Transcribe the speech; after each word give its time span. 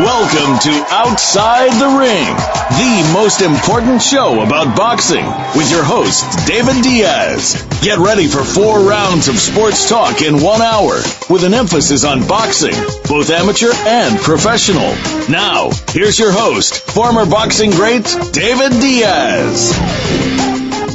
Welcome 0.00 0.58
to 0.60 0.86
Outside 0.88 1.72
the 1.72 1.98
Ring, 1.98 2.34
the 2.80 3.10
most 3.12 3.42
important 3.42 4.00
show 4.00 4.40
about 4.40 4.74
boxing 4.74 5.26
with 5.54 5.70
your 5.70 5.84
host, 5.84 6.24
David 6.48 6.82
Diaz. 6.82 7.62
Get 7.82 7.98
ready 7.98 8.26
for 8.26 8.42
four 8.42 8.80
rounds 8.80 9.28
of 9.28 9.38
sports 9.38 9.90
talk 9.90 10.22
in 10.22 10.42
one 10.42 10.62
hour 10.62 11.02
with 11.28 11.44
an 11.44 11.52
emphasis 11.52 12.04
on 12.06 12.26
boxing, 12.26 12.72
both 13.08 13.28
amateur 13.28 13.74
and 13.74 14.18
professional. 14.20 14.88
Now, 15.28 15.68
here's 15.90 16.18
your 16.18 16.32
host, 16.32 16.76
former 16.76 17.26
boxing 17.26 17.70
great, 17.70 18.04
David 18.32 18.80
Diaz. 18.80 19.76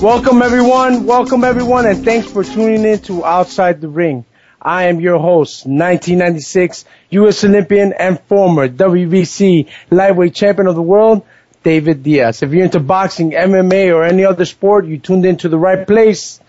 Welcome 0.02 0.41
everyone, 0.41 1.05
welcome 1.05 1.43
everyone, 1.43 1.85
and 1.85 2.03
thanks 2.03 2.27
for 2.27 2.43
tuning 2.43 2.83
in 2.83 2.97
to 3.02 3.23
Outside 3.23 3.81
the 3.81 3.87
Ring. 3.87 4.25
I 4.66 4.85
am 4.85 4.99
your 4.99 5.19
host, 5.19 5.67
1996 5.67 6.85
U.S. 7.11 7.44
Olympian 7.44 7.94
and 7.94 8.19
former 8.21 8.67
WBC 8.67 9.69
lightweight 9.91 10.33
champion 10.33 10.66
of 10.66 10.73
the 10.73 10.81
world, 10.81 11.23
David 11.61 12.02
Diaz. 12.02 12.41
If 12.41 12.52
you're 12.52 12.63
into 12.66 12.80
boxing, 12.80 13.31
MMA, 13.33 13.93
or 13.93 14.03
any 14.03 14.25
other 14.25 14.43
sport, 14.43 14.86
you 14.86 14.97
tuned 14.97 15.23
into 15.23 15.49
the 15.49 15.59
right 15.59 15.86
place. 15.86 16.39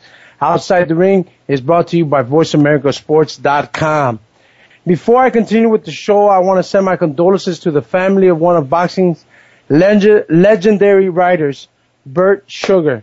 Outside 0.40 0.88
the 0.88 0.94
Ring 0.94 1.28
is 1.46 1.60
brought 1.60 1.88
to 1.88 1.98
you 1.98 2.06
by 2.06 2.22
VoiceAmericaSports.com. 2.22 4.20
Before 4.86 5.22
I 5.22 5.28
continue 5.28 5.68
with 5.68 5.84
the 5.84 5.92
show, 5.92 6.28
I 6.28 6.38
want 6.38 6.58
to 6.58 6.62
send 6.62 6.86
my 6.86 6.96
condolences 6.96 7.60
to 7.60 7.70
the 7.70 7.82
family 7.82 8.28
of 8.28 8.38
one 8.38 8.56
of 8.56 8.70
boxing's 8.70 9.22
leg- 9.68 10.24
legendary 10.30 11.10
writers, 11.10 11.68
Bert 12.06 12.44
Sugar. 12.46 13.02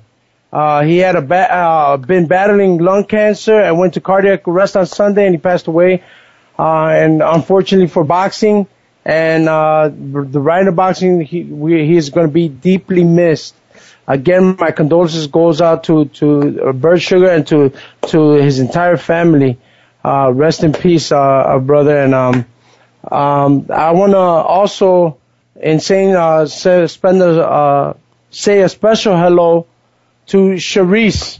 Uh, 0.53 0.83
he 0.83 0.99
had 0.99 1.15
a 1.15 1.21
ba- 1.21 1.51
uh, 1.51 1.97
been 1.97 2.27
battling 2.27 2.77
lung 2.77 3.05
cancer 3.05 3.59
and 3.59 3.79
went 3.79 3.95
to 3.95 4.01
cardiac 4.01 4.47
arrest 4.47 4.77
on 4.77 4.85
Sunday, 4.85 5.25
and 5.25 5.33
he 5.33 5.39
passed 5.39 5.65
away. 5.65 6.03
Uh, 6.59 6.89
and 6.89 7.23
unfortunately 7.23 7.87
for 7.87 8.03
boxing 8.03 8.67
and 9.03 9.49
uh, 9.49 9.89
the 9.89 10.39
writer 10.39 10.69
of 10.69 10.75
boxing, 10.75 11.21
he 11.21 11.43
we, 11.43 11.87
he 11.87 11.97
is 11.97 12.11
going 12.11 12.27
to 12.27 12.31
be 12.31 12.47
deeply 12.47 13.03
missed. 13.03 13.55
Again, 14.07 14.55
my 14.59 14.69
condolences 14.69 15.25
goes 15.25 15.59
out 15.59 15.85
to 15.85 16.05
to 16.19 16.71
Bert 16.73 17.01
Sugar 17.01 17.29
and 17.29 17.47
to 17.47 17.73
to 18.09 18.33
his 18.33 18.59
entire 18.59 18.97
family. 18.97 19.57
Uh, 20.05 20.31
rest 20.33 20.63
in 20.63 20.73
peace, 20.73 21.11
uh, 21.11 21.57
brother. 21.59 21.97
And 21.97 22.13
um, 22.13 22.45
um, 23.09 23.67
I 23.73 23.91
want 23.91 24.11
to 24.11 24.17
also, 24.17 25.17
in 25.55 25.79
saying, 25.79 26.13
uh, 26.13 26.45
say, 26.45 26.87
spend 26.87 27.21
a, 27.21 27.41
uh, 27.41 27.93
say 28.29 28.61
a 28.61 28.69
special 28.69 29.15
hello 29.17 29.65
to 30.33 30.57
Charisse. 30.57 31.39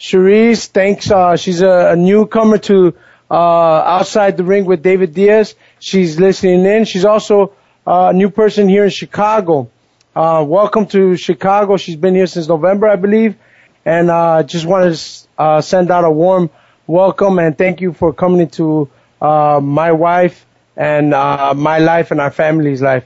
Charisse, 0.00 0.66
thanks. 0.66 1.12
Uh, 1.12 1.36
she's 1.36 1.60
a, 1.60 1.92
a 1.92 1.96
newcomer 1.96 2.58
to 2.58 2.92
uh, 3.30 3.34
outside 3.34 4.36
the 4.36 4.42
ring 4.42 4.64
with 4.64 4.82
David 4.82 5.14
Diaz. 5.14 5.54
She's 5.78 6.18
listening 6.18 6.66
in. 6.66 6.86
She's 6.86 7.04
also 7.04 7.52
uh, 7.86 8.08
a 8.10 8.12
new 8.12 8.28
person 8.28 8.68
here 8.68 8.82
in 8.82 8.90
Chicago. 8.90 9.70
Uh, 10.16 10.44
welcome 10.44 10.86
to 10.86 11.16
Chicago. 11.16 11.76
She's 11.76 11.94
been 11.94 12.16
here 12.16 12.26
since 12.26 12.48
November, 12.48 12.88
I 12.88 12.96
believe, 12.96 13.36
and 13.84 14.10
uh, 14.10 14.42
just 14.42 14.66
wanted 14.66 14.96
to 14.96 15.28
uh, 15.38 15.60
send 15.60 15.92
out 15.92 16.02
a 16.02 16.10
warm 16.10 16.50
welcome 16.88 17.38
and 17.38 17.56
thank 17.56 17.80
you 17.80 17.92
for 17.92 18.12
coming 18.12 18.40
into 18.40 18.90
my 19.20 19.92
wife 19.92 20.44
and 20.76 21.10
my 21.10 21.78
life 21.78 22.10
and 22.10 22.20
our 22.20 22.32
family's 22.32 22.82
life. 22.82 23.04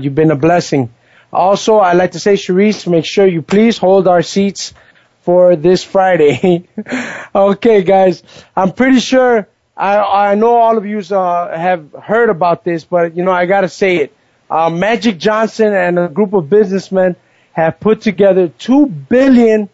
You've 0.00 0.14
been 0.14 0.30
a 0.30 0.36
blessing. 0.36 0.94
Also, 1.32 1.78
I'd 1.78 1.96
like 1.96 2.12
to 2.12 2.20
say, 2.20 2.34
Charisse, 2.34 2.86
make 2.86 3.06
sure 3.06 3.26
you 3.26 3.42
please 3.42 3.78
hold 3.78 4.06
our 4.06 4.22
seats 4.22 4.74
for 5.22 5.56
this 5.56 5.82
Friday. 5.82 6.68
okay, 7.34 7.82
guys, 7.82 8.22
I'm 8.54 8.72
pretty 8.72 9.00
sure 9.00 9.48
I, 9.76 10.30
I 10.30 10.34
know 10.34 10.56
all 10.56 10.76
of 10.76 10.84
you 10.84 10.98
uh, 10.98 11.56
have 11.56 11.92
heard 11.92 12.28
about 12.28 12.64
this, 12.64 12.84
but 12.84 13.16
you 13.16 13.24
know 13.24 13.32
I 13.32 13.46
gotta 13.46 13.68
say 13.68 13.96
it. 13.96 14.16
Uh, 14.50 14.68
Magic 14.68 15.18
Johnson 15.18 15.72
and 15.72 15.98
a 15.98 16.08
group 16.08 16.34
of 16.34 16.50
businessmen 16.50 17.16
have 17.52 17.80
put 17.80 18.02
together 18.02 18.48
two 18.48 18.86
billion 18.86 19.70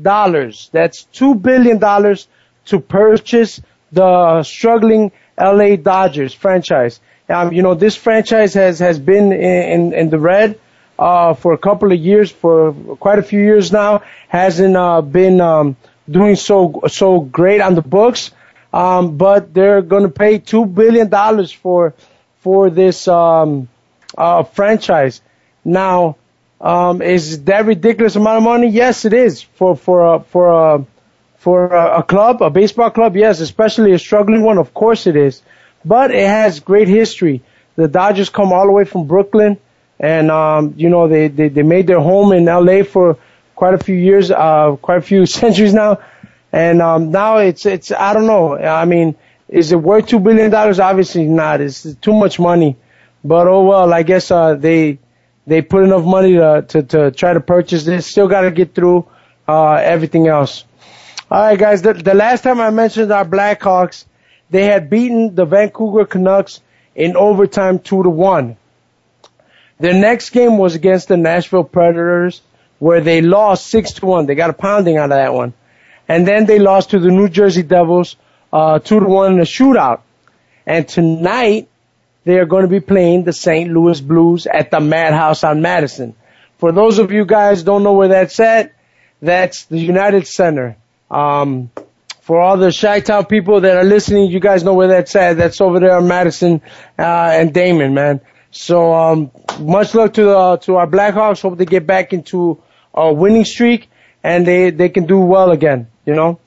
dollars. 0.00 0.70
That's 0.72 1.04
two 1.04 1.34
billion 1.34 1.78
dollars 1.78 2.28
to 2.66 2.78
purchase 2.78 3.60
the 3.90 4.42
struggling 4.44 5.12
LA 5.38 5.76
Dodgers 5.76 6.32
franchise. 6.32 7.00
Um, 7.28 7.52
you 7.52 7.62
know, 7.62 7.74
this 7.74 7.96
franchise 7.96 8.54
has, 8.54 8.78
has 8.78 8.98
been 8.98 9.32
in, 9.32 9.62
in, 9.72 9.92
in 9.94 10.10
the 10.10 10.18
red, 10.18 10.60
uh, 10.98 11.34
for 11.34 11.52
a 11.52 11.58
couple 11.58 11.92
of 11.92 11.98
years, 11.98 12.30
for 12.30 12.72
quite 13.00 13.18
a 13.18 13.22
few 13.22 13.40
years 13.40 13.72
now, 13.72 14.02
hasn't, 14.28 14.76
uh, 14.76 15.00
been, 15.00 15.40
um, 15.40 15.76
doing 16.10 16.36
so, 16.36 16.82
so 16.88 17.20
great 17.20 17.60
on 17.60 17.74
the 17.74 17.82
books. 17.82 18.30
Um, 18.72 19.16
but 19.16 19.54
they're 19.54 19.82
going 19.82 20.02
to 20.02 20.08
pay 20.08 20.38
two 20.38 20.66
billion 20.66 21.08
dollars 21.08 21.52
for, 21.52 21.94
for 22.40 22.70
this, 22.70 23.06
um, 23.08 23.68
uh, 24.18 24.42
franchise. 24.42 25.22
Now, 25.64 26.16
um, 26.60 27.02
is 27.02 27.44
that 27.44 27.66
ridiculous 27.66 28.16
amount 28.16 28.38
of 28.38 28.42
money? 28.42 28.68
Yes, 28.68 29.04
it 29.04 29.12
is 29.12 29.42
for, 29.42 29.76
for, 29.76 30.14
a, 30.14 30.20
for 30.20 30.50
a, 30.50 30.86
for 31.38 31.74
a, 31.74 31.98
a 31.98 32.02
club, 32.02 32.42
a 32.42 32.50
baseball 32.50 32.90
club, 32.90 33.16
yes, 33.16 33.40
especially 33.40 33.92
a 33.92 33.98
struggling 33.98 34.42
one, 34.42 34.58
of 34.58 34.72
course 34.72 35.06
it 35.06 35.14
is. 35.14 35.42
But 35.84 36.10
it 36.10 36.26
has 36.26 36.60
great 36.60 36.88
history. 36.88 37.42
The 37.76 37.86
Dodgers 37.86 38.30
come 38.30 38.52
all 38.52 38.66
the 38.66 38.72
way 38.72 38.84
from 38.84 39.06
Brooklyn, 39.06 39.58
and 39.98 40.30
um, 40.30 40.74
you 40.76 40.88
know 40.88 41.08
they, 41.08 41.28
they 41.28 41.48
they 41.48 41.62
made 41.62 41.86
their 41.86 42.00
home 42.00 42.32
in 42.32 42.44
LA 42.46 42.82
for 42.82 43.18
quite 43.54 43.74
a 43.74 43.78
few 43.78 43.94
years, 43.94 44.30
uh, 44.30 44.76
quite 44.80 44.98
a 44.98 45.02
few 45.02 45.26
centuries 45.40 45.74
now, 45.74 45.98
and 46.52 46.82
um, 46.82 47.10
now 47.10 47.38
it's 47.38 47.66
it's 47.66 47.90
I 47.92 48.12
don't 48.12 48.26
know. 48.26 48.56
I 48.56 48.84
mean, 48.84 49.14
is 49.48 49.72
it 49.72 49.76
worth 49.76 50.06
two 50.08 50.18
billion 50.20 50.50
dollars? 50.50 50.80
Obviously 50.80 51.24
not. 51.24 51.60
It's 51.60 51.82
too 51.96 52.12
much 52.12 52.38
money, 52.38 52.76
but 53.24 53.46
oh 53.46 53.64
well. 53.64 53.92
I 53.92 54.02
guess 54.02 54.30
uh, 54.30 54.54
they 54.54 54.98
they 55.46 55.62
put 55.62 55.84
enough 55.84 56.04
money 56.04 56.34
to 56.34 56.64
to, 56.68 56.82
to 56.82 57.10
try 57.10 57.32
to 57.32 57.40
purchase 57.40 57.84
this. 57.84 58.06
Still 58.06 58.28
got 58.28 58.42
to 58.42 58.50
get 58.50 58.74
through 58.74 59.06
uh, 59.48 59.74
everything 59.74 60.28
else. 60.28 60.64
All 61.30 61.40
right, 61.40 61.58
guys. 61.58 61.82
The, 61.82 61.94
the 61.94 62.14
last 62.14 62.42
time 62.42 62.60
I 62.60 62.70
mentioned 62.70 63.10
our 63.10 63.24
Blackhawks, 63.24 64.04
they 64.50 64.64
had 64.64 64.90
beaten 64.90 65.34
the 65.34 65.44
Vancouver 65.44 66.04
Canucks 66.04 66.60
in 66.94 67.16
overtime 67.16 67.78
two 67.78 68.02
to 68.02 68.10
one. 68.10 68.56
Their 69.78 69.94
next 69.94 70.30
game 70.30 70.58
was 70.58 70.74
against 70.74 71.08
the 71.08 71.16
Nashville 71.16 71.64
Predators, 71.64 72.42
where 72.78 73.00
they 73.00 73.20
lost 73.20 73.66
six 73.66 73.92
to 73.94 74.06
one. 74.06 74.26
They 74.26 74.34
got 74.34 74.50
a 74.50 74.54
pounding 74.54 74.96
out 74.96 75.04
of 75.04 75.10
that 75.10 75.34
one, 75.34 75.52
and 76.08 76.26
then 76.26 76.46
they 76.46 76.58
lost 76.58 76.90
to 76.90 76.98
the 76.98 77.10
New 77.10 77.28
Jersey 77.28 77.62
Devils 77.62 78.16
uh, 78.52 78.78
two 78.78 79.00
to 79.00 79.06
one 79.06 79.32
in 79.34 79.40
a 79.40 79.44
shootout. 79.44 80.00
And 80.66 80.88
tonight 80.88 81.68
they 82.24 82.38
are 82.38 82.46
going 82.46 82.62
to 82.62 82.68
be 82.68 82.80
playing 82.80 83.24
the 83.24 83.32
St. 83.32 83.70
Louis 83.70 84.00
Blues 84.00 84.46
at 84.46 84.70
the 84.70 84.80
Madhouse 84.80 85.44
on 85.44 85.60
Madison. 85.60 86.14
For 86.58 86.72
those 86.72 86.98
of 86.98 87.12
you 87.12 87.26
guys 87.26 87.62
don't 87.62 87.82
know 87.82 87.92
where 87.94 88.08
that's 88.08 88.38
at, 88.40 88.72
that's 89.20 89.66
the 89.66 89.78
United 89.78 90.26
Center. 90.26 90.76
Um, 91.10 91.70
for 92.20 92.40
all 92.40 92.56
the 92.56 92.72
Chi-Town 92.72 93.26
people 93.26 93.60
that 93.60 93.76
are 93.76 93.84
listening, 93.84 94.30
you 94.30 94.40
guys 94.40 94.64
know 94.64 94.72
where 94.72 94.88
that's 94.88 95.14
at. 95.14 95.36
That's 95.36 95.60
over 95.60 95.80
there 95.80 95.96
on 95.96 96.08
Madison 96.08 96.62
uh, 96.98 97.02
and 97.02 97.52
Damen, 97.52 97.92
man. 97.92 98.22
So 98.50 98.94
um, 98.94 99.30
much 99.60 99.94
luck 99.94 100.14
to 100.14 100.24
the, 100.24 100.56
to 100.62 100.76
our 100.76 100.86
Blackhawks. 100.86 101.42
Hope 101.42 101.58
they 101.58 101.64
get 101.64 101.86
back 101.86 102.12
into 102.12 102.62
a 102.92 103.12
winning 103.12 103.44
streak 103.44 103.90
and 104.22 104.46
they 104.46 104.70
they 104.70 104.88
can 104.88 105.06
do 105.06 105.20
well 105.20 105.50
again. 105.50 105.88
You 106.04 106.14
know. 106.14 106.40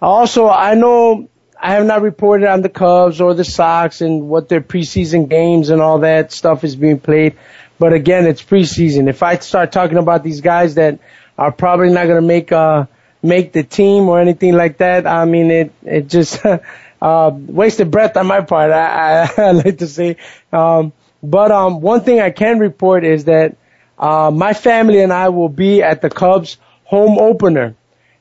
Also, 0.00 0.48
I 0.48 0.74
know 0.74 1.28
I 1.60 1.72
have 1.72 1.86
not 1.86 2.02
reported 2.02 2.48
on 2.48 2.62
the 2.62 2.68
Cubs 2.68 3.20
or 3.20 3.34
the 3.34 3.44
Sox 3.44 4.00
and 4.00 4.28
what 4.28 4.48
their 4.48 4.60
preseason 4.60 5.28
games 5.28 5.70
and 5.70 5.80
all 5.80 6.00
that 6.00 6.32
stuff 6.32 6.64
is 6.64 6.74
being 6.74 6.98
played. 6.98 7.36
But 7.78 7.92
again, 7.92 8.26
it's 8.26 8.42
preseason. 8.42 9.08
If 9.08 9.22
I 9.22 9.36
start 9.38 9.72
talking 9.72 9.98
about 9.98 10.22
these 10.24 10.40
guys 10.40 10.74
that 10.74 10.98
are 11.38 11.52
probably 11.52 11.90
not 11.90 12.06
going 12.06 12.20
to 12.20 12.26
make 12.26 12.52
uh 12.52 12.86
make 13.22 13.52
the 13.52 13.62
team 13.62 14.08
or 14.08 14.20
anything 14.20 14.54
like 14.54 14.78
that. 14.78 15.06
I 15.06 15.24
mean, 15.24 15.50
it, 15.50 15.72
it 15.84 16.08
just, 16.08 16.44
uh, 17.02 17.30
wasted 17.34 17.90
breath 17.90 18.16
on 18.16 18.26
my 18.26 18.40
part. 18.40 18.72
I, 18.72 19.22
I, 19.22 19.30
I 19.42 19.50
like 19.52 19.78
to 19.78 19.86
say. 19.86 20.16
Um, 20.52 20.92
but 21.22 21.50
um, 21.50 21.80
one 21.80 22.00
thing 22.02 22.20
I 22.20 22.30
can 22.30 22.58
report 22.58 23.04
is 23.04 23.24
that 23.26 23.56
uh, 23.98 24.30
my 24.32 24.52
family 24.52 25.00
and 25.00 25.12
I 25.12 25.28
will 25.28 25.48
be 25.48 25.82
at 25.82 26.02
the 26.02 26.10
Cubs 26.10 26.56
home 26.84 27.18
opener, 27.18 27.74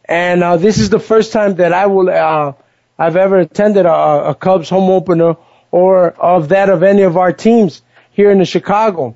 and 0.05 0.43
uh, 0.43 0.57
this 0.57 0.77
is 0.77 0.89
the 0.89 0.99
first 0.99 1.31
time 1.31 1.55
that 1.55 1.73
I 1.73 1.87
will 1.87 2.09
uh, 2.09 2.53
I've 2.97 3.15
ever 3.15 3.39
attended 3.39 3.85
a, 3.85 4.29
a 4.29 4.35
Cubs 4.35 4.69
home 4.69 4.89
opener 4.89 5.37
or 5.71 6.11
of 6.11 6.49
that 6.49 6.69
of 6.69 6.83
any 6.83 7.01
of 7.01 7.17
our 7.17 7.33
teams 7.33 7.81
here 8.11 8.29
in 8.29 8.37
the 8.37 8.45
Chicago. 8.45 9.15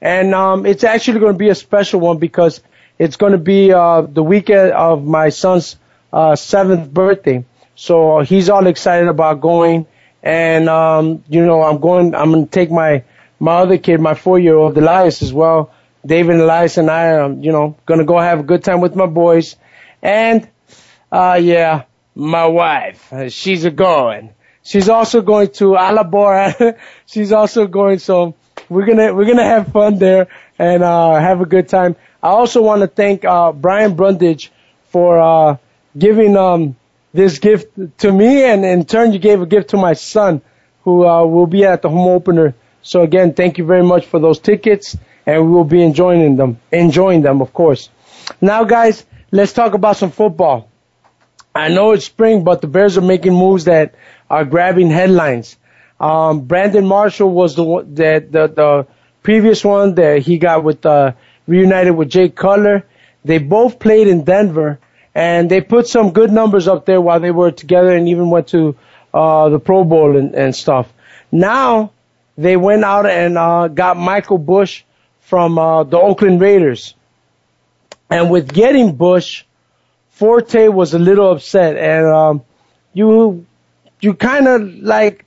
And 0.00 0.34
um, 0.34 0.66
it's 0.66 0.84
actually 0.84 1.20
going 1.20 1.32
to 1.32 1.38
be 1.38 1.48
a 1.48 1.54
special 1.54 1.98
one 2.00 2.18
because 2.18 2.60
it's 2.98 3.16
going 3.16 3.32
to 3.32 3.38
be 3.38 3.72
uh, 3.72 4.02
the 4.02 4.22
weekend 4.22 4.72
of 4.72 5.04
my 5.04 5.30
son's 5.30 5.76
uh, 6.12 6.36
seventh 6.36 6.92
birthday. 6.92 7.44
So 7.74 8.20
he's 8.20 8.50
all 8.50 8.66
excited 8.66 9.08
about 9.08 9.40
going. 9.40 9.86
And, 10.22 10.68
um, 10.68 11.24
you 11.28 11.44
know, 11.44 11.62
I'm 11.62 11.80
going, 11.80 12.14
I'm 12.14 12.32
going 12.32 12.44
to 12.44 12.50
take 12.50 12.70
my, 12.70 13.02
my 13.38 13.56
other 13.56 13.78
kid, 13.78 14.00
my 14.00 14.14
four 14.14 14.38
year 14.38 14.56
old 14.56 14.76
Elias 14.76 15.22
as 15.22 15.32
well. 15.32 15.72
David 16.06 16.36
Elias 16.36 16.76
and 16.76 16.90
I 16.90 17.12
are, 17.12 17.32
you 17.32 17.52
know, 17.52 17.76
to 17.86 18.04
go 18.04 18.18
have 18.18 18.40
a 18.40 18.42
good 18.42 18.62
time 18.62 18.80
with 18.80 18.94
my 18.94 19.06
boys. 19.06 19.56
And, 20.02 20.48
uh, 21.10 21.40
yeah, 21.40 21.84
my 22.14 22.46
wife, 22.46 23.12
she's 23.28 23.64
a 23.64 23.70
going. 23.70 24.34
She's 24.62 24.88
also 24.88 25.20
going 25.20 25.50
to 25.52 25.76
Alabora. 25.76 26.78
she's 27.06 27.32
also 27.32 27.66
going, 27.66 27.98
so 27.98 28.34
we're 28.68 28.86
gonna 28.86 29.12
we're 29.12 29.26
gonna 29.26 29.44
have 29.44 29.68
fun 29.68 29.98
there 29.98 30.28
and 30.58 30.82
uh, 30.82 31.14
have 31.20 31.40
a 31.40 31.46
good 31.46 31.68
time. 31.68 31.96
I 32.22 32.28
also 32.28 32.62
want 32.62 32.80
to 32.80 32.86
thank 32.86 33.24
uh, 33.24 33.52
Brian 33.52 33.94
Brundage 33.94 34.50
for 34.88 35.18
uh, 35.18 35.56
giving 35.96 36.36
um, 36.36 36.76
this 37.12 37.38
gift 37.38 37.98
to 37.98 38.10
me, 38.10 38.44
and 38.44 38.64
in 38.64 38.86
turn, 38.86 39.12
you 39.12 39.18
gave 39.18 39.42
a 39.42 39.46
gift 39.46 39.70
to 39.70 39.76
my 39.76 39.92
son, 39.92 40.40
who 40.82 41.06
uh, 41.06 41.24
will 41.24 41.46
be 41.46 41.64
at 41.64 41.82
the 41.82 41.90
home 41.90 42.08
opener. 42.08 42.54
So 42.84 43.00
again, 43.00 43.32
thank 43.32 43.56
you 43.56 43.64
very 43.64 43.82
much 43.82 44.04
for 44.04 44.20
those 44.20 44.38
tickets, 44.38 44.94
and 45.26 45.46
we 45.46 45.50
will 45.50 45.64
be 45.64 45.82
enjoying 45.82 46.36
them, 46.36 46.60
enjoying 46.70 47.22
them, 47.22 47.40
of 47.40 47.52
course. 47.54 47.88
Now, 48.42 48.64
guys, 48.64 49.06
let's 49.32 49.54
talk 49.54 49.72
about 49.72 49.96
some 49.96 50.10
football. 50.10 50.68
I 51.54 51.68
know 51.68 51.92
it's 51.92 52.04
spring, 52.04 52.44
but 52.44 52.60
the 52.60 52.66
Bears 52.66 52.98
are 52.98 53.00
making 53.00 53.32
moves 53.32 53.64
that 53.64 53.94
are 54.28 54.44
grabbing 54.44 54.90
headlines. 54.90 55.56
Um, 55.98 56.42
Brandon 56.42 56.86
Marshall 56.86 57.30
was 57.30 57.56
the 57.56 57.64
one 57.64 57.94
that 57.94 58.30
the, 58.30 58.48
the 58.48 58.86
previous 59.22 59.64
one 59.64 59.94
that 59.94 60.20
he 60.20 60.36
got 60.36 60.62
with 60.62 60.84
uh, 60.84 61.12
reunited 61.46 61.96
with 61.96 62.10
Jay 62.10 62.28
Cutler. 62.28 62.84
They 63.24 63.38
both 63.38 63.78
played 63.78 64.08
in 64.08 64.24
Denver, 64.24 64.78
and 65.14 65.50
they 65.50 65.62
put 65.62 65.86
some 65.86 66.12
good 66.12 66.30
numbers 66.30 66.68
up 66.68 66.84
there 66.84 67.00
while 67.00 67.20
they 67.20 67.30
were 67.30 67.50
together, 67.50 67.96
and 67.96 68.10
even 68.10 68.28
went 68.28 68.48
to 68.48 68.76
uh, 69.14 69.48
the 69.48 69.58
Pro 69.58 69.84
Bowl 69.84 70.18
and, 70.18 70.34
and 70.34 70.54
stuff. 70.54 70.92
Now 71.32 71.93
they 72.36 72.56
went 72.56 72.84
out 72.84 73.06
and 73.06 73.38
uh, 73.38 73.68
got 73.68 73.96
Michael 73.96 74.38
Bush 74.38 74.82
from 75.20 75.58
uh, 75.58 75.84
the 75.84 75.98
Oakland 75.98 76.40
Raiders, 76.40 76.94
and 78.10 78.30
with 78.30 78.52
getting 78.52 78.96
Bush, 78.96 79.44
Forte 80.10 80.68
was 80.68 80.94
a 80.94 80.98
little 80.98 81.32
upset, 81.32 81.76
and 81.76 82.06
um, 82.06 82.42
you 82.92 83.46
you 84.00 84.14
kind 84.14 84.48
of 84.48 84.62
like 84.62 85.24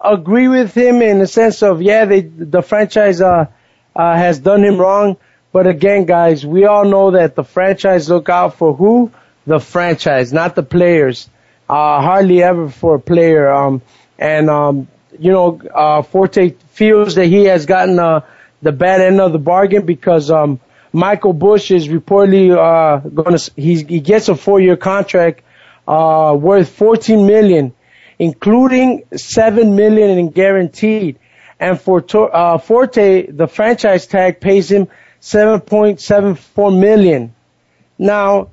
agree 0.00 0.48
with 0.48 0.74
him 0.74 1.02
in 1.02 1.18
the 1.18 1.26
sense 1.26 1.62
of 1.62 1.82
yeah, 1.82 2.04
they 2.04 2.20
the 2.20 2.62
franchise 2.62 3.20
uh, 3.20 3.46
uh, 3.94 4.16
has 4.16 4.38
done 4.38 4.64
him 4.64 4.78
wrong, 4.78 5.16
but 5.52 5.66
again, 5.66 6.04
guys, 6.04 6.44
we 6.44 6.64
all 6.64 6.84
know 6.84 7.12
that 7.12 7.34
the 7.34 7.44
franchise 7.44 8.08
look 8.08 8.28
out 8.28 8.56
for 8.56 8.74
who 8.74 9.12
the 9.46 9.60
franchise, 9.60 10.32
not 10.32 10.54
the 10.54 10.62
players. 10.62 11.28
Uh, 11.68 12.02
hardly 12.02 12.42
ever 12.42 12.68
for 12.68 12.96
a 12.96 13.00
player. 13.00 13.50
Um, 13.50 13.80
and 14.18 14.50
um, 14.50 14.88
you 15.18 15.32
know, 15.32 15.60
uh, 15.74 16.02
Forte 16.02 16.50
feels 16.72 17.14
that 17.16 17.26
he 17.26 17.44
has 17.44 17.66
gotten 17.66 17.98
uh, 17.98 18.20
the 18.62 18.72
bad 18.72 19.00
end 19.00 19.20
of 19.20 19.32
the 19.32 19.38
bargain 19.38 19.86
because 19.86 20.30
um, 20.30 20.60
Michael 20.92 21.32
Bush 21.32 21.70
is 21.70 21.88
reportedly 21.88 22.50
uh, 22.50 22.98
going 23.08 23.36
to 23.36 23.52
he 23.56 24.00
gets 24.00 24.28
a 24.28 24.34
four 24.34 24.60
year 24.60 24.76
contract 24.76 25.42
uh, 25.86 26.36
worth 26.38 26.68
14 26.70 27.26
million 27.26 27.74
including 28.18 29.04
seven 29.16 29.76
million 29.76 30.18
in 30.18 30.30
guaranteed. 30.30 31.18
And 31.58 31.80
for 31.80 32.04
uh, 32.34 32.58
Forte, 32.58 33.26
the 33.26 33.46
franchise 33.46 34.06
tag 34.06 34.40
pays 34.40 34.70
him 34.70 34.88
7.74 35.20 36.78
million. 36.78 37.34
Now, 37.98 38.48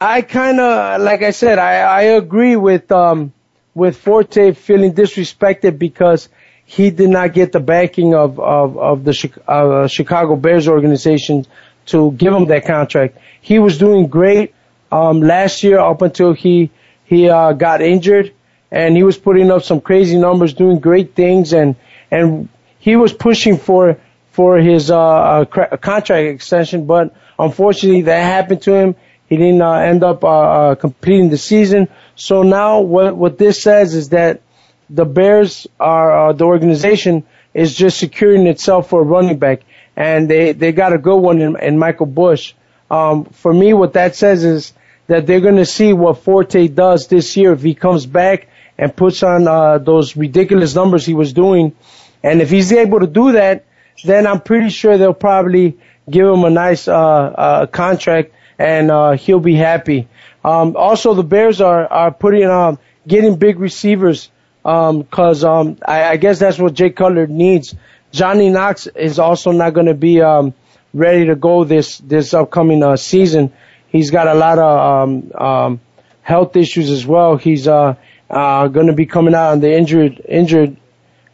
I 0.00 0.22
kind 0.22 0.60
of, 0.60 1.00
like 1.02 1.22
I 1.22 1.32
said, 1.32 1.58
I, 1.58 1.80
I 1.80 2.02
agree 2.02 2.56
with, 2.56 2.90
um, 2.92 3.32
with 3.78 3.96
Forte 3.96 4.52
feeling 4.52 4.92
disrespected 4.92 5.78
because 5.78 6.28
he 6.64 6.90
did 6.90 7.08
not 7.08 7.32
get 7.32 7.52
the 7.52 7.60
backing 7.60 8.14
of, 8.14 8.38
of, 8.38 8.76
of 8.76 9.04
the 9.04 9.14
uh, 9.46 9.86
Chicago 9.86 10.36
Bears 10.36 10.68
organization 10.68 11.46
to 11.86 12.12
give 12.12 12.34
him 12.34 12.46
that 12.46 12.66
contract. 12.66 13.16
He 13.40 13.58
was 13.58 13.78
doing 13.78 14.08
great, 14.08 14.54
um, 14.90 15.20
last 15.20 15.62
year 15.62 15.78
up 15.78 16.02
until 16.02 16.32
he, 16.32 16.70
he, 17.04 17.30
uh, 17.30 17.52
got 17.52 17.80
injured 17.80 18.34
and 18.70 18.96
he 18.96 19.02
was 19.02 19.16
putting 19.16 19.50
up 19.50 19.62
some 19.62 19.80
crazy 19.80 20.18
numbers, 20.18 20.52
doing 20.54 20.78
great 20.78 21.14
things, 21.14 21.52
and 21.52 21.76
and 22.10 22.48
he 22.78 22.96
was 22.96 23.12
pushing 23.12 23.56
for 23.56 23.98
for 24.32 24.58
his 24.58 24.90
uh, 24.90 24.98
uh 24.98 25.44
contract 25.44 26.28
extension, 26.28 26.86
but 26.86 27.14
unfortunately 27.38 28.02
that 28.02 28.22
happened 28.22 28.62
to 28.62 28.74
him. 28.74 28.96
He 29.28 29.36
didn't 29.36 29.60
uh, 29.60 29.72
end 29.72 30.02
up 30.02 30.24
uh, 30.24 30.28
uh, 30.28 30.74
completing 30.74 31.28
the 31.28 31.38
season. 31.38 31.88
So 32.16 32.42
now 32.42 32.80
what 32.80 33.16
what 33.16 33.38
this 33.38 33.62
says 33.62 33.94
is 33.94 34.10
that 34.10 34.40
the 34.88 35.04
Bears 35.04 35.66
are 35.78 36.28
uh, 36.28 36.32
the 36.32 36.44
organization 36.44 37.24
is 37.52 37.74
just 37.74 37.98
securing 37.98 38.46
itself 38.46 38.88
for 38.88 39.02
a 39.02 39.04
running 39.04 39.38
back, 39.38 39.62
and 39.96 40.30
they 40.30 40.52
they 40.52 40.72
got 40.72 40.92
a 40.92 40.98
good 40.98 41.18
one 41.18 41.40
in, 41.40 41.60
in 41.60 41.78
Michael 41.78 42.06
Bush. 42.06 42.54
Um, 42.90 43.26
for 43.26 43.52
me, 43.52 43.74
what 43.74 43.92
that 43.92 44.16
says 44.16 44.44
is 44.44 44.72
that 45.08 45.26
they're 45.26 45.40
going 45.40 45.56
to 45.56 45.66
see 45.66 45.92
what 45.92 46.22
Forte 46.22 46.68
does 46.68 47.08
this 47.08 47.36
year 47.36 47.52
if 47.52 47.62
he 47.62 47.74
comes 47.74 48.06
back 48.06 48.48
and 48.78 48.94
puts 48.94 49.22
on 49.22 49.48
uh, 49.48 49.78
those 49.78 50.16
ridiculous 50.16 50.74
numbers 50.74 51.04
he 51.04 51.14
was 51.14 51.32
doing. 51.32 51.74
And 52.22 52.40
if 52.40 52.50
he's 52.50 52.72
able 52.72 53.00
to 53.00 53.06
do 53.06 53.32
that, 53.32 53.64
then 54.04 54.26
I'm 54.26 54.40
pretty 54.40 54.70
sure 54.70 54.96
they'll 54.96 55.12
probably 55.12 55.78
give 56.08 56.26
him 56.26 56.44
a 56.44 56.50
nice 56.50 56.88
uh, 56.88 56.94
uh, 56.96 57.66
contract 57.66 58.32
and 58.58 58.90
uh, 58.90 59.12
he'll 59.12 59.40
be 59.40 59.54
happy. 59.54 60.08
Um, 60.44 60.76
also, 60.76 61.14
the 61.14 61.22
Bears 61.22 61.60
are 61.60 61.86
are 61.86 62.10
putting 62.10 62.44
um, 62.44 62.78
getting 63.06 63.36
big 63.36 63.58
receivers 63.58 64.30
because 64.62 65.44
um, 65.44 65.68
um, 65.68 65.78
I, 65.86 66.04
I 66.04 66.16
guess 66.16 66.38
that's 66.38 66.58
what 66.58 66.74
Jay 66.74 66.90
Cutler 66.90 67.26
needs. 67.26 67.74
Johnny 68.10 68.48
Knox 68.50 68.86
is 68.86 69.18
also 69.18 69.52
not 69.52 69.74
going 69.74 69.86
to 69.86 69.94
be 69.94 70.20
um, 70.20 70.54
ready 70.92 71.26
to 71.26 71.36
go 71.36 71.64
this 71.64 71.98
this 71.98 72.34
upcoming 72.34 72.82
uh, 72.82 72.96
season. 72.96 73.52
He's 73.88 74.10
got 74.10 74.26
a 74.26 74.34
lot 74.34 74.58
of 74.58 75.08
um, 75.08 75.32
um, 75.34 75.80
health 76.22 76.56
issues 76.56 76.90
as 76.90 77.06
well. 77.06 77.36
He's 77.36 77.66
uh, 77.66 77.94
uh, 78.28 78.68
going 78.68 78.88
to 78.88 78.92
be 78.92 79.06
coming 79.06 79.34
out 79.34 79.52
on 79.52 79.60
the 79.60 79.72
injured 79.72 80.20
injured 80.28 80.76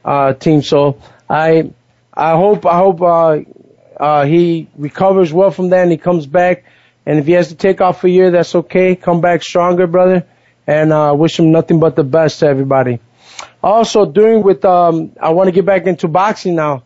uh, 0.05 0.35
team. 0.35 0.63
So 0.63 0.99
I 1.29 1.73
I 2.13 2.37
hope 2.37 2.67
I 2.67 2.77
hope 2.77 3.03
uh, 3.03 3.41
uh, 3.97 4.25
he 4.25 4.69
recovers 4.77 5.33
well 5.33 5.51
from 5.51 5.71
that 5.71 5.83
and 5.83 5.91
he 5.91 5.99
comes 5.99 6.27
back. 6.27 6.65
And 7.07 7.19
if 7.19 7.27
he 7.27 7.33
has 7.33 7.49
to 7.49 7.55
take 7.55 7.81
off 7.81 8.05
a 8.05 8.11
year, 8.11 8.31
that's 8.31 8.55
okay. 8.55 8.97
Come 8.97 9.21
back 9.21 9.43
stronger, 9.43 9.87
brother. 9.87 10.27
And 10.67 10.93
uh, 10.93 11.15
wish 11.17 11.39
him 11.39 11.53
nothing 11.53 11.79
but 11.79 11.97
the 11.97 12.05
best 12.05 12.41
to 12.41 12.47
everybody. 12.47 13.01
Also, 13.63 14.07
doing 14.07 14.43
with 14.43 14.65
um, 14.65 15.13
I 15.21 15.31
want 15.31 15.49
to 15.49 15.53
get 15.53 15.67
back 15.67 15.87
into 15.87 16.09
boxing 16.09 16.55
now. 16.55 16.85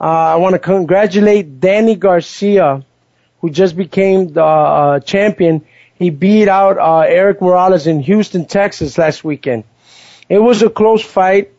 Uh, 0.00 0.04
I 0.04 0.36
want 0.36 0.54
to 0.54 0.58
congratulate 0.58 1.60
Danny 1.60 1.94
Garcia, 1.94 2.84
who 3.40 3.50
just 3.50 3.76
became 3.76 4.32
the 4.32 4.44
uh, 4.44 5.00
champion 5.00 5.64
he 6.00 6.08
beat 6.08 6.48
out 6.48 6.78
uh, 6.78 7.00
Erik 7.00 7.42
Morales 7.42 7.86
in 7.86 8.00
Houston, 8.00 8.46
Texas 8.46 8.96
last 8.96 9.22
weekend. 9.22 9.64
It 10.30 10.38
was 10.38 10.62
a 10.62 10.70
close 10.70 11.04
fight 11.04 11.52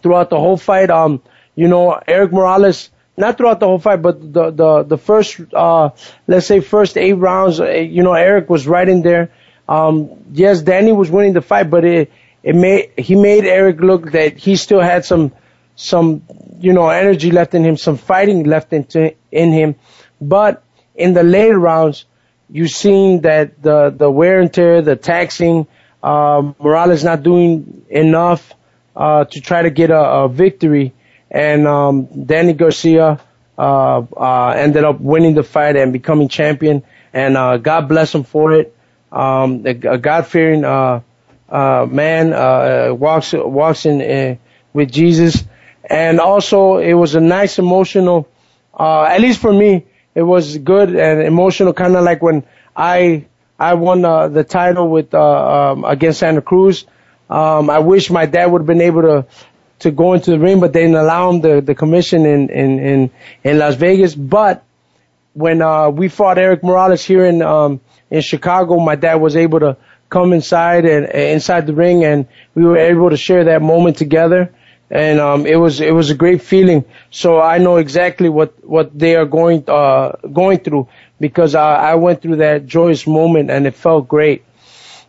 throughout 0.00 0.30
the 0.30 0.38
whole 0.38 0.56
fight. 0.56 0.88
Um, 0.88 1.20
you 1.56 1.66
know, 1.66 2.00
Eric 2.06 2.32
Morales, 2.32 2.90
not 3.16 3.36
throughout 3.36 3.60
the 3.60 3.66
whole 3.66 3.78
fight, 3.78 4.02
but 4.02 4.20
the 4.32 4.50
the 4.50 4.82
the 4.82 4.98
first, 4.98 5.40
uh, 5.52 5.90
let's 6.26 6.46
say 6.46 6.60
first 6.60 6.96
eight 6.96 7.14
rounds, 7.14 7.60
uh, 7.60 7.68
you 7.68 8.02
know, 8.02 8.14
Eric 8.14 8.48
was 8.48 8.66
right 8.66 8.88
in 8.88 9.02
there. 9.02 9.30
Um, 9.68 10.10
yes, 10.32 10.62
Danny 10.62 10.92
was 10.92 11.10
winning 11.10 11.32
the 11.32 11.42
fight, 11.42 11.70
but 11.70 11.84
it 11.84 12.10
it 12.42 12.54
made 12.54 12.92
he 12.96 13.14
made 13.14 13.44
Eric 13.44 13.80
look 13.80 14.12
that 14.12 14.38
he 14.38 14.56
still 14.56 14.80
had 14.80 15.04
some 15.04 15.32
some 15.76 16.22
you 16.58 16.72
know 16.72 16.88
energy 16.88 17.30
left 17.30 17.54
in 17.54 17.64
him, 17.64 17.76
some 17.76 17.96
fighting 17.96 18.44
left 18.44 18.72
into 18.72 19.14
in 19.30 19.52
him. 19.52 19.76
But 20.20 20.62
in 20.94 21.14
the 21.14 21.22
later 21.22 21.58
rounds, 21.58 22.04
you've 22.48 22.70
seen 22.70 23.22
that 23.22 23.62
the 23.62 23.90
the 23.90 24.10
wear 24.10 24.40
and 24.40 24.52
tear, 24.52 24.82
the 24.82 24.96
taxing, 24.96 25.66
uh, 26.02 26.52
Morales 26.58 27.04
not 27.04 27.22
doing 27.22 27.84
enough 27.88 28.52
uh, 28.96 29.24
to 29.24 29.40
try 29.40 29.62
to 29.62 29.70
get 29.70 29.90
a, 29.90 30.00
a 30.00 30.28
victory, 30.28 30.92
and 31.30 31.66
um, 31.66 32.26
Danny 32.26 32.52
Garcia 32.52 33.20
uh, 33.58 33.98
uh, 34.16 34.48
ended 34.56 34.84
up 34.84 35.00
winning 35.00 35.34
the 35.34 35.42
fight 35.42 35.76
and 35.76 35.92
becoming 35.92 36.28
champion. 36.28 36.82
And 37.12 37.36
uh, 37.36 37.56
God 37.58 37.88
bless 37.88 38.14
him 38.14 38.24
for 38.24 38.52
it. 38.52 38.74
Um, 39.12 39.66
a 39.66 39.74
God-fearing 39.74 40.64
uh, 40.64 41.00
uh, 41.48 41.86
man 41.90 42.32
uh, 42.32 42.94
walks 42.94 43.32
walks 43.32 43.84
in 43.84 44.00
uh, 44.00 44.36
with 44.72 44.92
Jesus, 44.92 45.42
and 45.88 46.20
also 46.20 46.76
it 46.76 46.94
was 46.94 47.16
a 47.16 47.20
nice 47.20 47.58
emotional. 47.58 48.28
Uh, 48.72 49.02
at 49.02 49.20
least 49.20 49.40
for 49.40 49.52
me, 49.52 49.84
it 50.14 50.22
was 50.22 50.56
good 50.58 50.94
and 50.94 51.22
emotional, 51.22 51.72
kind 51.72 51.96
of 51.96 52.04
like 52.04 52.22
when 52.22 52.44
I 52.76 53.24
I 53.58 53.74
won 53.74 54.04
uh, 54.04 54.28
the 54.28 54.44
title 54.44 54.88
with 54.88 55.12
uh, 55.12 55.72
um, 55.72 55.84
against 55.84 56.20
Santa 56.20 56.40
Cruz. 56.40 56.86
Um, 57.28 57.68
I 57.68 57.80
wish 57.80 58.10
my 58.10 58.26
dad 58.26 58.46
would 58.46 58.62
have 58.62 58.66
been 58.66 58.80
able 58.80 59.02
to 59.02 59.26
to 59.80 59.90
go 59.90 60.14
into 60.14 60.30
the 60.30 60.38
ring, 60.38 60.60
but 60.60 60.72
they 60.72 60.82
didn't 60.82 60.96
allow 60.96 61.30
him 61.30 61.40
the 61.40 61.60
the 61.60 61.74
commission 61.74 62.24
in 62.26 62.48
in 62.50 62.78
in, 62.78 63.10
in 63.44 63.58
Las 63.58 63.74
Vegas. 63.74 64.14
But 64.14 64.64
when 65.34 65.62
uh, 65.62 65.90
we 65.90 66.08
fought 66.08 66.38
Eric 66.38 66.62
Morales 66.62 67.04
here 67.04 67.24
in 67.24 67.42
um, 67.42 67.80
in 68.10 68.22
Chicago, 68.22 68.78
my 68.78 68.94
dad 68.94 69.16
was 69.16 69.36
able 69.36 69.60
to 69.60 69.76
come 70.08 70.32
inside 70.32 70.84
and 70.84 71.06
inside 71.08 71.66
the 71.66 71.74
ring, 71.74 72.04
and 72.04 72.26
we 72.54 72.64
were 72.64 72.78
able 72.78 73.10
to 73.10 73.16
share 73.16 73.44
that 73.44 73.62
moment 73.62 73.96
together. 73.96 74.52
And 74.92 75.20
um, 75.20 75.46
it 75.46 75.54
was 75.54 75.80
it 75.80 75.94
was 75.94 76.10
a 76.10 76.14
great 76.14 76.42
feeling. 76.42 76.84
So 77.10 77.40
I 77.40 77.58
know 77.58 77.76
exactly 77.76 78.28
what 78.28 78.64
what 78.64 78.96
they 78.98 79.14
are 79.16 79.26
going 79.26 79.64
uh, 79.68 80.16
going 80.32 80.58
through 80.58 80.88
because 81.20 81.54
I, 81.54 81.92
I 81.92 81.94
went 81.94 82.22
through 82.22 82.36
that 82.36 82.66
joyous 82.66 83.06
moment 83.06 83.50
and 83.50 83.66
it 83.66 83.74
felt 83.74 84.08
great. 84.08 84.44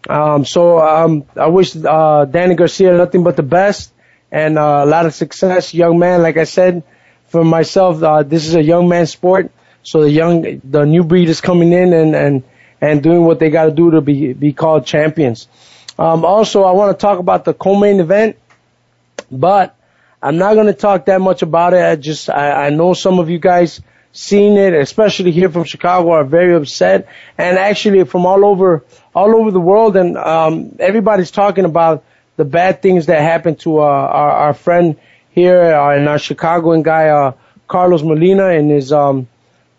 Um, 0.07 0.45
so 0.45 0.79
um, 0.79 1.25
I 1.35 1.47
wish 1.47 1.75
uh, 1.75 2.25
Danny 2.25 2.55
Garcia 2.55 2.93
nothing 2.95 3.23
but 3.23 3.35
the 3.35 3.43
best 3.43 3.91
and 4.31 4.57
uh, 4.57 4.81
a 4.83 4.85
lot 4.85 5.05
of 5.05 5.13
success, 5.13 5.73
young 5.73 5.99
man. 5.99 6.21
Like 6.21 6.37
I 6.37 6.45
said, 6.45 6.83
for 7.27 7.43
myself, 7.43 8.01
uh, 8.01 8.23
this 8.23 8.47
is 8.47 8.55
a 8.55 8.63
young 8.63 8.87
man 8.87 9.05
sport. 9.05 9.51
So 9.83 10.01
the 10.01 10.11
young, 10.11 10.61
the 10.63 10.85
new 10.85 11.03
breed 11.03 11.29
is 11.29 11.41
coming 11.41 11.73
in 11.73 11.93
and 11.93 12.15
and 12.15 12.43
and 12.79 13.03
doing 13.03 13.25
what 13.25 13.39
they 13.39 13.49
got 13.49 13.65
to 13.65 13.71
do 13.71 13.91
to 13.91 14.01
be 14.01 14.33
be 14.33 14.53
called 14.53 14.85
champions. 14.85 15.47
Um, 15.99 16.25
also, 16.25 16.63
I 16.63 16.71
want 16.71 16.97
to 16.97 17.01
talk 17.01 17.19
about 17.19 17.45
the 17.45 17.53
co-main 17.53 17.99
event, 17.99 18.37
but 19.29 19.75
I'm 20.21 20.37
not 20.37 20.53
going 20.53 20.67
to 20.67 20.73
talk 20.73 21.05
that 21.05 21.19
much 21.19 21.41
about 21.41 21.73
it. 21.73 21.83
I 21.83 21.95
just 21.95 22.29
I, 22.29 22.67
I 22.67 22.69
know 22.69 22.93
some 22.93 23.19
of 23.19 23.29
you 23.29 23.39
guys 23.39 23.81
seen 24.13 24.57
it, 24.57 24.73
especially 24.73 25.31
here 25.31 25.49
from 25.49 25.63
Chicago, 25.63 26.11
are 26.11 26.23
very 26.23 26.55
upset, 26.55 27.07
and 27.37 27.57
actually 27.57 28.03
from 28.03 28.25
all 28.25 28.45
over 28.45 28.85
all 29.15 29.35
over 29.35 29.51
the 29.51 29.59
world, 29.59 29.97
and 29.97 30.17
um, 30.17 30.75
everybody's 30.79 31.31
talking 31.31 31.65
about 31.65 32.03
the 32.41 32.45
bad 32.45 32.81
things 32.81 33.05
that 33.05 33.21
happened 33.21 33.59
to 33.59 33.77
uh, 33.77 33.83
our, 33.83 34.31
our 34.45 34.53
friend 34.55 34.97
here 35.29 35.61
uh, 35.61 35.95
and 35.95 36.09
our 36.09 36.17
Chicagoan 36.17 36.81
guy 36.81 37.09
uh, 37.09 37.33
Carlos 37.67 38.01
Molina 38.01 38.47
and 38.47 38.71
his 38.71 38.91
um, 38.91 39.27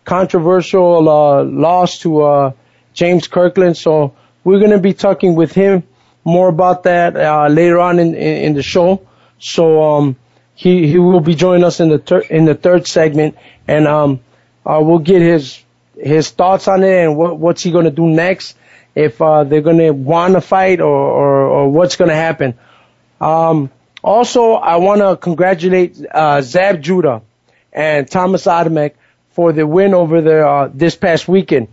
controversial 0.05 1.09
uh, 1.09 1.43
loss 1.43 1.99
to 1.99 2.21
uh, 2.21 2.51
James 2.93 3.27
Kirkland. 3.27 3.75
So 3.75 4.15
we're 4.45 4.59
going 4.59 4.71
to 4.71 4.79
be 4.79 4.93
talking 4.93 5.35
with 5.35 5.51
him 5.51 5.83
more 6.23 6.47
about 6.47 6.83
that 6.83 7.17
uh, 7.17 7.49
later 7.49 7.79
on 7.79 7.99
in, 7.99 8.15
in, 8.15 8.35
in 8.45 8.53
the 8.53 8.63
show. 8.63 9.05
So 9.39 9.83
um, 9.83 10.15
he 10.55 10.87
he 10.87 10.99
will 10.99 11.19
be 11.19 11.35
joining 11.35 11.65
us 11.65 11.81
in 11.81 11.89
the 11.89 11.99
ter- 11.99 12.27
in 12.29 12.45
the 12.45 12.55
third 12.55 12.87
segment, 12.87 13.35
and 13.67 13.85
um, 13.89 14.21
uh, 14.65 14.79
we'll 14.81 14.99
get 14.99 15.21
his 15.21 15.61
his 15.97 16.29
thoughts 16.29 16.69
on 16.69 16.81
it 16.81 17.03
and 17.03 17.17
what 17.17 17.37
what's 17.37 17.61
he 17.61 17.71
going 17.71 17.85
to 17.91 17.91
do 17.91 18.07
next 18.07 18.55
if 18.95 19.21
uh, 19.21 19.43
they're 19.43 19.61
going 19.61 19.77
to 19.77 19.91
want 19.91 20.33
to 20.33 20.41
fight 20.41 20.79
or, 20.79 20.87
or, 20.87 21.45
or 21.45 21.69
what's 21.69 21.95
going 21.95 22.09
to 22.09 22.15
happen. 22.15 22.57
Um, 23.19 23.71
also, 24.03 24.53
I 24.53 24.77
want 24.77 25.01
to 25.01 25.15
congratulate 25.17 25.97
uh, 26.11 26.41
Zab 26.41 26.81
Judah 26.81 27.21
and 27.71 28.09
Thomas 28.09 28.45
Adamek 28.45 28.93
for 29.31 29.51
the 29.53 29.65
win 29.65 29.93
over 29.93 30.21
there 30.21 30.47
uh, 30.47 30.69
this 30.73 30.95
past 30.95 31.27
weekend. 31.27 31.69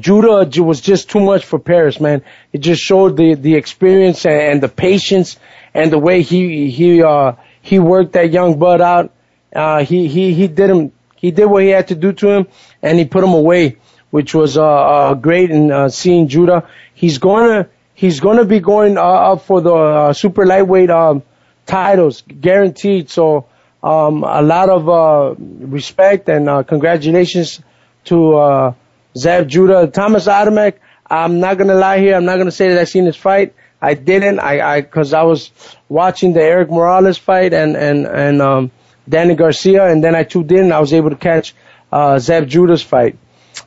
Judah 0.00 0.48
was 0.62 0.80
just 0.80 1.10
too 1.10 1.20
much 1.20 1.44
for 1.44 1.58
Paris, 1.58 2.00
man. 2.00 2.22
It 2.52 2.58
just 2.58 2.82
showed 2.82 3.16
the 3.16 3.34
the 3.34 3.54
experience 3.54 4.26
and, 4.26 4.60
the 4.60 4.68
patience 4.68 5.38
and 5.74 5.92
the 5.92 5.98
way 5.98 6.22
he 6.22 6.70
he 6.70 7.02
uh 7.02 7.32
he 7.62 7.78
worked 7.78 8.12
that 8.12 8.30
young 8.30 8.58
bud 8.58 8.80
out. 8.80 9.12
Uh, 9.54 9.84
he 9.84 10.08
he 10.08 10.34
he 10.34 10.48
did 10.48 10.70
him 10.70 10.92
he 11.14 11.30
did 11.30 11.46
what 11.46 11.62
he 11.62 11.70
had 11.70 11.88
to 11.88 11.94
do 11.94 12.12
to 12.12 12.28
him, 12.28 12.46
and 12.82 12.98
he 12.98 13.04
put 13.04 13.22
him 13.22 13.32
away 13.32 13.76
which 14.10 14.34
was 14.34 14.56
uh, 14.56 14.64
uh, 14.64 15.14
great 15.14 15.50
in 15.50 15.70
uh, 15.70 15.88
seeing 15.88 16.28
Judah. 16.28 16.68
He's 16.94 17.18
gonna 17.18 17.68
he's 17.94 18.20
gonna 18.20 18.44
be 18.44 18.60
going 18.60 18.98
up 18.98 19.42
for 19.42 19.60
the 19.60 20.12
super 20.12 20.46
lightweight 20.46 20.90
um, 20.90 21.22
titles, 21.66 22.22
guaranteed. 22.22 23.10
So 23.10 23.46
um, 23.82 24.24
a 24.24 24.42
lot 24.42 24.68
of 24.68 24.88
uh, 24.88 25.34
respect 25.38 26.28
and 26.28 26.66
congratulations 26.66 27.60
to 28.04 28.36
uh, 28.36 28.74
Zab 29.16 29.48
Judah, 29.48 29.86
Thomas 29.88 30.26
Adamek. 30.26 30.74
I'm 31.08 31.40
not 31.40 31.58
gonna 31.58 31.74
lie 31.74 31.98
here. 31.98 32.14
I'm 32.16 32.24
not 32.24 32.36
gonna 32.38 32.50
say 32.50 32.70
that 32.70 32.78
I 32.78 32.84
seen 32.84 33.06
his 33.06 33.16
fight. 33.16 33.54
I 33.80 33.94
didn't. 33.94 34.40
I 34.40 34.60
I 34.60 34.80
because 34.80 35.12
I 35.12 35.22
was 35.22 35.50
watching 35.88 36.32
the 36.32 36.42
Eric 36.42 36.70
Morales 36.70 37.18
fight 37.18 37.52
and 37.52 37.76
and 37.76 38.06
and 38.06 38.42
um, 38.42 38.70
Danny 39.08 39.34
Garcia, 39.34 39.86
and 39.86 40.02
then 40.02 40.14
I 40.14 40.24
tuned 40.24 40.50
in. 40.52 40.72
I 40.72 40.80
was 40.80 40.92
able 40.92 41.10
to 41.10 41.16
catch 41.16 41.54
uh, 41.92 42.18
Judah's 42.18 42.82
fight. 42.82 43.16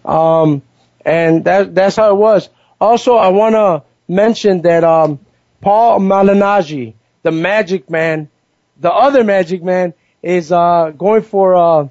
Um, 0.06 0.62
and 1.06 1.44
that, 1.46 1.74
that's 1.76 1.96
how 1.96 2.12
it 2.12 2.18
was. 2.18 2.50
Also, 2.80 3.16
I 3.16 3.30
want 3.30 3.56
to 3.56 3.84
mention 4.08 4.62
that, 4.64 4.84
um, 4.84 5.20
Paul 5.62 6.00
Malignaggi, 6.00 6.94
the 7.24 7.32
magic 7.32 7.90
man, 7.90 8.30
the 8.80 8.92
other 8.92 9.24
magic 9.24 9.62
man 9.64 9.94
is, 10.22 10.52
uh, 10.52 10.92
going 10.98 11.22
for, 11.22 11.56
uh, 11.56 11.88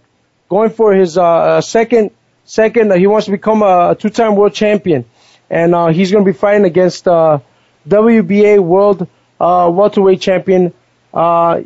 going 0.48 0.70
for 0.70 0.94
his, 0.94 1.18
uh, 1.18 1.60
second, 1.60 2.10
second, 2.44 2.92
he 2.92 3.06
wants 3.06 3.26
to 3.26 3.32
become 3.32 3.62
a, 3.62 3.90
a 3.90 3.96
two-time 3.98 4.36
world 4.36 4.54
champion. 4.54 5.04
And, 5.50 5.74
uh, 5.74 5.88
he's 5.88 6.10
going 6.10 6.24
to 6.24 6.30
be 6.30 6.36
fighting 6.36 6.64
against, 6.64 7.06
uh, 7.06 7.40
WBA 7.86 8.58
world, 8.58 9.06
uh, 9.40 9.70
welterweight 9.72 10.20
champion, 10.20 10.72
uh, 11.12 11.60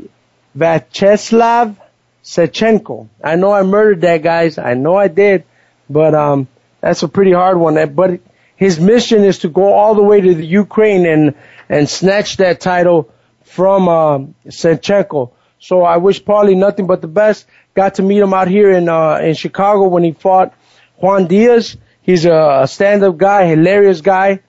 Vyacheslav 0.57 1.77
Sechenko. 2.25 3.09
I 3.23 3.37
know 3.37 3.53
I 3.53 3.63
murdered 3.63 4.03
that, 4.03 4.23
guys. 4.23 4.59
I 4.59 4.75
know 4.75 4.97
I 4.97 5.09
did. 5.09 5.45
But 5.89 6.15
um, 6.15 6.49
that's 6.81 7.03
a 7.03 7.09
pretty 7.09 7.33
hard 7.33 7.59
one. 7.59 7.95
But 7.95 8.21
his 8.57 8.79
mission 8.79 9.25
is 9.25 9.41
to 9.41 9.49
go 9.49 9.73
all 9.73 9.95
the 9.95 10.03
way 10.03 10.21
to 10.21 10.35
the 10.35 10.47
Ukraine 10.47 11.07
and 11.07 11.35
and 11.69 11.89
snatch 11.89 12.37
that 12.37 12.61
title 12.61 13.11
from 13.45 13.89
uh, 13.89 14.19
Sechenko. 14.47 15.33
So 15.59 15.83
I 15.83 15.99
wish 15.99 16.23
Paulie 16.23 16.57
nothing 16.57 16.87
but 16.87 17.01
the 17.01 17.09
best. 17.09 17.47
Got 17.75 17.95
to 17.95 18.03
meet 18.03 18.19
him 18.19 18.35
out 18.35 18.49
here 18.49 18.71
in 18.73 18.89
uh, 18.89 19.19
in 19.23 19.35
Chicago 19.35 19.89
when 19.89 20.05
he 20.05 20.12
fought 20.12 20.55
Juan 20.97 21.27
Diaz. 21.27 21.77
He's 22.03 22.25
a 22.25 22.65
stand-up 22.69 23.17
guy, 23.17 23.47
hilarious 23.47 24.01
guy, 24.01 24.41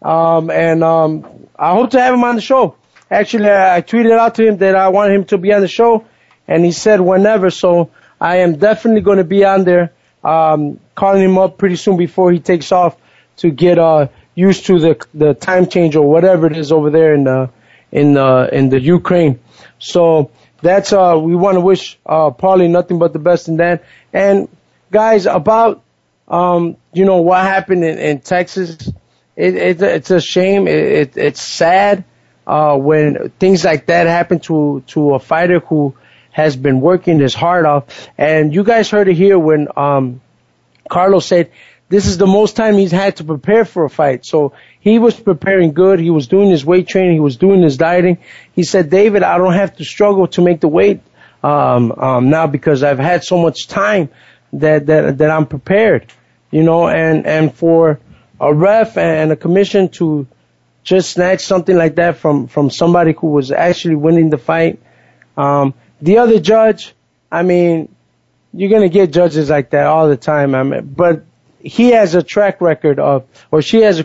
um, 0.00 0.50
and 0.50 0.82
um, 0.82 1.46
I 1.58 1.72
hope 1.72 1.90
to 1.90 2.00
have 2.00 2.14
him 2.14 2.24
on 2.24 2.36
the 2.36 2.40
show. 2.40 2.76
Actually, 3.10 3.50
I, 3.50 3.82
tweeted 3.82 4.18
out 4.18 4.36
to 4.36 4.46
him 4.46 4.56
that 4.58 4.74
I 4.74 4.88
wanted 4.88 5.16
him 5.16 5.24
to 5.26 5.36
be 5.36 5.52
on 5.52 5.60
the 5.60 5.68
show, 5.68 6.06
and 6.48 6.64
he 6.64 6.72
said 6.72 7.02
whenever. 7.02 7.50
So 7.50 7.90
I 8.18 8.36
am 8.38 8.56
definitely 8.56 9.02
going 9.02 9.18
to 9.18 9.24
be 9.24 9.44
on 9.44 9.64
there 9.64 9.92
um, 10.24 10.80
calling 10.94 11.22
him 11.22 11.38
up 11.38 11.58
pretty 11.58 11.76
soon 11.76 11.96
before 11.96 12.32
he 12.32 12.40
takes 12.40 12.72
off 12.72 12.96
to 13.36 13.50
get 13.50 13.78
uh, 13.78 14.08
used 14.34 14.66
to 14.66 14.78
the 14.78 15.06
the 15.14 15.34
time 15.34 15.68
change 15.68 15.96
or 15.96 16.08
whatever 16.08 16.46
it 16.46 16.56
is 16.56 16.72
over 16.72 16.90
there 16.90 17.14
in 17.14 17.24
the 17.24 17.50
in 17.90 18.14
the 18.14 18.48
in 18.52 18.68
the 18.68 18.80
Ukraine. 18.80 19.40
So 19.78 20.30
that's 20.60 20.92
uh 20.92 21.18
we 21.20 21.34
want 21.34 21.56
to 21.56 21.60
wish 21.60 21.98
uh 22.06 22.30
Paulie 22.30 22.70
nothing 22.70 22.98
but 22.98 23.12
the 23.12 23.18
best 23.18 23.48
in 23.48 23.56
that. 23.58 23.84
And 24.12 24.48
guys, 24.90 25.26
about 25.26 25.82
um 26.28 26.76
you 26.92 27.04
know 27.04 27.20
what 27.20 27.42
happened 27.42 27.84
in, 27.84 27.98
in 27.98 28.20
Texas, 28.20 28.88
it, 29.36 29.54
it 29.56 29.82
it's 29.82 30.10
a 30.10 30.20
shame. 30.20 30.66
It, 30.68 30.84
it 30.84 31.16
it's 31.16 31.42
sad 31.42 32.04
uh 32.46 32.76
when 32.76 33.30
things 33.38 33.64
like 33.64 33.86
that 33.86 34.06
happen 34.06 34.40
to 34.40 34.82
to 34.88 35.14
a 35.14 35.18
fighter 35.18 35.60
who 35.60 35.94
has 36.32 36.56
been 36.56 36.80
working 36.80 37.20
his 37.20 37.34
heart 37.34 37.66
off. 37.66 38.08
And 38.16 38.54
you 38.54 38.64
guys 38.64 38.90
heard 38.90 39.06
it 39.08 39.14
here 39.14 39.38
when 39.38 39.68
um, 39.76 40.21
Carlos 40.92 41.24
said 41.26 41.50
this 41.88 42.06
is 42.06 42.18
the 42.18 42.26
most 42.26 42.54
time 42.54 42.74
he's 42.74 42.92
had 42.92 43.16
to 43.16 43.24
prepare 43.24 43.64
for 43.64 43.84
a 43.84 43.90
fight. 43.90 44.24
So 44.26 44.52
he 44.80 44.98
was 44.98 45.18
preparing 45.18 45.72
good. 45.72 46.00
He 46.00 46.10
was 46.10 46.26
doing 46.26 46.50
his 46.50 46.64
weight 46.64 46.86
training. 46.86 47.14
He 47.14 47.20
was 47.20 47.36
doing 47.36 47.62
his 47.62 47.76
dieting. 47.76 48.18
He 48.54 48.62
said, 48.62 48.90
David, 48.90 49.22
I 49.22 49.38
don't 49.38 49.54
have 49.54 49.76
to 49.76 49.84
struggle 49.84 50.26
to 50.28 50.42
make 50.42 50.60
the 50.60 50.68
weight 50.68 51.00
um, 51.42 51.92
um, 51.92 52.30
now 52.30 52.46
because 52.46 52.82
I've 52.82 52.98
had 52.98 53.24
so 53.24 53.38
much 53.38 53.68
time 53.68 54.10
that 54.52 54.86
that 54.86 55.18
that 55.18 55.30
I'm 55.30 55.46
prepared. 55.46 56.12
You 56.50 56.62
know, 56.62 56.88
and 56.88 57.26
and 57.26 57.54
for 57.54 57.98
a 58.38 58.52
ref 58.52 58.98
and 58.98 59.32
a 59.32 59.36
commission 59.36 59.88
to 60.00 60.26
just 60.82 61.10
snatch 61.10 61.40
something 61.40 61.76
like 61.76 61.94
that 61.96 62.18
from 62.18 62.48
from 62.48 62.70
somebody 62.70 63.12
who 63.12 63.28
was 63.28 63.50
actually 63.50 63.96
winning 63.96 64.28
the 64.28 64.38
fight. 64.38 64.78
Um, 65.36 65.72
the 66.02 66.18
other 66.18 66.38
judge, 66.38 66.94
I 67.30 67.42
mean, 67.42 67.94
you're 68.52 68.70
gonna 68.70 68.88
get 68.88 69.12
judges 69.12 69.50
like 69.50 69.70
that 69.70 69.86
all 69.86 70.08
the 70.08 70.16
time. 70.16 70.54
I 70.54 70.62
mean, 70.62 70.86
but 70.94 71.24
he 71.60 71.90
has 71.92 72.14
a 72.14 72.22
track 72.22 72.60
record 72.60 72.98
of, 72.98 73.24
or 73.50 73.62
she 73.62 73.80
has 73.82 73.98
a 73.98 74.04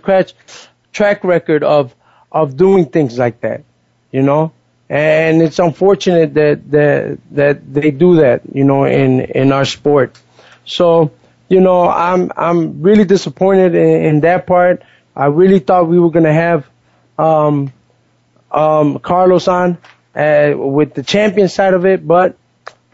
track 0.91 1.23
record 1.23 1.63
of, 1.63 1.95
of 2.31 2.55
doing 2.57 2.85
things 2.85 3.17
like 3.17 3.41
that, 3.41 3.63
you 4.11 4.21
know. 4.21 4.51
And 4.89 5.41
it's 5.41 5.59
unfortunate 5.59 6.33
that 6.35 6.71
that 6.71 7.17
that 7.31 7.73
they 7.73 7.91
do 7.91 8.15
that, 8.17 8.41
you 8.53 8.63
know, 8.63 8.85
in 8.85 9.19
in 9.21 9.51
our 9.51 9.65
sport. 9.65 10.17
So, 10.65 11.11
you 11.49 11.59
know, 11.59 11.89
I'm 11.89 12.31
I'm 12.37 12.81
really 12.81 13.03
disappointed 13.03 13.75
in, 13.75 14.05
in 14.05 14.19
that 14.21 14.47
part. 14.47 14.83
I 15.15 15.25
really 15.25 15.59
thought 15.59 15.87
we 15.89 15.99
were 15.99 16.11
gonna 16.11 16.31
have 16.33 16.69
um, 17.17 17.73
um, 18.51 18.99
Carlos 18.99 19.47
on 19.47 19.77
uh, 20.15 20.53
with 20.55 20.93
the 20.93 21.03
champion 21.03 21.49
side 21.49 21.73
of 21.73 21.85
it, 21.85 22.07
but 22.07 22.37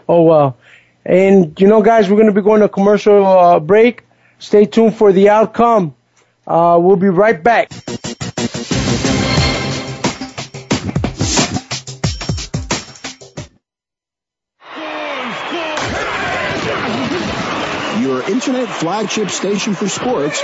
oh 0.09 0.23
well. 0.23 0.57
And 1.05 1.59
you 1.59 1.67
know, 1.67 1.81
guys, 1.81 2.09
we're 2.09 2.15
going 2.15 2.27
to 2.27 2.33
be 2.33 2.41
going 2.41 2.61
to 2.61 2.69
commercial 2.69 3.25
uh, 3.25 3.59
break. 3.59 4.03
Stay 4.39 4.65
tuned 4.65 4.95
for 4.95 5.11
the 5.11 5.29
outcome. 5.29 5.95
Uh, 6.45 6.77
we'll 6.81 6.95
be 6.97 7.09
right 7.09 7.41
back. 7.41 7.71
Your 18.01 18.29
internet 18.29 18.67
flagship 18.67 19.29
station 19.29 19.75
for 19.75 19.87
sports. 19.87 20.43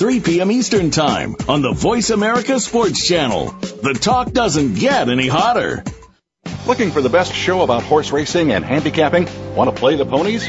3 0.00 0.20
p.m. 0.20 0.50
Eastern 0.50 0.90
Time 0.90 1.36
on 1.46 1.60
the 1.60 1.72
Voice 1.72 2.08
America 2.08 2.58
Sports 2.58 3.06
Channel. 3.06 3.50
The 3.50 3.92
talk 3.92 4.32
doesn't 4.32 4.76
get 4.76 5.10
any 5.10 5.28
hotter. 5.28 5.84
Looking 6.66 6.90
for 6.90 7.02
the 7.02 7.10
best 7.10 7.34
show 7.34 7.60
about 7.60 7.82
horse 7.82 8.10
racing 8.10 8.50
and 8.50 8.64
handicapping? 8.64 9.28
Want 9.54 9.68
to 9.68 9.78
play 9.78 9.96
the 9.96 10.06
ponies? 10.06 10.48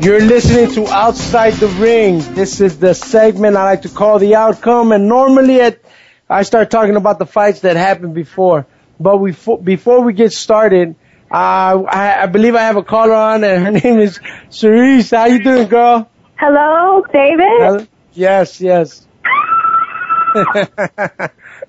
You're 0.05 0.21
listening 0.21 0.71
to 0.73 0.87
Outside 0.93 1.55
the 1.55 1.67
Ring. 1.67 2.19
This 2.35 2.61
is 2.61 2.79
the 2.79 2.95
segment 2.95 3.57
I 3.57 3.65
like 3.65 3.83
to 3.83 3.89
call 3.89 4.19
the 4.19 4.35
outcome. 4.35 4.93
And 4.93 5.09
normally 5.09 5.63
at, 5.63 5.79
I 6.29 6.43
start 6.43 6.71
talking 6.71 6.97
about 6.97 7.19
the 7.19 7.25
fights 7.25 7.61
that 7.61 7.77
happened 7.77 8.15
before. 8.15 8.67
But 9.01 9.17
we, 9.17 9.35
before 9.63 10.03
we 10.03 10.13
get 10.13 10.35
started, 10.35 10.95
uh, 11.31 11.85
I, 11.89 12.25
I 12.25 12.27
believe 12.27 12.55
I 12.55 12.65
have 12.65 12.77
a 12.77 12.83
caller 12.83 13.15
on 13.15 13.45
and 13.45 13.65
her 13.65 13.71
name 13.81 13.99
is 13.99 14.21
Cerise. 14.51 15.11
How 15.11 15.25
you 15.25 15.43
doing, 15.43 15.69
girl? 15.69 16.11
Hello, 16.37 17.03
David? 17.11 17.39
Hello? 17.41 17.87
Yes, 18.13 18.61
yes. 18.61 19.07
oh 20.35 20.69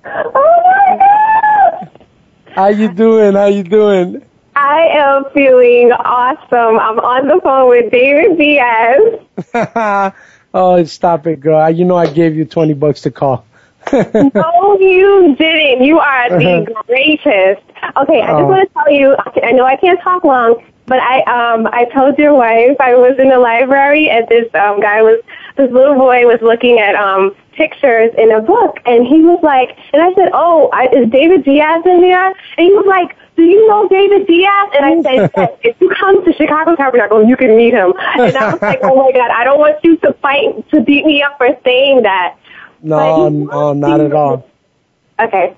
my 0.04 0.98
god! 1.00 1.90
How 2.54 2.68
you 2.68 2.92
doing? 2.92 3.32
How 3.32 3.46
you 3.46 3.62
doing? 3.62 4.26
I 4.56 4.86
am 4.92 5.24
feeling 5.34 5.92
awesome. 5.92 6.78
I'm 6.78 6.98
on 6.98 7.28
the 7.28 7.40
phone 7.42 7.68
with 7.68 7.92
David 7.92 8.38
Diaz. 8.38 10.12
oh, 10.54 10.84
stop 10.84 11.26
it, 11.26 11.40
girl. 11.40 11.70
You 11.70 11.84
know 11.84 11.96
I 11.96 12.06
gave 12.12 12.34
you 12.34 12.46
20 12.46 12.72
bucks 12.74 13.02
to 13.02 13.10
call. 13.10 13.44
no, 13.92 14.76
you 14.80 15.36
didn't. 15.38 15.84
You 15.84 15.98
are 16.00 16.30
the 16.30 16.66
greatest. 16.86 17.62
Okay, 17.98 18.20
I 18.22 18.26
just 18.28 18.40
Oh. 18.40 18.46
want 18.46 18.66
to 18.68 18.74
tell 18.74 18.90
you, 18.90 19.14
I 19.44 19.52
know 19.52 19.64
I 19.64 19.76
can't 19.76 20.00
talk 20.00 20.24
long, 20.24 20.64
but 20.86 20.98
I 21.00 21.20
um 21.22 21.68
I 21.70 21.84
told 21.94 22.18
your 22.18 22.34
wife 22.34 22.76
I 22.80 22.94
was 22.94 23.16
in 23.18 23.28
the 23.28 23.38
library 23.38 24.08
and 24.10 24.26
this 24.28 24.52
um 24.54 24.80
guy 24.80 25.02
was 25.02 25.20
this 25.56 25.70
little 25.70 25.94
boy 25.96 26.26
was 26.26 26.40
looking 26.42 26.78
at 26.78 26.94
um 26.96 27.36
pictures 27.52 28.10
in 28.18 28.32
a 28.32 28.40
book 28.40 28.78
and 28.86 29.06
he 29.06 29.20
was 29.20 29.38
like 29.42 29.76
and 29.92 30.02
I 30.02 30.12
said, 30.14 30.30
"Oh, 30.32 30.68
I, 30.72 30.86
is 30.88 31.08
David 31.10 31.44
Diaz 31.44 31.82
in 31.86 32.00
there?" 32.00 32.26
And 32.28 32.66
he 32.66 32.72
was 32.72 32.86
like, 32.86 33.16
"Do 33.36 33.42
you 33.42 33.68
know 33.68 33.88
David 33.88 34.26
Diaz?" 34.26 34.68
And 34.74 34.84
I 34.84 35.02
said, 35.02 35.30
yes, 35.36 35.50
"If 35.62 35.80
you 35.80 35.90
come 35.98 36.24
to 36.24 36.32
Chicago 36.32 36.74
Tabernacle, 36.76 37.24
you 37.24 37.36
can 37.36 37.56
meet 37.56 37.74
him." 37.74 37.92
And 37.96 38.36
I 38.36 38.52
was 38.52 38.62
like, 38.62 38.80
"Oh 38.82 38.96
my 38.96 39.12
god, 39.12 39.30
I 39.30 39.44
don't 39.44 39.58
want 39.58 39.82
you 39.84 39.96
to 39.98 40.12
fight 40.14 40.68
to 40.70 40.80
beat 40.80 41.04
me 41.04 41.22
up 41.22 41.38
for 41.38 41.48
saying 41.64 42.02
that." 42.02 42.36
No, 42.82 43.28
no, 43.28 43.72
not 43.72 44.00
at 44.00 44.12
all. 44.12 44.46
Okay. 45.18 45.56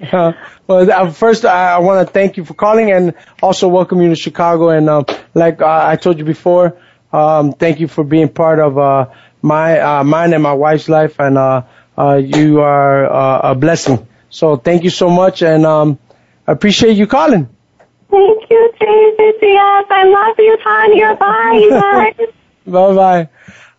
Uh, 0.00 0.32
well, 0.66 0.90
uh, 0.90 1.10
first, 1.10 1.44
I, 1.44 1.74
I 1.74 1.78
want 1.78 2.06
to 2.06 2.12
thank 2.12 2.36
you 2.36 2.44
for 2.44 2.54
calling 2.54 2.90
and 2.90 3.14
also 3.42 3.68
welcome 3.68 4.02
you 4.02 4.08
to 4.10 4.16
Chicago. 4.16 4.68
And 4.68 4.88
um, 4.88 5.06
like 5.34 5.62
uh, 5.62 5.86
I 5.86 5.96
told 5.96 6.18
you 6.18 6.24
before, 6.24 6.76
um, 7.12 7.52
thank 7.52 7.80
you 7.80 7.88
for 7.88 8.04
being 8.04 8.28
part 8.28 8.58
of 8.58 8.78
uh, 8.78 9.06
my 9.42 9.78
uh, 9.78 10.04
mine 10.04 10.32
and 10.32 10.42
my 10.42 10.52
wife's 10.52 10.88
life. 10.88 11.18
And 11.18 11.38
uh, 11.38 11.62
uh, 11.96 12.20
you 12.22 12.60
are 12.60 13.10
uh, 13.10 13.52
a 13.52 13.54
blessing. 13.54 14.06
So 14.30 14.56
thank 14.56 14.82
you 14.82 14.90
so 14.90 15.08
much, 15.08 15.42
and 15.42 15.64
um, 15.64 15.98
appreciate 16.52 16.96
you 16.96 17.06
calling. 17.06 17.48
Thank 18.10 18.50
you, 18.50 18.72
David 18.78 19.34
Yes, 19.42 19.86
I 19.90 20.04
love 20.04 20.36
you, 20.38 20.56
Tanya. 20.62 21.16
Bye, 21.16 22.14
guys. 22.16 22.28
Bye 22.66 22.94
bye. 22.94 23.28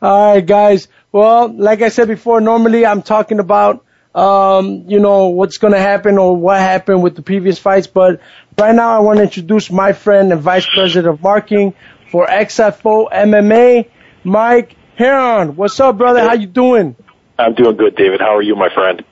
All 0.01 0.33
right, 0.33 0.45
guys. 0.45 0.87
Well, 1.11 1.47
like 1.47 1.81
I 1.81 1.89
said 1.89 2.07
before, 2.07 2.41
normally 2.41 2.85
I'm 2.85 3.01
talking 3.01 3.39
about, 3.39 3.85
um, 4.13 4.85
you 4.87 4.99
know, 4.99 5.29
what's 5.29 5.57
going 5.57 5.73
to 5.73 5.79
happen 5.79 6.17
or 6.17 6.35
what 6.35 6.59
happened 6.59 7.01
with 7.01 7.15
the 7.15 7.21
previous 7.21 7.57
fights. 7.57 7.87
But 7.87 8.21
right 8.57 8.75
now 8.75 8.95
I 8.95 8.99
want 8.99 9.17
to 9.17 9.23
introduce 9.23 9.71
my 9.71 9.93
friend 9.93 10.31
and 10.31 10.41
vice 10.41 10.67
president 10.67 11.13
of 11.13 11.23
marketing 11.23 11.73
for 12.11 12.27
XFO 12.27 13.09
MMA, 13.11 13.89
Mike 14.23 14.75
Heron. 14.95 15.55
What's 15.55 15.79
up, 15.79 15.97
brother? 15.97 16.19
How 16.19 16.33
you 16.33 16.47
doing? 16.47 16.95
I'm 17.39 17.53
doing 17.53 17.77
good, 17.77 17.95
David. 17.95 18.19
How 18.19 18.35
are 18.35 18.41
you, 18.41 18.55
my 18.55 18.69
friend? 18.73 19.03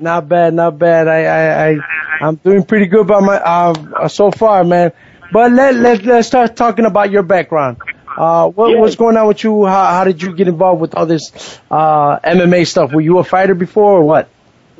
Not 0.00 0.28
bad, 0.28 0.54
not 0.54 0.78
bad. 0.78 1.08
I, 1.08 1.24
I, 1.24 1.68
I, 1.70 1.78
I'm 2.22 2.36
doing 2.36 2.64
pretty 2.64 2.86
good 2.86 3.06
by 3.06 3.20
my, 3.20 3.36
uh, 3.36 4.08
so 4.08 4.30
far, 4.30 4.64
man. 4.64 4.92
But 5.32 5.52
let, 5.52 5.74
let, 5.74 6.04
let's 6.04 6.28
start 6.28 6.56
talking 6.56 6.86
about 6.86 7.10
your 7.10 7.22
background. 7.22 7.78
Uh, 8.16 8.48
what, 8.48 8.76
what's 8.78 8.96
going 8.96 9.16
on 9.16 9.28
with 9.28 9.44
you? 9.44 9.66
How, 9.66 9.86
how 9.92 10.04
did 10.04 10.22
you 10.22 10.34
get 10.34 10.48
involved 10.48 10.80
with 10.80 10.94
all 10.94 11.06
this, 11.06 11.60
uh, 11.70 12.18
MMA 12.20 12.66
stuff? 12.66 12.92
Were 12.92 13.00
you 13.00 13.18
a 13.18 13.24
fighter 13.24 13.54
before 13.54 13.92
or 13.98 14.04
what? 14.04 14.28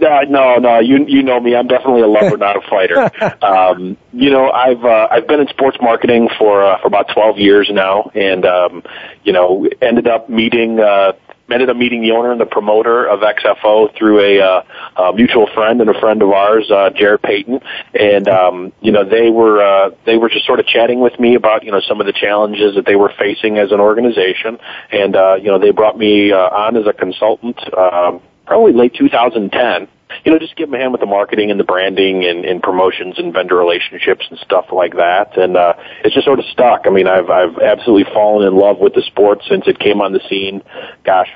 Uh, 0.02 0.22
no, 0.28 0.56
no, 0.56 0.78
you 0.78 1.04
you 1.06 1.22
know 1.22 1.38
me. 1.38 1.54
I'm 1.54 1.66
definitely 1.66 2.00
a 2.00 2.06
lover, 2.06 2.38
not 2.38 2.56
a 2.56 2.62
fighter. 2.70 3.10
Um, 3.42 3.98
you 4.14 4.30
know, 4.30 4.50
I've 4.50 4.82
uh, 4.82 5.08
I've 5.10 5.26
been 5.26 5.40
in 5.40 5.48
sports 5.48 5.76
marketing 5.80 6.30
for 6.38 6.64
uh, 6.64 6.80
for 6.80 6.86
about 6.86 7.08
12 7.12 7.38
years 7.38 7.68
now, 7.70 8.10
and 8.14 8.46
um, 8.46 8.82
you 9.24 9.34
know, 9.34 9.68
ended 9.82 10.08
up 10.08 10.30
meeting 10.30 10.80
uh, 10.80 11.12
ended 11.52 11.70
up 11.70 11.76
meeting 11.76 12.02
the 12.02 12.12
owner 12.12 12.32
and 12.32 12.40
the 12.40 12.46
promoter 12.46 13.06
of 13.06 13.20
XFO 13.20 13.96
through 13.96 14.20
a, 14.20 14.40
uh, 14.40 14.62
a 14.96 15.12
mutual 15.12 15.48
friend 15.54 15.80
and 15.80 15.90
a 15.90 15.98
friend 16.00 16.22
of 16.22 16.30
ours, 16.30 16.70
uh, 16.70 16.90
Jarrett 16.90 17.22
Payton, 17.22 17.60
and 17.94 18.28
um, 18.28 18.72
you 18.80 18.92
know 18.92 19.04
they 19.04 19.30
were 19.30 19.62
uh, 19.62 19.90
they 20.06 20.16
were 20.16 20.28
just 20.28 20.46
sort 20.46 20.60
of 20.60 20.66
chatting 20.66 21.00
with 21.00 21.18
me 21.18 21.34
about 21.34 21.64
you 21.64 21.72
know 21.72 21.80
some 21.80 22.00
of 22.00 22.06
the 22.06 22.12
challenges 22.12 22.74
that 22.76 22.86
they 22.86 22.96
were 22.96 23.12
facing 23.18 23.58
as 23.58 23.72
an 23.72 23.80
organization, 23.80 24.58
and 24.90 25.16
uh, 25.16 25.34
you 25.34 25.46
know 25.46 25.58
they 25.58 25.70
brought 25.70 25.98
me 25.98 26.32
uh, 26.32 26.36
on 26.36 26.76
as 26.76 26.86
a 26.86 26.92
consultant. 26.92 27.58
Um, 27.76 28.20
probably 28.46 28.72
late 28.72 28.94
2010 28.94 29.88
you 30.24 30.32
know, 30.32 30.38
just 30.38 30.56
give 30.56 30.68
them 30.68 30.74
a 30.74 30.78
hand 30.78 30.92
with 30.92 31.00
the 31.00 31.06
marketing 31.06 31.50
and 31.50 31.58
the 31.58 31.64
branding 31.64 32.24
and, 32.24 32.44
and 32.44 32.62
promotions 32.62 33.18
and 33.18 33.32
vendor 33.32 33.56
relationships 33.56 34.26
and 34.28 34.38
stuff 34.40 34.66
like 34.72 34.94
that. 34.96 35.36
And 35.38 35.56
uh, 35.56 35.74
it's 36.04 36.14
just 36.14 36.26
sort 36.26 36.38
of 36.38 36.44
stuck. 36.46 36.82
I 36.86 36.90
mean, 36.90 37.06
I've 37.06 37.30
I've 37.30 37.58
absolutely 37.58 38.12
fallen 38.12 38.46
in 38.46 38.56
love 38.56 38.78
with 38.78 38.94
the 38.94 39.02
sport 39.02 39.42
since 39.48 39.66
it 39.66 39.78
came 39.78 40.00
on 40.00 40.12
the 40.12 40.20
scene. 40.28 40.62
Gosh, 41.04 41.28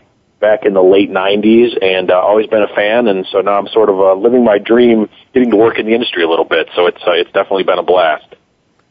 back 0.45 0.67
in 0.67 0.75
the 0.75 0.83
late 0.83 1.11
'90s, 1.11 1.71
and 1.81 2.11
uh, 2.11 2.15
always 2.21 2.47
been 2.47 2.63
a 2.63 2.75
fan. 2.75 3.09
And 3.09 3.27
so 3.33 3.41
now 3.41 3.59
I'm 3.59 3.69
sort 3.69 3.89
of 3.89 3.99
uh, 3.99 4.15
living 4.15 4.45
my 4.45 4.59
dream, 4.59 5.09
getting 5.33 5.51
to 5.51 5.57
work 5.57 5.79
in 5.79 5.87
the 5.87 5.95
industry 5.95 6.23
a 6.23 6.29
little 6.29 6.45
bit. 6.45 6.69
So 6.77 6.87
it's 6.87 7.03
uh, 7.07 7.13
it's 7.13 7.33
definitely 7.33 7.65
been 7.65 7.79
a 7.79 7.83
blast. 7.83 8.27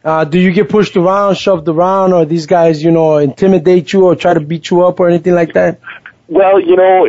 Uh, 0.04 0.26
do 0.26 0.40
you 0.40 0.52
get 0.52 0.68
pushed 0.68 0.98
around, 0.98 1.36
shoved 1.36 1.70
around, 1.70 2.12
or 2.12 2.26
these 2.26 2.48
guys, 2.48 2.84
you 2.84 2.92
know, 2.92 3.18
intimidate 3.18 3.94
you 3.94 4.06
or 4.06 4.16
try 4.16 4.34
to 4.34 4.42
beat 4.42 4.70
you 4.70 4.84
up 4.86 5.00
or 5.00 5.08
anything 5.08 5.34
like 5.34 5.54
that? 5.54 5.80
Well, 6.28 6.60
you 6.60 6.76
know, 6.76 7.08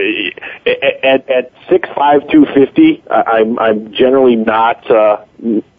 at 1.02 1.30
at 1.30 1.52
six 1.70 1.88
five 1.96 2.28
two 2.30 2.46
fifty, 2.54 3.02
I'm 3.10 3.58
I'm 3.58 3.94
generally 3.94 4.36
not 4.36 4.88
uh, 4.90 5.24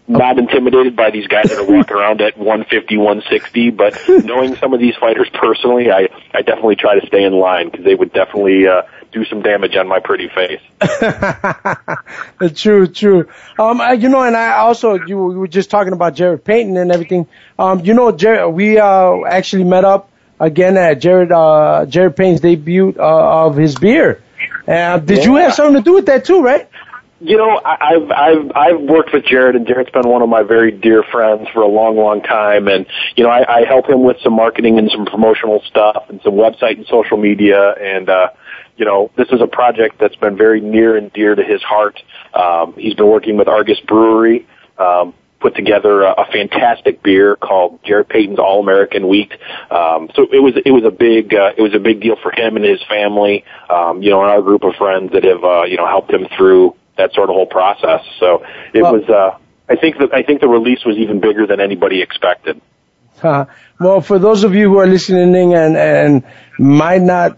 not 0.07 0.37
intimidated 0.37 0.95
by 0.95 1.11
these 1.11 1.27
guys 1.27 1.49
that 1.49 1.57
are 1.57 1.65
walking 1.65 1.95
around 1.97 2.21
at 2.21 2.37
one 2.37 2.65
fifty, 2.65 2.97
one 2.97 3.23
sixty. 3.29 3.69
But 3.71 3.99
knowing 4.07 4.55
some 4.55 4.73
of 4.73 4.79
these 4.79 4.95
fighters 4.95 5.29
personally, 5.33 5.91
I 5.91 6.09
I 6.33 6.41
definitely 6.41 6.75
try 6.75 6.99
to 6.99 7.07
stay 7.07 7.23
in 7.23 7.33
line 7.33 7.69
because 7.69 7.85
they 7.85 7.95
would 7.95 8.13
definitely 8.13 8.67
uh, 8.67 8.83
do 9.11 9.25
some 9.25 9.41
damage 9.41 9.75
on 9.75 9.87
my 9.87 9.99
pretty 9.99 10.29
face. 10.29 10.61
true, 12.55 12.87
true. 12.87 13.29
Um, 13.57 13.81
you 13.99 14.09
know, 14.09 14.21
and 14.21 14.35
I 14.35 14.57
also 14.57 14.95
you, 14.95 15.17
were 15.17 15.47
just 15.47 15.69
talking 15.69 15.93
about 15.93 16.15
Jarrett 16.15 16.43
Payton 16.43 16.77
and 16.77 16.91
everything. 16.91 17.27
Um, 17.57 17.79
you 17.79 17.93
know, 17.93 18.11
Jarrett, 18.11 18.51
we 18.53 18.77
uh 18.77 19.21
actually 19.23 19.63
met 19.63 19.85
up 19.85 20.09
again 20.39 20.77
at 20.77 20.95
Jarrett 20.95 21.31
uh, 21.31 21.85
Jarrett 21.87 22.15
Payton's 22.15 22.41
debut 22.41 22.93
uh, 22.97 23.45
of 23.45 23.55
his 23.55 23.75
beer. 23.75 24.21
Uh, 24.67 24.97
did 24.99 25.19
yeah. 25.19 25.23
you 25.23 25.35
have 25.35 25.53
something 25.53 25.75
to 25.75 25.81
do 25.81 25.93
with 25.93 26.07
that 26.07 26.25
too, 26.25 26.41
right? 26.41 26.67
You 27.21 27.37
know, 27.37 27.61
I've 27.63 28.11
I've 28.11 28.51
I've 28.55 28.81
worked 28.81 29.13
with 29.13 29.23
Jarrett, 29.25 29.55
and 29.55 29.65
Jarrett's 29.65 29.89
been 29.91 30.07
one 30.09 30.21
of 30.21 30.27
my 30.27 30.43
very 30.43 30.71
dear 30.71 31.01
friends 31.01 31.47
for 31.53 31.61
a 31.61 31.67
long, 31.67 31.95
long 31.95 32.21
time. 32.21 32.67
And 32.67 32.85
you 33.15 33.23
know, 33.23 33.29
I, 33.29 33.61
I 33.61 33.65
help 33.65 33.89
him 33.89 34.03
with 34.03 34.17
some 34.21 34.33
marketing 34.33 34.77
and 34.79 34.91
some 34.91 35.05
promotional 35.05 35.61
stuff, 35.65 36.05
and 36.09 36.19
some 36.23 36.33
website 36.33 36.75
and 36.75 36.85
social 36.87 37.15
media. 37.15 37.71
And 37.71 38.09
uh, 38.09 38.31
you 38.75 38.83
know, 38.83 39.11
this 39.15 39.29
is 39.29 39.39
a 39.39 39.47
project 39.47 39.97
that's 39.97 40.17
been 40.17 40.35
very 40.35 40.59
near 40.59 40.97
and 40.97 41.11
dear 41.13 41.35
to 41.35 41.43
his 41.43 41.63
heart. 41.63 42.01
Um, 42.33 42.73
he's 42.77 42.95
been 42.95 43.07
working 43.07 43.37
with 43.37 43.47
Argus 43.47 43.79
Brewery. 43.87 44.45
Um, 44.77 45.13
put 45.39 45.55
together 45.55 46.01
a, 46.01 46.11
a 46.11 46.25
fantastic 46.33 47.01
beer 47.01 47.35
called 47.35 47.79
Jarrett 47.85 48.09
Payton's 48.09 48.39
All 48.39 48.59
American 48.59 49.07
Wheat. 49.07 49.31
Um, 49.71 50.09
so 50.15 50.23
it 50.33 50.41
was 50.41 50.55
it 50.65 50.71
was 50.71 50.83
a 50.83 50.91
big 50.91 51.33
uh, 51.33 51.53
it 51.57 51.61
was 51.61 51.73
a 51.73 51.79
big 51.79 52.01
deal 52.01 52.17
for 52.21 52.31
him 52.31 52.57
and 52.57 52.65
his 52.65 52.83
family. 52.89 53.45
Um, 53.69 54.01
you 54.01 54.09
know, 54.09 54.21
and 54.21 54.31
our 54.31 54.41
group 54.41 54.63
of 54.63 54.75
friends 54.75 55.13
that 55.13 55.23
have 55.23 55.45
uh, 55.45 55.63
you 55.63 55.77
know 55.77 55.87
helped 55.87 56.11
him 56.11 56.27
through 56.35 56.75
that 56.97 57.13
sort 57.13 57.29
of 57.29 57.35
whole 57.35 57.45
process. 57.45 58.01
So 58.19 58.45
it 58.73 58.81
well, 58.81 58.93
was. 58.93 59.09
Uh, 59.09 59.37
I 59.67 59.75
think 59.75 59.97
that 59.97 60.13
I 60.13 60.23
think 60.23 60.41
the 60.41 60.47
release 60.47 60.85
was 60.85 60.97
even 60.97 61.19
bigger 61.19 61.47
than 61.47 61.59
anybody 61.59 62.01
expected. 62.01 62.61
Uh, 63.21 63.45
well, 63.79 64.01
for 64.01 64.19
those 64.19 64.43
of 64.43 64.53
you 64.53 64.69
who 64.69 64.77
are 64.77 64.87
listening 64.87 65.53
and 65.53 65.77
and 65.77 66.23
might 66.59 67.01
not 67.01 67.37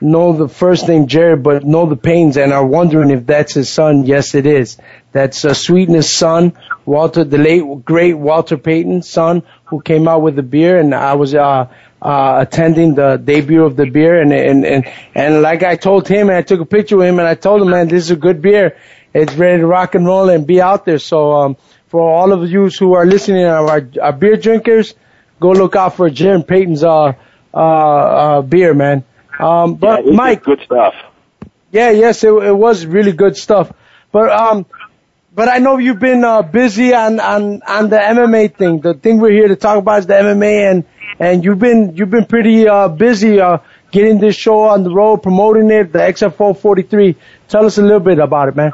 know 0.00 0.32
the 0.32 0.48
first 0.48 0.88
name 0.88 1.06
Jarrett, 1.06 1.42
but 1.42 1.64
know 1.64 1.86
the 1.86 1.96
pains 1.96 2.36
and 2.36 2.52
are 2.52 2.64
wondering 2.64 3.10
if 3.10 3.26
that's 3.26 3.54
his 3.54 3.68
son. 3.68 4.04
Yes, 4.04 4.34
it 4.34 4.46
is. 4.46 4.78
That's 5.12 5.44
uh, 5.44 5.54
Sweetness' 5.54 6.12
son, 6.12 6.52
Walter, 6.84 7.24
the 7.24 7.38
late 7.38 7.84
great 7.84 8.14
Walter 8.14 8.56
Payton's 8.56 9.08
son, 9.08 9.42
who 9.64 9.80
came 9.80 10.08
out 10.08 10.22
with 10.22 10.36
the 10.36 10.42
beer, 10.42 10.78
and 10.78 10.94
I 10.94 11.14
was 11.14 11.34
uh, 11.34 11.68
uh, 12.02 12.38
attending 12.40 12.94
the 12.94 13.16
debut 13.16 13.64
of 13.64 13.76
the 13.76 13.88
beer, 13.88 14.20
and 14.20 14.32
and 14.32 14.64
and 14.64 14.92
and 15.14 15.42
like 15.42 15.62
I 15.62 15.76
told 15.76 16.08
him, 16.08 16.28
and 16.28 16.36
I 16.36 16.42
took 16.42 16.60
a 16.60 16.66
picture 16.66 16.96
with 16.96 17.08
him, 17.08 17.18
and 17.18 17.28
I 17.28 17.34
told 17.34 17.62
him, 17.62 17.70
man, 17.70 17.88
this 17.88 18.04
is 18.04 18.10
a 18.10 18.16
good 18.16 18.42
beer. 18.42 18.76
It's 19.16 19.34
ready 19.34 19.60
to 19.60 19.66
rock 19.66 19.94
and 19.94 20.04
roll 20.04 20.28
and 20.28 20.46
be 20.46 20.60
out 20.60 20.84
there. 20.84 20.98
So 20.98 21.32
um, 21.32 21.56
for 21.88 22.02
all 22.02 22.32
of 22.32 22.50
you 22.50 22.68
who 22.68 22.92
are 22.92 23.06
listening, 23.06 23.46
our, 23.46 23.88
our 24.02 24.12
beer 24.12 24.36
drinkers, 24.36 24.94
go 25.40 25.52
look 25.52 25.74
out 25.74 25.96
for 25.96 26.10
Jim 26.10 26.42
Payton's 26.42 26.84
uh, 26.84 27.14
uh, 27.54 27.56
uh, 27.56 28.42
beer, 28.42 28.74
man. 28.74 29.04
Um, 29.38 29.76
but 29.76 30.04
yeah, 30.04 30.12
Mike, 30.12 30.44
good 30.44 30.60
stuff. 30.64 30.94
Yeah, 31.70 31.92
yes, 31.92 32.24
it, 32.24 32.28
it 32.28 32.56
was 32.56 32.84
really 32.84 33.12
good 33.12 33.38
stuff. 33.38 33.72
But 34.12 34.30
um, 34.30 34.66
but 35.34 35.48
I 35.48 35.58
know 35.58 35.78
you've 35.78 35.98
been 35.98 36.22
uh, 36.22 36.42
busy 36.42 36.92
on 36.92 37.18
on 37.18 37.62
on 37.62 37.88
the 37.88 37.96
MMA 37.96 38.54
thing. 38.54 38.80
The 38.80 38.92
thing 38.92 39.18
we're 39.18 39.32
here 39.32 39.48
to 39.48 39.56
talk 39.56 39.78
about 39.78 40.00
is 40.00 40.06
the 40.06 40.14
MMA, 40.14 40.70
and 40.70 40.84
and 41.18 41.42
you've 41.42 41.58
been 41.58 41.96
you've 41.96 42.10
been 42.10 42.26
pretty 42.26 42.68
uh, 42.68 42.88
busy 42.88 43.40
uh, 43.40 43.58
getting 43.90 44.18
this 44.18 44.36
show 44.36 44.64
on 44.64 44.84
the 44.84 44.90
road, 44.90 45.22
promoting 45.22 45.70
it. 45.70 45.92
The 45.92 46.00
XFO 46.00 46.58
43. 46.58 47.16
Tell 47.48 47.64
us 47.64 47.78
a 47.78 47.82
little 47.82 48.00
bit 48.00 48.18
about 48.18 48.48
it, 48.48 48.56
man. 48.56 48.72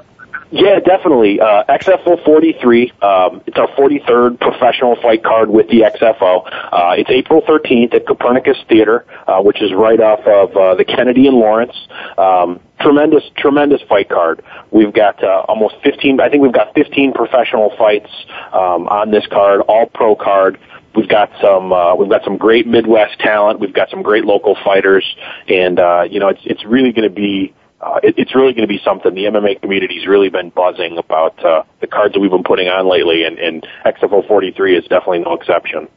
Yeah, 0.52 0.80
definitely. 0.80 1.40
Uh, 1.40 1.64
XFO 1.64 2.22
43. 2.26 2.92
Um, 3.00 3.42
it's 3.46 3.56
our 3.56 3.68
43rd 3.68 4.38
professional 4.38 4.96
fight 5.00 5.24
card 5.24 5.48
with 5.48 5.66
the 5.68 5.80
XFO. 5.80 6.46
Uh, 6.46 6.94
it's 6.98 7.08
April 7.08 7.40
13th 7.40 7.94
at 7.94 8.06
Copernicus 8.06 8.58
Theater, 8.68 9.06
uh, 9.26 9.40
which 9.40 9.62
is 9.62 9.72
right 9.72 9.98
off 9.98 10.20
of 10.26 10.54
uh, 10.54 10.74
the 10.74 10.84
Kennedy 10.84 11.26
and 11.26 11.38
Lawrence. 11.38 11.74
Um, 12.18 12.60
tremendous, 12.80 13.24
tremendous 13.34 13.80
fight 13.88 14.10
card. 14.10 14.44
We've 14.70 14.92
got 14.92 15.24
uh, 15.24 15.46
almost 15.48 15.76
15. 15.84 16.20
I 16.20 16.28
think 16.28 16.42
we've 16.42 16.52
got 16.52 16.74
15 16.74 17.14
professional 17.14 17.74
fights 17.78 18.10
um, 18.52 18.88
on 18.88 19.10
this 19.10 19.26
card, 19.28 19.62
all 19.62 19.86
pro 19.86 20.14
card. 20.14 20.58
We've 20.94 21.08
got 21.08 21.30
some 21.40 21.72
uh, 21.72 21.94
we've 21.94 22.10
got 22.10 22.24
some 22.24 22.36
great 22.36 22.66
Midwest 22.66 23.18
talent. 23.20 23.58
We've 23.58 23.72
got 23.72 23.88
some 23.88 24.02
great 24.02 24.26
local 24.26 24.54
fighters, 24.62 25.16
and 25.48 25.80
uh, 25.80 26.04
you 26.10 26.20
know 26.20 26.28
it's 26.28 26.42
it's 26.44 26.66
really 26.66 26.92
going 26.92 27.08
to 27.08 27.14
be 27.14 27.54
uh, 27.82 27.98
it, 28.02 28.14
it's 28.16 28.34
really 28.34 28.52
going 28.52 28.66
to 28.66 28.72
be 28.72 28.80
something. 28.84 29.12
The 29.14 29.24
MMA 29.24 29.60
community's 29.60 30.06
really 30.06 30.28
been 30.28 30.50
buzzing 30.50 30.98
about 30.98 31.44
uh, 31.44 31.64
the 31.80 31.88
cards 31.88 32.14
that 32.14 32.20
we've 32.20 32.30
been 32.30 32.44
putting 32.44 32.68
on 32.68 32.88
lately, 32.88 33.24
and, 33.24 33.38
and 33.38 33.66
XFO 33.84 34.26
43 34.26 34.76
is 34.76 34.84
definitely 34.84 35.20
no 35.20 35.34
exception. 35.34 35.88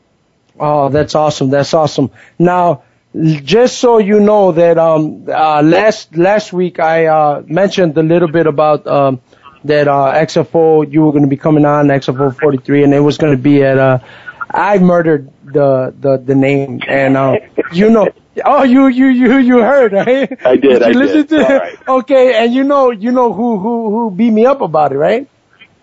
Oh, 0.60 0.90
that's 0.90 1.14
awesome. 1.14 1.50
That's 1.52 1.74
awesome. 1.74 2.10
Now, 2.40 2.84
just 3.16 3.78
so 3.78 4.00
you 4.00 4.20
know 4.20 4.52
that 4.54 4.78
um, 4.78 5.26
uh, 5.30 5.62
last 5.62 6.16
last 6.18 6.52
week 6.52 6.80
I 6.80 7.06
uh, 7.06 7.44
mentioned 7.46 7.98
a 7.98 8.04
little 8.04 8.30
bit 8.30 8.48
about 8.48 8.88
um, 8.88 9.22
that 9.66 9.88
uh, 9.88 10.14
XFO 10.16 10.92
you 10.92 11.04
were 11.04 11.12
going 11.12 11.24
to 11.24 11.30
be 11.30 11.38
coming 11.38 11.66
on 11.66 11.88
XFO 11.88 12.38
43, 12.38 12.84
and 12.84 12.94
it 12.94 13.00
was 13.00 13.18
going 13.18 13.36
to 13.36 13.42
be 13.42 13.64
at. 13.64 13.78
Uh, 13.78 14.00
I 14.50 14.80
murdered 14.80 15.32
the 15.56 15.94
the 16.00 16.18
the 16.18 16.36
name, 16.36 16.82
and 16.88 17.16
uh, 17.18 17.38
you 17.72 17.90
know 17.90 18.08
Oh, 18.44 18.64
you 18.64 18.88
you 18.88 19.08
you 19.08 19.38
you 19.38 19.58
heard, 19.62 19.94
right? 19.94 20.28
I 20.46 20.58
did. 20.58 20.80
did 20.80 20.84
I 20.84 20.92
listen 20.92 21.26
did. 21.26 21.48
to 21.48 21.56
right. 21.56 21.88
Okay, 21.88 22.36
and 22.36 22.54
you 22.54 22.64
know 22.64 22.92
you 22.92 23.12
know 23.12 23.32
who 23.32 23.58
who 23.58 23.90
who 23.90 24.12
beat 24.12 24.32
me 24.32 24.46
up 24.46 24.60
about 24.60 24.92
it, 24.92 24.98
right? 24.98 25.28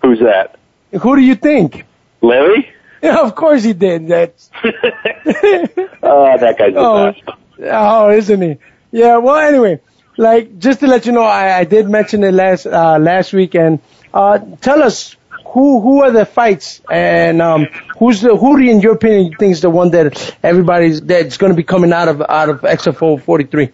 Who's 0.02 0.20
that? 0.20 0.58
Who 1.00 1.16
do 1.16 1.22
you 1.22 1.34
think? 1.34 1.84
Larry? 2.20 2.68
Yeah, 3.02 3.18
of 3.26 3.34
course 3.34 3.64
he 3.64 3.72
did. 3.72 4.06
That's. 4.06 4.48
oh, 4.62 6.38
that 6.38 6.54
guy's 6.56 6.72
oh. 6.76 7.12
Oh, 7.60 8.10
isn't 8.10 8.40
he? 8.40 8.58
Yeah. 8.92 9.16
Well, 9.16 9.38
anyway, 9.42 9.80
like 10.16 10.60
just 10.60 10.78
to 10.80 10.86
let 10.86 11.04
you 11.06 11.10
know, 11.10 11.24
I, 11.26 11.58
I 11.58 11.64
did 11.64 11.90
mention 11.90 12.22
it 12.22 12.30
last 12.32 12.64
uh, 12.64 12.98
last 13.00 13.32
week, 13.32 13.56
and 13.56 13.80
uh, 14.14 14.38
tell 14.60 14.84
us 14.84 15.16
who 15.52 15.80
who 15.80 16.02
are 16.02 16.10
the 16.10 16.24
fights 16.24 16.80
and 16.90 17.42
um, 17.42 17.66
who's 17.98 18.22
the 18.22 18.34
who 18.34 18.56
in 18.56 18.80
your 18.80 18.94
opinion 18.94 19.32
you 19.32 19.36
think 19.38 19.52
is 19.52 19.60
the 19.60 19.70
one 19.70 19.90
that 19.90 20.36
everybody's 20.42 21.00
that's 21.02 21.36
going 21.36 21.52
to 21.52 21.56
be 21.56 21.62
coming 21.62 21.92
out 21.92 22.08
of 22.08 22.22
out 22.22 22.48
of 22.48 22.62
XFO 22.62 23.22
43? 23.22 23.70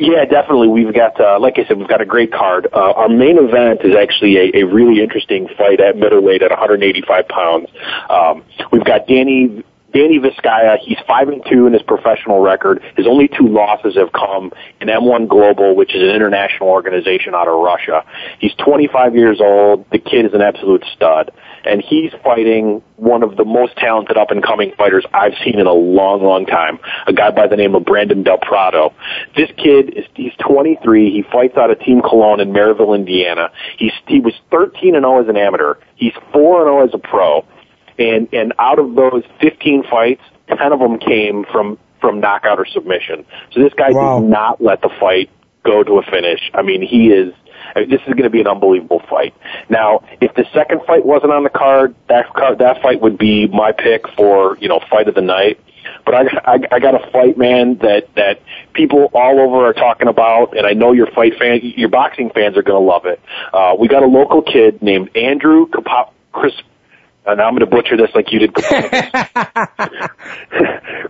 Yeah, 0.00 0.24
definitely. 0.26 0.68
We've 0.68 0.94
got, 0.94 1.20
uh, 1.20 1.40
like 1.40 1.58
I 1.58 1.66
said, 1.66 1.76
we've 1.76 1.88
got 1.88 2.00
a 2.00 2.06
great 2.06 2.32
card. 2.32 2.68
Uh, 2.72 2.92
our 2.92 3.08
main 3.08 3.36
event 3.36 3.80
is 3.82 3.96
actually 3.96 4.36
a, 4.36 4.60
a 4.60 4.62
really 4.62 5.02
interesting 5.02 5.48
fight 5.58 5.80
at 5.80 5.96
middleweight 5.96 6.40
at 6.40 6.50
185 6.50 7.26
pounds. 7.26 7.68
Um, 8.08 8.44
we've 8.70 8.84
got 8.84 9.08
Danny 9.08 9.64
Danny 9.92 10.18
Vizcaya, 10.18 10.78
he's 10.78 10.98
five 11.06 11.28
and 11.28 11.42
two 11.50 11.66
in 11.66 11.72
his 11.72 11.82
professional 11.82 12.40
record. 12.40 12.82
His 12.96 13.06
only 13.06 13.28
two 13.28 13.48
losses 13.48 13.96
have 13.96 14.12
come 14.12 14.52
in 14.80 14.88
M1 14.88 15.28
Global, 15.28 15.74
which 15.76 15.94
is 15.94 16.02
an 16.02 16.10
international 16.14 16.68
organization 16.68 17.34
out 17.34 17.48
of 17.48 17.54
Russia. 17.62 18.04
He's 18.38 18.52
25 18.54 19.14
years 19.14 19.40
old. 19.40 19.86
The 19.90 19.98
kid 19.98 20.26
is 20.26 20.34
an 20.34 20.42
absolute 20.42 20.84
stud, 20.94 21.30
and 21.64 21.82
he's 21.82 22.12
fighting 22.22 22.82
one 22.96 23.22
of 23.22 23.36
the 23.36 23.44
most 23.44 23.76
talented 23.76 24.18
up 24.18 24.30
and 24.30 24.42
coming 24.42 24.72
fighters 24.76 25.06
I've 25.14 25.34
seen 25.42 25.58
in 25.58 25.66
a 25.66 25.72
long, 25.72 26.22
long 26.22 26.44
time. 26.44 26.78
A 27.06 27.12
guy 27.12 27.30
by 27.30 27.46
the 27.46 27.56
name 27.56 27.74
of 27.74 27.84
Brandon 27.84 28.22
Del 28.22 28.38
Prado. 28.38 28.92
This 29.36 29.48
kid 29.56 29.96
is 29.96 30.04
he's 30.14 30.32
23. 30.46 31.10
He 31.10 31.22
fights 31.32 31.56
out 31.56 31.70
of 31.70 31.80
Team 31.80 32.02
Cologne 32.02 32.40
in 32.40 32.52
Merrillville, 32.52 32.94
Indiana. 32.94 33.50
He's 33.78 33.92
he 34.06 34.20
was 34.20 34.34
13 34.50 34.94
and 34.94 35.04
0 35.04 35.22
as 35.22 35.28
an 35.28 35.36
amateur. 35.38 35.76
He's 35.96 36.12
4 36.32 36.68
and 36.68 36.74
0 36.74 36.86
as 36.86 36.90
a 36.92 36.98
pro 36.98 37.46
and 37.98 38.28
and 38.32 38.52
out 38.58 38.78
of 38.78 38.94
those 38.94 39.24
15 39.40 39.84
fights, 39.90 40.22
10 40.48 40.72
of 40.72 40.78
them 40.78 40.98
came 40.98 41.44
from 41.44 41.78
from 42.00 42.20
knockout 42.20 42.58
or 42.58 42.66
submission. 42.66 43.24
So 43.52 43.60
this 43.60 43.74
guy 43.74 43.90
wow. 43.90 44.20
did 44.20 44.28
not 44.28 44.62
let 44.62 44.82
the 44.82 44.90
fight 45.00 45.30
go 45.64 45.82
to 45.82 45.98
a 45.98 46.02
finish. 46.02 46.50
I 46.54 46.62
mean, 46.62 46.82
he 46.82 47.08
is. 47.08 47.34
I 47.74 47.80
mean, 47.80 47.90
this 47.90 48.00
is 48.02 48.14
going 48.14 48.22
to 48.22 48.30
be 48.30 48.40
an 48.40 48.46
unbelievable 48.46 49.02
fight. 49.10 49.34
Now, 49.68 50.04
if 50.20 50.34
the 50.34 50.46
second 50.54 50.80
fight 50.86 51.04
wasn't 51.04 51.32
on 51.32 51.42
the 51.42 51.50
card, 51.50 51.94
that 52.08 52.32
card, 52.32 52.58
that 52.60 52.80
fight 52.82 53.00
would 53.00 53.18
be 53.18 53.46
my 53.48 53.72
pick 53.72 54.08
for 54.16 54.56
you 54.58 54.68
know 54.68 54.80
fight 54.90 55.08
of 55.08 55.14
the 55.14 55.20
night. 55.20 55.60
But 56.04 56.14
I, 56.14 56.52
I, 56.52 56.58
I 56.72 56.78
got 56.80 56.94
a 56.94 57.10
fight, 57.10 57.36
man, 57.36 57.78
that 57.78 58.14
that 58.14 58.40
people 58.72 59.10
all 59.12 59.40
over 59.40 59.66
are 59.66 59.72
talking 59.72 60.08
about, 60.08 60.56
and 60.56 60.66
I 60.66 60.72
know 60.72 60.92
your 60.92 61.10
fight 61.10 61.38
fan, 61.38 61.60
your 61.62 61.88
boxing 61.88 62.30
fans 62.30 62.56
are 62.56 62.62
going 62.62 62.80
to 62.80 62.86
love 62.86 63.06
it. 63.06 63.20
Uh, 63.52 63.74
we 63.78 63.88
got 63.88 64.02
a 64.02 64.06
local 64.06 64.42
kid 64.42 64.82
named 64.82 65.16
Andrew 65.16 65.66
Kapop, 65.66 66.12
Chris. 66.32 66.54
Uh, 67.28 67.32
and 67.32 67.40
I'm 67.40 67.54
going 67.54 67.60
to 67.60 67.66
butcher 67.66 67.96
this 67.96 68.10
like 68.14 68.32
you 68.32 68.38
did, 68.38 68.52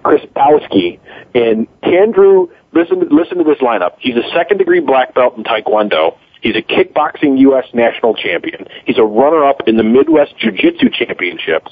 Krispowski. 0.02 0.98
And 1.34 1.68
Andrew, 1.82 2.48
listen, 2.72 3.06
listen 3.10 3.36
to 3.38 3.44
this 3.44 3.58
lineup. 3.58 3.96
He's 4.00 4.16
a 4.16 4.26
second 4.34 4.56
degree 4.58 4.80
black 4.80 5.14
belt 5.14 5.36
in 5.36 5.44
Taekwondo. 5.44 6.16
He's 6.40 6.56
a 6.56 6.62
kickboxing 6.62 7.38
U.S. 7.40 7.66
national 7.74 8.14
champion. 8.14 8.66
He's 8.86 8.96
a 8.96 9.04
runner-up 9.04 9.68
in 9.68 9.76
the 9.76 9.82
Midwest 9.82 10.38
Jiu-Jitsu 10.38 10.88
Championships 10.90 11.70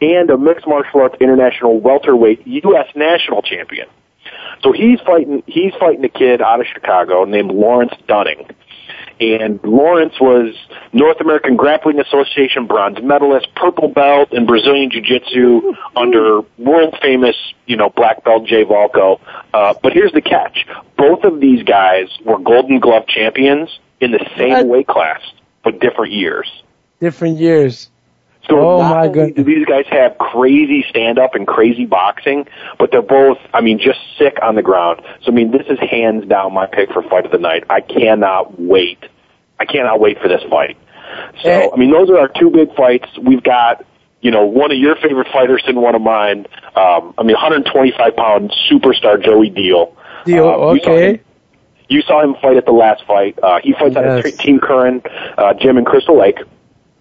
and 0.00 0.28
a 0.30 0.36
mixed 0.36 0.66
martial 0.66 1.00
arts 1.00 1.16
international 1.20 1.80
welterweight 1.80 2.46
U.S. 2.46 2.86
national 2.94 3.40
champion. 3.42 3.88
So 4.62 4.72
he's 4.72 5.00
fighting, 5.00 5.42
he's 5.46 5.72
fighting 5.80 6.04
a 6.04 6.10
kid 6.10 6.42
out 6.42 6.60
of 6.60 6.66
Chicago 6.66 7.24
named 7.24 7.50
Lawrence 7.50 7.94
Dunning. 8.06 8.46
And 9.20 9.60
Lawrence 9.64 10.14
was 10.20 10.54
North 10.92 11.20
American 11.20 11.56
Grappling 11.56 11.98
Association 12.00 12.66
bronze 12.66 13.02
medalist, 13.02 13.48
purple 13.54 13.88
belt 13.88 14.32
in 14.32 14.46
Brazilian 14.46 14.90
Jiu-Jitsu 14.90 15.74
under 15.96 16.42
world 16.56 16.96
famous, 17.02 17.36
you 17.66 17.76
know, 17.76 17.90
black 17.90 18.24
belt 18.24 18.46
Jay 18.46 18.64
Valco. 18.64 19.20
Uh, 19.52 19.74
but 19.82 19.92
here's 19.92 20.12
the 20.12 20.20
catch. 20.20 20.66
Both 20.96 21.24
of 21.24 21.40
these 21.40 21.62
guys 21.64 22.08
were 22.24 22.38
Golden 22.38 22.78
Glove 22.78 23.06
champions 23.08 23.78
in 24.00 24.12
the 24.12 24.24
same 24.36 24.50
what? 24.50 24.66
weight 24.66 24.86
class, 24.86 25.20
but 25.64 25.80
different 25.80 26.12
years. 26.12 26.48
Different 27.00 27.38
years. 27.38 27.90
So 28.48 28.58
oh 28.60 28.82
my 28.82 29.08
goodness. 29.08 29.46
these 29.46 29.66
guys 29.66 29.84
have 29.90 30.16
crazy 30.18 30.84
stand 30.88 31.18
up 31.18 31.34
and 31.34 31.46
crazy 31.46 31.84
boxing, 31.84 32.46
but 32.78 32.90
they're 32.90 33.02
both, 33.02 33.38
I 33.52 33.60
mean, 33.60 33.78
just 33.78 33.98
sick 34.18 34.38
on 34.42 34.54
the 34.54 34.62
ground. 34.62 35.02
So 35.22 35.32
I 35.32 35.34
mean, 35.34 35.50
this 35.50 35.66
is 35.68 35.78
hands 35.78 36.26
down 36.26 36.54
my 36.54 36.66
pick 36.66 36.92
for 36.92 37.02
fight 37.02 37.26
of 37.26 37.32
the 37.32 37.38
night. 37.38 37.64
I 37.68 37.80
cannot 37.80 38.58
wait. 38.60 39.04
I 39.60 39.66
cannot 39.66 40.00
wait 40.00 40.18
for 40.20 40.28
this 40.28 40.42
fight. 40.48 40.78
So 41.42 41.48
eh. 41.48 41.68
I 41.72 41.76
mean, 41.76 41.90
those 41.90 42.08
are 42.10 42.18
our 42.18 42.28
two 42.28 42.50
big 42.50 42.74
fights. 42.74 43.08
We've 43.18 43.42
got 43.42 43.84
you 44.20 44.30
know, 44.30 44.44
one 44.44 44.72
of 44.72 44.78
your 44.78 44.96
favorite 44.96 45.28
fighters 45.32 45.62
and 45.66 45.80
one 45.80 45.94
of 45.94 46.02
mine. 46.02 46.46
Um, 46.74 47.14
I 47.18 47.22
mean, 47.22 47.34
125 47.34 48.16
pound 48.16 48.52
superstar 48.70 49.22
Joey 49.22 49.50
Deal. 49.50 49.96
Deal, 50.24 50.48
um, 50.48 50.60
okay. 50.78 51.20
You 51.88 52.02
saw 52.02 52.22
him 52.22 52.34
fight 52.42 52.56
at 52.56 52.66
the 52.66 52.72
last 52.72 53.04
fight. 53.06 53.38
Uh, 53.42 53.60
he 53.62 53.72
fights 53.72 53.94
yes. 53.94 54.04
out 54.04 54.26
of 54.26 54.38
Team 54.38 54.60
Curran 54.60 55.02
uh, 55.38 55.54
gym 55.54 55.78
in 55.78 55.84
Crystal 55.84 56.18
Lake. 56.18 56.38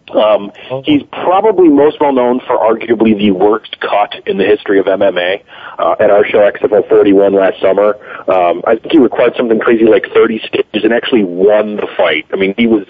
Um, 0.10 0.52
oh. 0.72 0.82
he's 0.86 1.04
probably 1.12 1.68
most 1.68 2.00
well 2.00 2.14
known 2.14 2.40
for 2.40 2.58
arguably 2.58 3.18
the 3.18 3.32
worst 3.32 3.80
cut 3.82 4.16
in 4.26 4.38
the 4.38 4.46
history 4.46 4.80
of 4.80 4.86
MMA 4.86 5.44
uh, 5.78 5.96
at 6.00 6.10
our 6.10 6.26
show 6.26 6.40
XFO 6.40 6.88
31 6.88 7.34
last 7.34 7.60
summer. 7.60 7.96
Um, 8.32 8.62
I 8.66 8.78
think 8.78 8.92
he 8.92 9.00
required 9.00 9.34
something 9.36 9.60
crazy 9.60 9.86
like 9.86 10.06
30 10.14 10.40
stitches 10.48 10.84
and 10.84 10.94
actually 10.94 11.24
won 11.24 11.76
the 11.76 11.88
fight. 11.98 12.26
I 12.32 12.38
mean, 12.38 12.54
he 12.58 12.68
was 12.68 12.88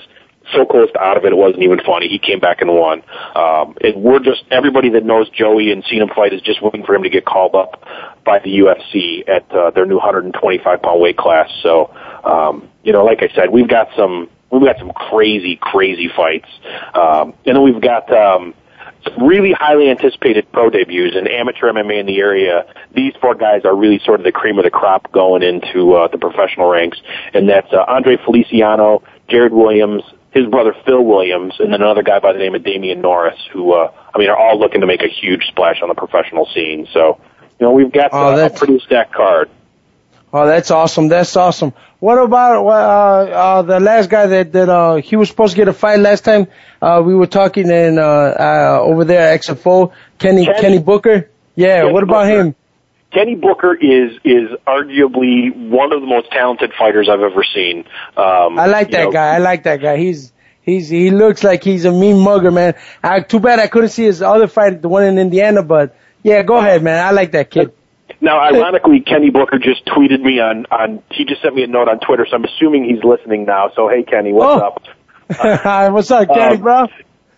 so 0.54 0.66
close 0.66 0.92
to 0.94 1.00
out 1.00 1.18
of 1.18 1.26
it, 1.26 1.34
it 1.34 1.36
wasn't 1.36 1.64
even 1.64 1.80
funny. 1.86 2.08
He 2.08 2.20
came 2.20 2.40
back 2.40 2.62
and 2.62 2.74
won. 2.74 3.04
Um, 3.36 3.76
and 3.82 4.02
we're 4.02 4.20
just 4.20 4.44
everybody 4.52 4.90
that 4.92 5.04
knows 5.04 5.30
Joey 5.30 5.72
and 5.72 5.84
seen 5.90 6.02
him 6.02 6.10
fight 6.16 6.34
is 6.34 6.42
just 6.42 6.62
waiting 6.62 6.86
for 6.86 6.96
him 6.96 7.04
to 7.04 7.10
get 7.10 7.26
called 7.26 7.56
up 7.56 7.84
by 8.26 8.40
the 8.40 8.50
UFC 8.60 9.28
at 9.28 9.50
uh, 9.52 9.72
their 9.72 9.86
new 9.86 9.96
125 9.96 10.82
pound 10.82 11.02
weight 11.02 11.18
class. 11.18 11.50
So, 11.62 11.94
um, 12.24 12.70
you 12.84 12.94
know, 12.94 13.04
like 13.04 13.24
I 13.24 13.34
said, 13.36 13.52
we've 13.52 13.68
got 13.68 13.90
some 13.98 14.30
we've 14.52 14.64
got 14.64 14.78
some 14.78 14.92
crazy, 14.92 15.58
crazy 15.58 16.10
fights, 16.16 16.50
um, 16.94 17.34
and 17.46 17.56
then 17.56 17.64
we've 17.64 17.82
got. 17.82 18.12
Um, 18.12 18.54
really 19.22 19.54
highly 19.54 19.90
anticipated 19.90 20.52
pro 20.52 20.70
debuts 20.70 21.16
in 21.16 21.28
amateur 21.28 21.72
MMA 21.72 22.00
in 22.00 22.06
the 22.06 22.18
area. 22.18 22.66
These 22.94 23.14
four 23.22 23.36
guys 23.36 23.64
are 23.64 23.76
really 23.76 24.00
sort 24.00 24.20
of 24.20 24.26
the 24.26 24.32
cream 24.32 24.58
of 24.58 24.66
the 24.66 24.72
crop 24.72 25.12
going 25.12 25.44
into 25.44 25.94
uh, 25.94 26.08
the 26.08 26.18
professional 26.18 26.70
ranks, 26.70 27.00
and 27.34 27.48
that's 27.48 27.72
uh, 27.72 27.86
Andre 27.88 28.18
Feliciano, 28.18 29.04
Jared 29.30 29.54
Williams, 29.54 30.04
his 30.32 30.48
brother 30.48 30.76
Phil 30.86 31.04
Williams, 31.04 31.56
and 31.60 31.72
then 31.74 31.82
another 31.82 32.04
guy 32.04 32.20
by 32.20 32.34
the 32.34 32.40
name 32.40 32.56
of 32.56 32.64
Damian 32.64 33.02
Norris, 33.02 33.40
who 33.52 33.74
uh, 33.74 33.92
I 34.14 34.18
mean 34.18 34.30
are 34.30 34.38
all 34.38 34.60
looking 34.60 34.82
to 34.82 34.88
make 34.88 35.02
a 35.02 35.08
huge 35.08 35.46
splash 35.48 35.82
on 35.82 35.90
the 35.90 35.96
professional 35.96 36.48
scene. 36.54 36.88
So, 36.94 37.20
you 37.60 37.66
know, 37.66 37.72
we've 37.72 37.92
got 37.92 38.10
oh, 38.14 38.36
uh, 38.36 38.48
a 38.48 38.50
pretty 38.50 38.80
stacked 38.80 39.14
card. 39.14 39.50
Oh, 40.34 40.46
that's 40.46 40.72
awesome. 40.72 41.08
That's 41.08 41.36
awesome. 41.36 41.74
What 42.00 42.18
about 42.18 42.66
uh, 42.66 42.70
uh, 42.70 43.62
the 43.62 43.80
last 43.80 44.10
guy 44.10 44.28
that 44.28 44.52
that 44.52 44.70
uh, 44.70 44.96
he 44.96 45.16
was 45.16 45.30
supposed 45.30 45.54
to 45.54 45.58
get 45.58 45.68
a 45.68 45.74
fight 45.74 46.00
last 46.00 46.26
time? 46.26 46.48
Uh, 46.82 47.02
we 47.04 47.16
were 47.16 47.28
talking 47.28 47.70
in 47.70 47.98
uh, 47.98 48.02
uh, 48.04 48.80
over 48.82 49.06
there 49.06 49.34
at 49.34 49.42
XFO. 49.42 49.94
Kenny 50.20 50.46
Kenny, 50.46 50.62
Kenny 50.62 50.80
Booker. 50.80 51.30
Yeah. 51.56 51.82
Kenny 51.82 51.94
what 51.94 52.04
about 52.04 52.26
Booker. 52.26 52.42
him? 52.42 52.56
Kenny 53.12 53.36
Booker 53.36 53.74
is 53.74 54.20
is 54.24 54.50
arguably 54.68 55.56
one 55.70 55.94
of 55.94 56.02
the 56.02 56.08
most 56.08 56.30
talented 56.30 56.74
fighters 56.78 57.08
I've 57.10 57.22
ever 57.22 57.44
seen. 57.44 57.86
Um, 58.18 58.60
I 58.60 58.68
like 58.68 58.92
that 58.92 59.06
know, 59.06 59.12
guy. 59.12 59.36
I 59.36 59.38
like 59.38 59.64
that 59.64 59.82
guy. 59.82 59.98
He's 59.98 60.34
he's 60.62 60.90
he 60.90 61.10
looks 61.10 61.44
like 61.44 61.64
he's 61.64 61.86
a 61.86 61.92
mean 61.92 62.20
mugger, 62.20 62.52
man. 62.52 62.76
I, 63.02 63.22
too 63.22 63.40
bad 63.40 63.60
I 63.60 63.68
couldn't 63.68 63.90
see 63.90 64.04
his 64.04 64.22
other 64.22 64.48
fight, 64.48 64.82
the 64.82 64.90
one 64.90 65.06
in 65.06 65.18
Indiana, 65.18 65.64
but 65.64 65.96
yeah, 66.22 66.44
go 66.44 66.58
ahead, 66.58 66.84
man. 66.84 67.04
I 67.04 67.12
like 67.12 67.32
that 67.32 67.50
kid. 67.50 67.72
Now, 68.20 68.40
ironically, 68.40 69.02
Kenny 69.02 69.30
Booker 69.30 69.60
just 69.60 69.86
tweeted 69.86 70.22
me 70.22 70.40
on 70.40 70.66
on. 70.72 71.04
He 71.12 71.26
just 71.26 71.42
sent 71.42 71.56
me 71.56 71.64
a 71.64 71.68
note 71.68 71.88
on 71.88 72.00
Twitter, 72.00 72.26
so 72.30 72.36
I'm 72.36 72.46
assuming 72.46 72.86
he's 72.86 73.04
listening 73.04 73.46
now. 73.46 73.72
So 73.76 73.88
hey, 73.88 74.04
Kenny, 74.04 74.34
what's 74.34 74.62
oh. 74.62 74.66
up? 74.66 74.84
Uh, 75.66 75.90
what's 75.92 76.10
up, 76.10 76.28
Kenny, 76.28 76.56
um, 76.56 76.62
bro? 76.62 76.88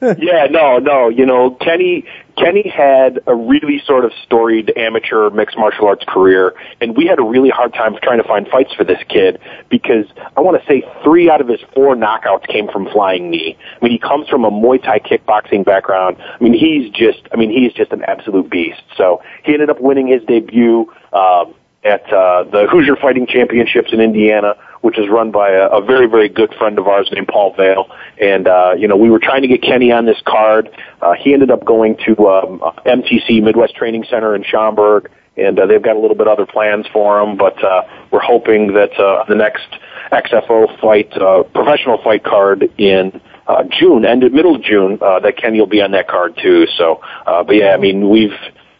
Yeah, 0.02 0.48
no, 0.50 0.78
no. 0.78 1.10
You 1.10 1.26
know, 1.26 1.52
Kenny 1.52 2.06
Kenny 2.38 2.68
had 2.70 3.20
a 3.28 3.36
really 3.36 3.82
sort 3.86 4.06
of 4.06 4.12
storied 4.24 4.72
amateur 4.78 5.30
mixed 5.30 5.58
martial 5.58 5.88
arts 5.88 6.06
career, 6.08 6.54
and 6.80 6.96
we 6.96 7.06
had 7.06 7.20
a 7.20 7.24
really 7.24 7.50
hard 7.50 7.74
time 7.74 7.96
trying 8.02 8.22
to 8.22 8.28
find 8.28 8.48
fights 8.48 8.74
for 8.74 8.86
this 8.86 9.00
kid 9.10 9.40
because 9.70 10.06
I 10.38 10.42
want 10.42 10.62
to 10.62 10.68
say 10.68 10.84
three 11.04 11.30
out 11.30 11.42
of 11.42 11.50
his 11.50 11.60
four 11.76 11.96
knockouts 11.96 12.48
came 12.48 12.70
from 12.70 12.88
flying 12.92 13.30
knee. 13.30 13.58
I 13.60 13.84
mean, 13.84 13.92
he 13.92 14.00
comes 14.00 14.30
from 14.30 14.46
a 14.46 14.52
Muay 14.52 14.82
Thai 14.82 15.00
kickboxing 15.00 15.66
background. 15.66 16.18
I 16.20 16.42
mean, 16.42 16.54
he's 16.54 16.90
just, 16.92 17.28
I 17.34 17.36
mean, 17.36 17.50
he's 17.50 17.74
just 17.74 17.92
an 17.92 18.04
absolute 18.04 18.50
beast. 18.50 18.82
So 18.96 19.22
he 19.44 19.54
ended 19.54 19.70
up 19.70 19.82
winning 19.82 20.08
his 20.08 20.24
debut. 20.24 20.92
Um, 21.12 21.56
at 21.82 22.04
uh, 22.12 22.44
the 22.44 22.68
Hoosier 22.70 22.98
Fighting 22.98 23.26
Championships 23.26 23.94
in 23.94 24.02
Indiana, 24.02 24.56
which 24.82 24.98
is 24.98 25.10
run 25.10 25.32
by 25.32 25.50
a, 25.52 25.68
a 25.68 25.82
very, 25.82 26.08
very 26.08 26.30
good 26.30 26.54
friend 26.56 26.80
of 26.80 26.88
ours 26.88 27.10
named 27.12 27.28
Paul 27.28 27.54
Vale. 27.56 27.89
And, 28.22 28.48
uh, 28.48 28.74
you 28.78 28.88
know, 28.88 28.96
we 28.96 29.10
were 29.10 29.20
trying 29.20 29.42
to 29.42 29.48
get 29.48 29.62
Kenny 29.62 29.92
on 29.92 30.06
this 30.06 30.22
card. 30.26 30.70
Uh, 31.02 31.13
he 31.13 31.34
ended 31.34 31.52
up 31.52 31.65
going 31.65 31.98
to 32.06 32.28
um, 32.28 32.60
MTC 32.86 33.42
Midwest 33.44 33.76
Training 33.76 34.06
Center 34.10 34.36
in 34.36 34.44
Schaumburg, 34.44 35.10
and 35.38 35.60
uh, 35.60 35.65
they've 35.65 35.82
got 35.82 35.96
a 35.96 36.00
little 36.00 36.18
bit 36.18 36.28
other 36.28 36.46
plans 36.46 36.86
for 36.92 37.22
him, 37.22 37.38
but 37.38 37.62
uh, 37.63 37.84
we're 38.12 38.20
hoping 38.20 38.74
that 38.74 38.92
uh, 39.00 39.26
the 39.28 39.36
next 39.36 39.68
XFO 40.12 40.80
fight, 40.80 41.12
uh, 41.18 41.44
professional 41.44 42.02
fight 42.04 42.24
card 42.24 42.70
in 42.78 43.22
uh, 43.48 43.63
June, 43.80 44.06
end 44.06 44.24
of 44.24 44.32
middle 44.32 44.56
of 44.56 44.62
June, 44.62 45.00
uh, 45.02 45.20
that 45.20 45.38
Kenny 45.38 45.60
will 45.60 45.68
be 45.68 45.82
on 45.82 45.92
that 45.92 46.08
card 46.08 46.38
too. 46.42 46.68
So, 46.78 47.02
uh, 47.26 47.44
but 47.44 47.56
yeah, 47.56 47.74
I 47.74 47.78
mean, 47.78 48.10
we've 48.10 48.34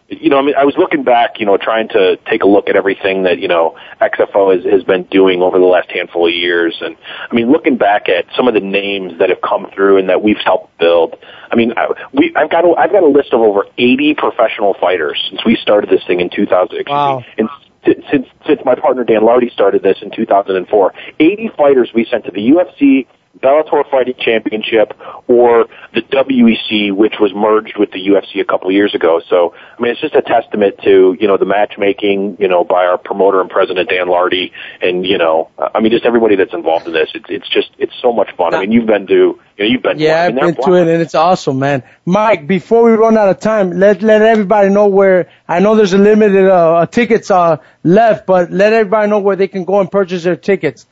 you 0.10 0.30
know, 0.30 0.40
I 0.40 0.42
mean, 0.42 0.56
I 0.56 0.66
was 0.66 0.76
looking 0.78 1.04
back, 1.04 1.40
you 1.40 1.46
know, 1.46 1.58
trying 1.58 1.88
to 1.90 2.18
take 2.30 2.42
a 2.42 2.48
look 2.48 2.68
at 2.68 2.76
everything 2.76 3.24
that, 3.24 3.40
you 3.40 3.48
know, 3.48 3.78
XFO 4.02 4.56
has, 4.56 4.66
has 4.72 4.84
been 4.84 5.04
doing 5.04 5.42
over 5.42 5.60
the 5.60 5.66
last 5.66 5.92
handful 5.92 6.28
of 6.28 6.34
years. 6.34 6.76
And 6.82 6.96
I 7.30 7.36
mean, 7.36 7.52
looking 7.52 7.78
back 7.78 8.10
at 8.10 8.26
some 8.36 8.48
of 8.48 8.56
the 8.56 8.60
names 8.60 9.20
that 9.20 9.30
have 9.30 9.42
come 9.42 9.68
through 9.74 9.98
and 9.98 10.10
that 10.10 10.24
we've 10.24 10.40
helped 10.44 10.78
build. 10.80 11.16
I 11.52 11.56
mean, 11.56 11.74
I, 11.78 11.88
we, 12.12 12.34
I've 12.36 12.50
got, 12.50 12.66
a, 12.66 12.74
I've 12.76 12.92
got 12.92 13.04
a 13.04 13.08
list 13.08 13.34
of 13.34 13.42
over 13.42 13.66
80 13.78 14.16
professional 14.16 14.76
fighters 14.82 15.24
since 15.30 15.46
we 15.46 15.56
started 15.62 15.92
this 15.92 16.02
thing 16.08 16.22
in 16.22 16.30
2000. 16.30 16.86
Wow. 16.88 17.24
And 17.38 17.48
since, 17.86 18.28
since 18.48 18.60
my 18.66 18.76
partner 18.76 19.04
Dan 19.04 19.24
Lardy 19.24 19.50
started 19.52 19.84
this 19.84 20.00
in 20.02 20.12
2004, 20.12 20.94
80 21.20 21.52
fighters 21.56 21.92
we 21.94 22.06
sent 22.10 22.26
to 22.26 22.32
the 22.32 22.50
UFC, 22.50 23.06
Bellator 23.38 23.90
Fighting 23.90 24.16
Championship 24.20 24.94
or 25.28 25.68
the 25.94 26.02
WEC, 26.02 26.92
which 26.92 27.14
was 27.20 27.32
merged 27.34 27.78
with 27.78 27.92
the 27.92 28.00
UFC 28.00 28.42
a 28.42 28.46
couple 28.46 28.68
of 28.68 28.74
years 28.74 28.96
ago. 28.96 29.22
So, 29.30 29.54
I 29.78 29.82
mean, 29.82 29.92
it's 29.92 30.02
just 30.02 30.16
a 30.16 30.22
testament 30.22 30.80
to, 30.84 31.16
you 31.20 31.28
know, 31.28 31.38
the 31.38 31.46
matchmaking, 31.46 32.38
you 32.40 32.48
know, 32.48 32.64
by 32.64 32.86
our 32.86 32.98
promoter 32.98 33.40
and 33.40 33.50
president, 33.50 33.90
Dan 33.90 34.08
Lardy, 34.10 34.52
and, 34.82 35.06
you 35.06 35.18
know, 35.18 35.50
I 35.58 35.80
mean, 35.80 35.92
just 35.92 36.06
everybody 36.06 36.36
that's 36.36 36.54
involved 36.54 36.88
in 36.88 36.94
this. 36.94 37.10
It's, 37.14 37.26
it's 37.30 37.48
just, 37.50 37.70
it's 37.78 37.94
so 38.02 38.12
much 38.12 38.36
fun. 38.36 38.56
I 38.56 38.62
mean, 38.62 38.72
you've 38.72 38.88
been 38.88 39.06
to, 39.08 39.14
you 39.14 39.40
know, 39.60 39.66
you've 39.66 39.84
been 39.84 40.00
yeah, 40.00 40.16
to, 40.16 40.22
I 40.22 40.26
I've 40.26 40.56
been 40.56 40.66
to 40.66 40.74
it, 40.74 40.88
and 40.88 41.02
it's 41.02 41.16
awesome, 41.16 41.60
man. 41.60 41.84
Mike, 42.06 42.48
before 42.48 42.84
we 42.84 42.92
run 42.94 43.16
out 43.16 43.30
of 43.30 43.40
time, 43.40 43.80
let, 43.80 44.02
let 44.02 44.24
everybody 44.24 44.70
know 44.70 44.88
where, 44.88 45.30
I 45.48 45.60
know 45.60 45.76
there's 45.76 45.94
a 45.94 46.00
limited, 46.00 46.48
uh, 46.48 46.88
tickets, 46.88 47.30
uh, 47.30 47.58
left, 47.84 48.26
but 48.26 48.52
let 48.52 48.74
everybody 48.74 49.10
know 49.10 49.20
where 49.20 49.36
they 49.36 49.48
can 49.48 49.66
go 49.66 49.80
and 49.80 49.90
purchase 49.90 50.24
their 50.24 50.36
tickets. 50.36 50.88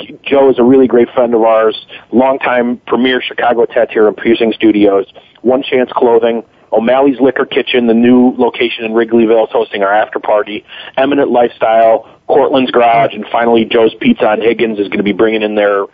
Uh, 0.00 0.12
Joe 0.22 0.50
is 0.50 0.58
a 0.58 0.64
really 0.64 0.86
great 0.86 1.08
friend 1.14 1.34
of 1.34 1.42
ours, 1.42 1.86
longtime 2.12 2.78
premier 2.86 3.20
Chicago 3.20 3.66
tattoo 3.66 4.06
and 4.06 4.16
piercing 4.16 4.52
studios, 4.52 5.06
One 5.42 5.62
Chance 5.62 5.90
Clothing, 5.92 6.44
O'Malley's 6.72 7.20
Liquor 7.20 7.46
Kitchen, 7.46 7.86
the 7.86 7.94
new 7.94 8.32
location 8.36 8.84
in 8.84 8.92
Wrigleyville 8.92 9.44
is 9.44 9.50
hosting 9.52 9.82
our 9.82 9.92
after 9.92 10.20
party, 10.20 10.64
Eminent 10.96 11.30
Lifestyle, 11.30 12.08
Cortland's 12.28 12.70
Garage, 12.70 13.12
and 13.14 13.26
finally 13.30 13.64
Joe's 13.64 13.94
Pizza 14.00 14.26
on 14.26 14.40
Higgins 14.40 14.78
is 14.78 14.86
going 14.86 14.98
to 14.98 15.04
be 15.04 15.12
bringing 15.12 15.42
in 15.42 15.56
their 15.56 15.86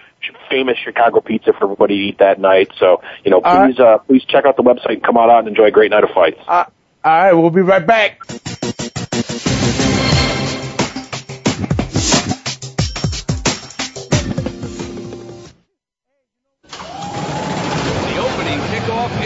famous 0.51 0.77
Chicago 0.85 1.21
pizza 1.21 1.53
for 1.53 1.65
everybody 1.65 1.97
to 1.97 2.05
eat 2.05 2.19
that 2.19 2.39
night. 2.39 2.71
So, 2.79 3.03
you 3.25 3.31
know, 3.31 3.41
please, 3.41 3.79
uh, 3.79 3.99
please 3.99 4.25
check 4.25 4.45
out 4.45 4.57
the 4.57 4.63
website 4.63 4.95
and 4.95 5.03
come 5.03 5.17
on 5.17 5.31
out 5.31 5.41
and 5.41 5.49
enjoy 5.49 5.67
a 5.67 5.71
great 5.71 5.91
night 5.91 6.05
of 6.05 6.11
fights. 6.11 6.39
Uh, 6.47 6.65
all 7.05 7.13
right, 7.13 7.33
we'll 7.33 7.51
be 7.51 7.63
right 7.63 7.87
back. 7.87 8.21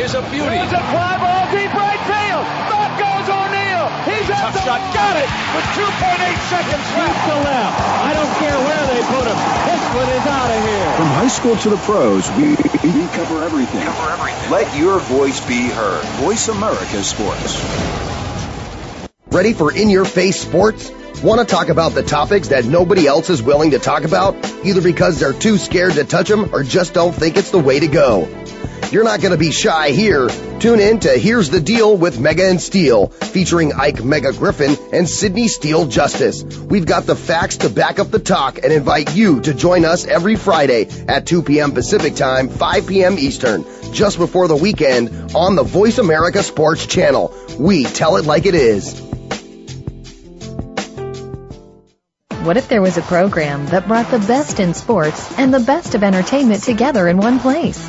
Is 0.00 0.14
a 0.14 0.22
beauty. 0.30 0.56
It's 0.56 0.72
a 0.72 0.84
fly 0.92 1.16
ball 1.20 1.44
deep 1.52 1.72
right 1.72 2.02
field. 2.08 2.44
Back 2.70 2.92
goes 3.00 3.26
O'Neill. 3.28 3.86
He's 4.08 4.28
at 4.30 4.52
the 4.52 4.60
shot. 4.64 4.80
Got 4.92 5.16
it 5.16 5.28
with 5.54 5.66
2.8 5.76 6.36
seconds 6.48 6.86
left. 6.96 7.20
to 7.28 7.34
left. 7.44 7.76
I 8.04 8.12
don't 8.14 8.34
care 8.38 8.58
where 8.58 8.84
they 8.92 9.00
put 9.08 9.24
him. 9.26 9.38
This 9.66 9.82
one 9.94 10.08
is 10.08 10.26
out 10.26 10.50
of 10.50 10.60
here. 10.64 10.90
From 10.96 11.10
high 11.16 11.28
school 11.28 11.56
to 11.56 11.70
the 11.70 11.76
pros, 11.78 12.30
we, 12.32 12.50
we 12.50 13.06
cover 13.14 13.42
everything. 13.44 13.82
Cover 13.82 14.10
everything. 14.10 14.50
Let 14.50 14.76
your 14.76 14.98
voice 15.00 15.40
be 15.46 15.68
heard. 15.68 16.04
Voice 16.22 16.48
America 16.48 17.02
Sports. 17.02 17.60
Ready 19.30 19.52
for 19.52 19.72
in-your-face 19.72 20.40
sports? 20.40 20.90
Want 21.22 21.40
to 21.40 21.46
talk 21.46 21.68
about 21.68 21.92
the 21.92 22.02
topics 22.02 22.48
that 22.48 22.64
nobody 22.64 23.06
else 23.06 23.30
is 23.30 23.42
willing 23.42 23.72
to 23.72 23.78
talk 23.78 24.04
about, 24.04 24.34
either 24.64 24.80
because 24.80 25.20
they're 25.20 25.34
too 25.34 25.58
scared 25.58 25.92
to 25.92 26.04
touch 26.04 26.28
them 26.28 26.54
or 26.54 26.64
just 26.64 26.94
don't 26.94 27.12
think 27.12 27.36
it's 27.36 27.50
the 27.50 27.58
way 27.58 27.78
to 27.78 27.86
go? 27.86 28.26
You're 28.90 29.04
not 29.04 29.20
going 29.20 29.30
to 29.30 29.38
be 29.38 29.52
shy 29.52 29.90
here. 29.90 30.28
Tune 30.58 30.80
in 30.80 30.98
to 31.00 31.10
Here's 31.10 31.48
the 31.48 31.60
Deal 31.60 31.96
with 31.96 32.18
Mega 32.18 32.50
and 32.50 32.60
Steel, 32.60 33.06
featuring 33.06 33.72
Ike 33.72 34.02
Mega 34.02 34.32
Griffin 34.32 34.76
and 34.92 35.08
Sydney 35.08 35.46
Steele 35.46 35.86
Justice. 35.86 36.42
We've 36.42 36.86
got 36.86 37.06
the 37.06 37.14
facts 37.14 37.58
to 37.58 37.68
back 37.68 38.00
up 38.00 38.10
the 38.10 38.18
talk 38.18 38.58
and 38.58 38.72
invite 38.72 39.14
you 39.14 39.42
to 39.42 39.54
join 39.54 39.84
us 39.84 40.06
every 40.06 40.34
Friday 40.34 40.88
at 41.06 41.24
2 41.24 41.42
p.m. 41.42 41.70
Pacific 41.70 42.16
Time, 42.16 42.48
5 42.48 42.88
p.m. 42.88 43.16
Eastern, 43.16 43.64
just 43.92 44.18
before 44.18 44.48
the 44.48 44.56
weekend 44.56 45.36
on 45.36 45.54
the 45.54 45.62
Voice 45.62 45.98
America 45.98 46.42
Sports 46.42 46.84
Channel. 46.84 47.32
We 47.60 47.84
tell 47.84 48.16
it 48.16 48.24
like 48.24 48.44
it 48.44 48.56
is. 48.56 48.98
What 52.42 52.56
if 52.56 52.66
there 52.68 52.82
was 52.82 52.98
a 52.98 53.02
program 53.02 53.66
that 53.66 53.86
brought 53.86 54.10
the 54.10 54.18
best 54.18 54.58
in 54.58 54.74
sports 54.74 55.38
and 55.38 55.54
the 55.54 55.60
best 55.60 55.94
of 55.94 56.02
entertainment 56.02 56.64
together 56.64 57.06
in 57.06 57.18
one 57.18 57.38
place? 57.38 57.88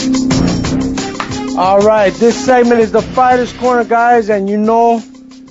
All 1.55 1.81
right, 1.81 2.11
this 2.11 2.45
segment 2.45 2.81
is 2.81 2.91
the 2.91 3.03
Fighters 3.03 3.53
Corner, 3.53 3.83
guys, 3.83 4.29
and 4.29 4.49
you 4.49 4.57
know 4.57 5.03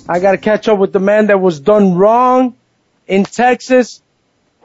I 0.09 0.19
got 0.19 0.31
to 0.31 0.37
catch 0.37 0.67
up 0.67 0.77
with 0.77 0.91
the 0.91 0.99
man 0.99 1.27
that 1.27 1.39
was 1.39 1.61
done 1.61 1.95
wrong 1.95 2.57
in 3.07 3.23
Texas 3.23 4.01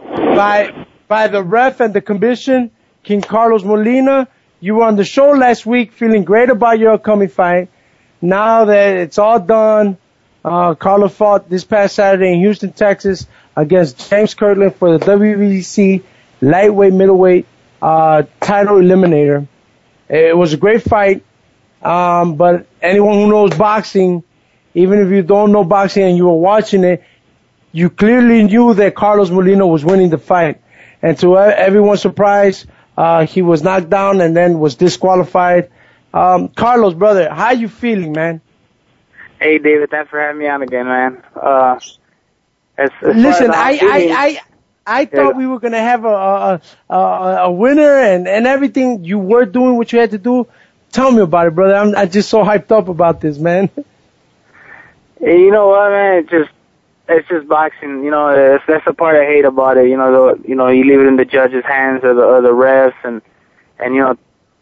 by 0.01 0.85
by 1.07 1.29
the 1.29 1.40
ref 1.40 1.79
and 1.79 1.94
the 1.94 2.01
commission, 2.01 2.72
King 3.05 3.20
Carlos 3.20 3.62
Molina. 3.62 4.27
You 4.59 4.74
were 4.74 4.85
on 4.85 4.96
the 4.96 5.05
show 5.05 5.31
last 5.31 5.64
week, 5.64 5.92
feeling 5.92 6.24
great 6.24 6.51
about 6.51 6.81
your 6.81 6.94
upcoming 6.94 7.29
fight. 7.29 7.68
Now 8.20 8.64
that 8.64 8.96
it's 8.96 9.18
all 9.18 9.38
done, 9.38 9.96
uh, 10.44 10.74
Carlos 10.74 11.14
fought 11.14 11.48
this 11.48 11.62
past 11.62 11.94
Saturday 11.94 12.33
in 12.33 12.40
Houston, 12.40 12.72
Texas, 12.72 13.29
against 13.55 14.11
James 14.11 14.35
Kirkland 14.35 14.74
for 14.74 14.98
the 14.98 15.07
WBC 15.07 16.03
lightweight 16.40 16.92
middleweight 16.92 17.46
uh, 17.81 18.24
title 18.40 18.79
eliminator. 18.79 19.46
It 20.09 20.37
was 20.37 20.53
a 20.53 20.57
great 20.57 20.83
fight. 20.83 21.22
Um, 21.82 22.36
but 22.36 22.66
anyone 22.82 23.14
who 23.14 23.28
knows 23.28 23.56
boxing, 23.56 24.22
even 24.74 25.00
if 25.00 25.10
you 25.10 25.22
don't 25.22 25.52
know 25.52 25.64
boxing 25.64 26.04
and 26.04 26.16
you 26.16 26.26
were 26.26 26.36
watching 26.36 26.84
it, 26.84 27.04
you 27.72 27.90
clearly 27.90 28.44
knew 28.44 28.74
that 28.74 28.94
Carlos 28.94 29.30
Molina 29.30 29.66
was 29.66 29.84
winning 29.84 30.10
the 30.10 30.18
fight. 30.18 30.60
And 31.02 31.18
to 31.18 31.38
everyone's 31.38 32.00
surprise, 32.00 32.66
uh, 32.96 33.26
he 33.26 33.42
was 33.42 33.62
knocked 33.62 33.90
down 33.90 34.20
and 34.20 34.36
then 34.36 34.58
was 34.58 34.74
disqualified. 34.74 35.70
Um, 36.12 36.48
Carlos, 36.48 36.94
brother, 36.94 37.32
how 37.32 37.52
you 37.52 37.68
feeling, 37.68 38.12
man? 38.12 38.40
Hey, 39.38 39.58
David, 39.58 39.90
thanks 39.90 40.10
for 40.10 40.20
having 40.20 40.38
me 40.38 40.48
on 40.48 40.62
again, 40.62 40.86
man. 40.86 41.22
Uh, 41.36 41.78
as, 42.76 42.90
as 43.02 43.16
Listen, 43.16 43.50
I, 43.52 43.78
I, 43.80 44.08
I, 44.10 44.40
I 44.86 45.04
thought 45.04 45.34
yeah. 45.34 45.38
we 45.38 45.46
were 45.46 45.60
gonna 45.60 45.80
have 45.80 46.04
a, 46.04 46.08
a, 46.08 46.60
a, 46.90 46.96
a 47.44 47.52
winner 47.52 47.98
and, 47.98 48.26
and 48.26 48.46
everything. 48.46 49.04
You 49.04 49.18
were 49.18 49.44
doing 49.44 49.76
what 49.76 49.92
you 49.92 50.00
had 50.00 50.10
to 50.12 50.18
do. 50.18 50.48
Tell 50.98 51.12
me 51.12 51.22
about 51.22 51.46
it, 51.46 51.54
brother. 51.54 51.76
I'm, 51.76 51.94
I'm 51.94 52.11
just 52.11 52.28
so 52.28 52.42
hyped 52.42 52.72
up 52.72 52.88
about 52.88 53.20
this, 53.20 53.38
man. 53.38 53.70
You 55.20 55.50
know 55.50 55.66
what, 55.66 55.90
man? 55.90 56.18
It's 56.18 56.30
just 56.30 56.50
it's 57.08 57.28
just 57.28 57.48
boxing. 57.48 58.04
You 58.04 58.11
know, 58.12 58.28
it's, 58.28 58.62
that's 58.68 58.84
the 58.84 58.92
part 58.92 59.16
I 59.16 59.24
hate 59.24 59.44
about 59.44 59.76
it. 59.76 59.88
You 59.88 59.96
know, 59.96 60.12
the 60.12 60.48
you 60.48 60.54
know 60.54 60.68
you 60.68 60.84
leave 60.84 61.00
it 61.00 61.06
in 61.06 61.16
the 61.16 61.24
judges' 61.24 61.64
hands 61.64 62.04
or 62.04 62.14
the 62.14 62.22
or 62.22 62.40
the 62.40 62.50
refs, 62.50 62.94
and 63.02 63.20
and 63.81 63.96
you 63.96 64.00
know, 64.00 64.16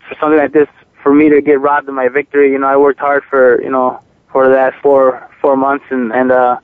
for 0.08 0.16
something 0.18 0.38
like 0.38 0.52
this, 0.52 0.66
for 1.02 1.14
me 1.14 1.28
to 1.28 1.42
get 1.42 1.60
robbed 1.60 1.90
of 1.90 1.94
my 1.94 2.08
victory, 2.08 2.52
you 2.52 2.58
know, 2.58 2.68
I 2.68 2.78
worked 2.78 3.00
hard 3.00 3.24
for 3.28 3.62
you 3.62 3.68
know 3.68 4.00
for 4.32 4.48
the 4.48 4.54
last 4.54 4.76
four 4.82 5.28
four 5.42 5.58
months, 5.58 5.84
and 5.90 6.10
and 6.10 6.32
uh 6.32 6.58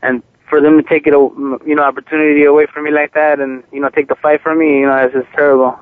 and 0.00 0.22
for 0.48 0.62
them 0.62 0.78
to 0.78 0.82
take 0.82 1.06
it, 1.06 1.12
you 1.12 1.74
know, 1.74 1.82
opportunity 1.82 2.44
away 2.44 2.64
from 2.64 2.84
me 2.84 2.90
like 2.90 3.12
that, 3.12 3.40
and 3.40 3.62
you 3.72 3.80
know, 3.80 3.90
take 3.90 4.08
the 4.08 4.16
fight 4.16 4.40
from 4.40 4.58
me, 4.58 4.80
you 4.80 4.86
know, 4.86 4.96
it's 4.96 5.12
just 5.12 5.30
terrible. 5.34 5.78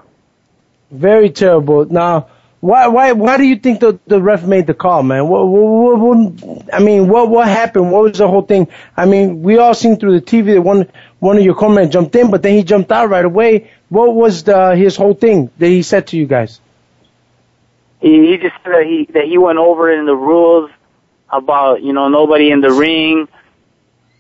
Very 0.91 1.31
terrible. 1.31 1.85
Now 1.85 2.27
why, 2.61 2.89
why, 2.89 3.13
why 3.13 3.39
do 3.39 3.45
you 3.45 3.57
think 3.57 3.81
the, 3.81 3.99
the 4.07 4.21
ref 4.21 4.45
made 4.45 4.67
the 4.67 4.75
call, 4.75 5.03
man? 5.03 5.27
What, 5.29 5.47
what, 5.47 5.99
what, 5.99 6.75
I 6.75 6.81
mean, 6.81 7.09
what, 7.09 7.31
what 7.31 7.49
happened? 7.49 7.91
What 7.91 8.03
was 8.03 8.19
the 8.19 8.29
whole 8.29 8.43
thing? 8.43 8.69
I 8.95 9.07
mean, 9.07 9.43
we 9.43 9.57
all 9.57 9.73
seen 9.73 9.99
through 9.99 10.21
the 10.21 10.27
TV 10.27 10.55
that 10.55 10.61
one, 10.61 10.87
one 11.21 11.39
of 11.39 11.43
your 11.43 11.55
cornermen 11.55 11.91
jumped 11.91 12.15
in, 12.17 12.31
but 12.31 12.43
then 12.43 12.55
he 12.55 12.63
jumped 12.63 12.93
out 12.93 13.09
right 13.09 13.25
away. 13.25 13.71
what 13.89 14.15
was 14.15 14.45
the 14.45 14.77
his 14.77 14.97
whole 14.97 15.15
thing 15.15 15.51
that 15.59 15.69
he 15.69 15.83
said 15.83 16.09
to 16.09 16.19
you 16.19 16.27
guys? 16.27 16.61
He, 18.01 18.29
he 18.29 18.37
just 18.37 18.55
said 18.63 18.73
that 18.73 18.85
he 18.87 19.09
that 19.13 19.25
he 19.25 19.39
went 19.39 19.59
over 19.59 19.91
in 19.93 20.05
the 20.05 20.15
rules 20.15 20.71
about 21.31 21.83
you 21.83 21.93
know 21.93 22.09
nobody 22.09 22.51
in 22.51 22.61
the 22.61 22.73
ring, 22.73 23.29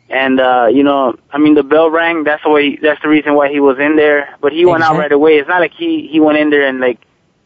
and 0.09 0.41
uh, 0.41 0.69
you 0.71 0.83
know 0.83 1.19
I 1.31 1.39
mean 1.39 1.55
the 1.55 1.63
bell 1.63 1.91
rang. 1.91 2.25
That's 2.25 2.43
the 2.43 2.51
way. 2.51 2.77
That's 2.77 3.01
the 3.03 3.09
reason 3.09 3.35
why 3.35 3.51
he 3.51 3.61
was 3.61 3.79
in 3.79 3.97
there. 3.97 4.37
But 4.41 4.53
he 4.53 4.65
went 4.67 4.83
out 4.83 4.97
right 4.97 5.13
away. 5.13 5.39
It's 5.39 5.49
not 5.49 5.61
like 5.61 5.73
he 5.73 6.09
he 6.09 6.21
went 6.21 6.39
in 6.39 6.51
there 6.51 6.67
and 6.67 6.81
like 6.81 7.01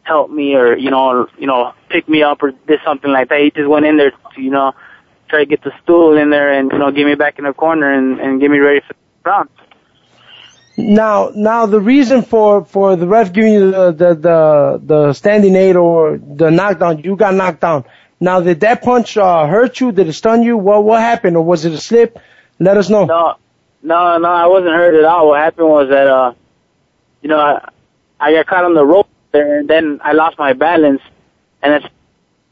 helped 0.04 0.32
me 0.32 0.54
or 0.54 0.76
you 0.76 0.90
know 0.90 1.26
you 1.38 1.46
know 1.46 1.72
pick 1.88 2.08
me 2.08 2.22
up 2.22 2.42
or 2.42 2.52
did 2.66 2.80
something 2.84 3.10
like 3.10 3.28
that. 3.30 3.40
He 3.40 3.50
just 3.50 3.68
went 3.68 3.86
in 3.86 3.96
there 3.96 4.10
to 4.10 4.40
you 4.40 4.50
know 4.50 4.72
try 5.28 5.40
to 5.40 5.46
get 5.46 5.62
the 5.62 5.72
stool 5.82 6.16
in 6.16 6.30
there 6.30 6.52
and 6.52 6.70
you 6.70 6.78
know 6.78 6.90
get 6.92 7.06
me 7.06 7.14
back 7.14 7.38
in 7.38 7.44
the 7.44 7.52
corner 7.52 7.92
and 7.92 8.20
and 8.20 8.40
get 8.40 8.50
me 8.50 8.58
ready 8.58 8.80
for 8.86 8.94
the 8.94 9.30
round. 9.30 9.48
Now, 10.76 11.30
now 11.34 11.66
the 11.66 11.80
reason 11.80 12.22
for 12.22 12.64
for 12.64 12.96
the 12.96 13.06
ref 13.06 13.32
giving 13.32 13.52
you 13.52 13.70
the 13.70 13.92
the 13.92 14.14
the, 14.14 14.80
the 14.84 15.12
standing 15.12 15.54
eight 15.54 15.76
or 15.76 16.18
the 16.18 16.50
knockdown, 16.50 16.98
you 17.02 17.16
got 17.16 17.34
knocked 17.34 17.60
down. 17.60 17.84
Now, 18.20 18.40
did 18.40 18.60
that 18.60 18.82
punch 18.82 19.16
uh, 19.16 19.46
hurt 19.46 19.80
you? 19.80 19.92
Did 19.92 20.08
it 20.08 20.14
stun 20.14 20.42
you? 20.42 20.56
What 20.56 20.84
what 20.84 21.00
happened, 21.00 21.36
or 21.36 21.44
was 21.44 21.64
it 21.64 21.72
a 21.72 21.78
slip? 21.78 22.18
Let 22.58 22.76
us 22.76 22.88
know. 22.90 23.04
No, 23.04 23.34
no, 23.82 24.18
no, 24.18 24.28
I 24.28 24.46
wasn't 24.46 24.74
hurt 24.74 24.94
at 24.94 25.04
all. 25.04 25.28
What 25.28 25.40
happened 25.40 25.68
was 25.68 25.88
that 25.90 26.06
uh, 26.08 26.34
you 27.22 27.28
know, 27.28 27.38
I, 27.38 27.68
I 28.18 28.32
got 28.32 28.46
caught 28.46 28.64
on 28.64 28.74
the 28.74 28.84
rope 28.84 29.08
there, 29.34 29.58
and 29.58 29.68
then 29.68 30.00
I 30.02 30.12
lost 30.12 30.38
my 30.38 30.54
balance, 30.54 31.02
and 31.62 31.74
that's 31.74 31.92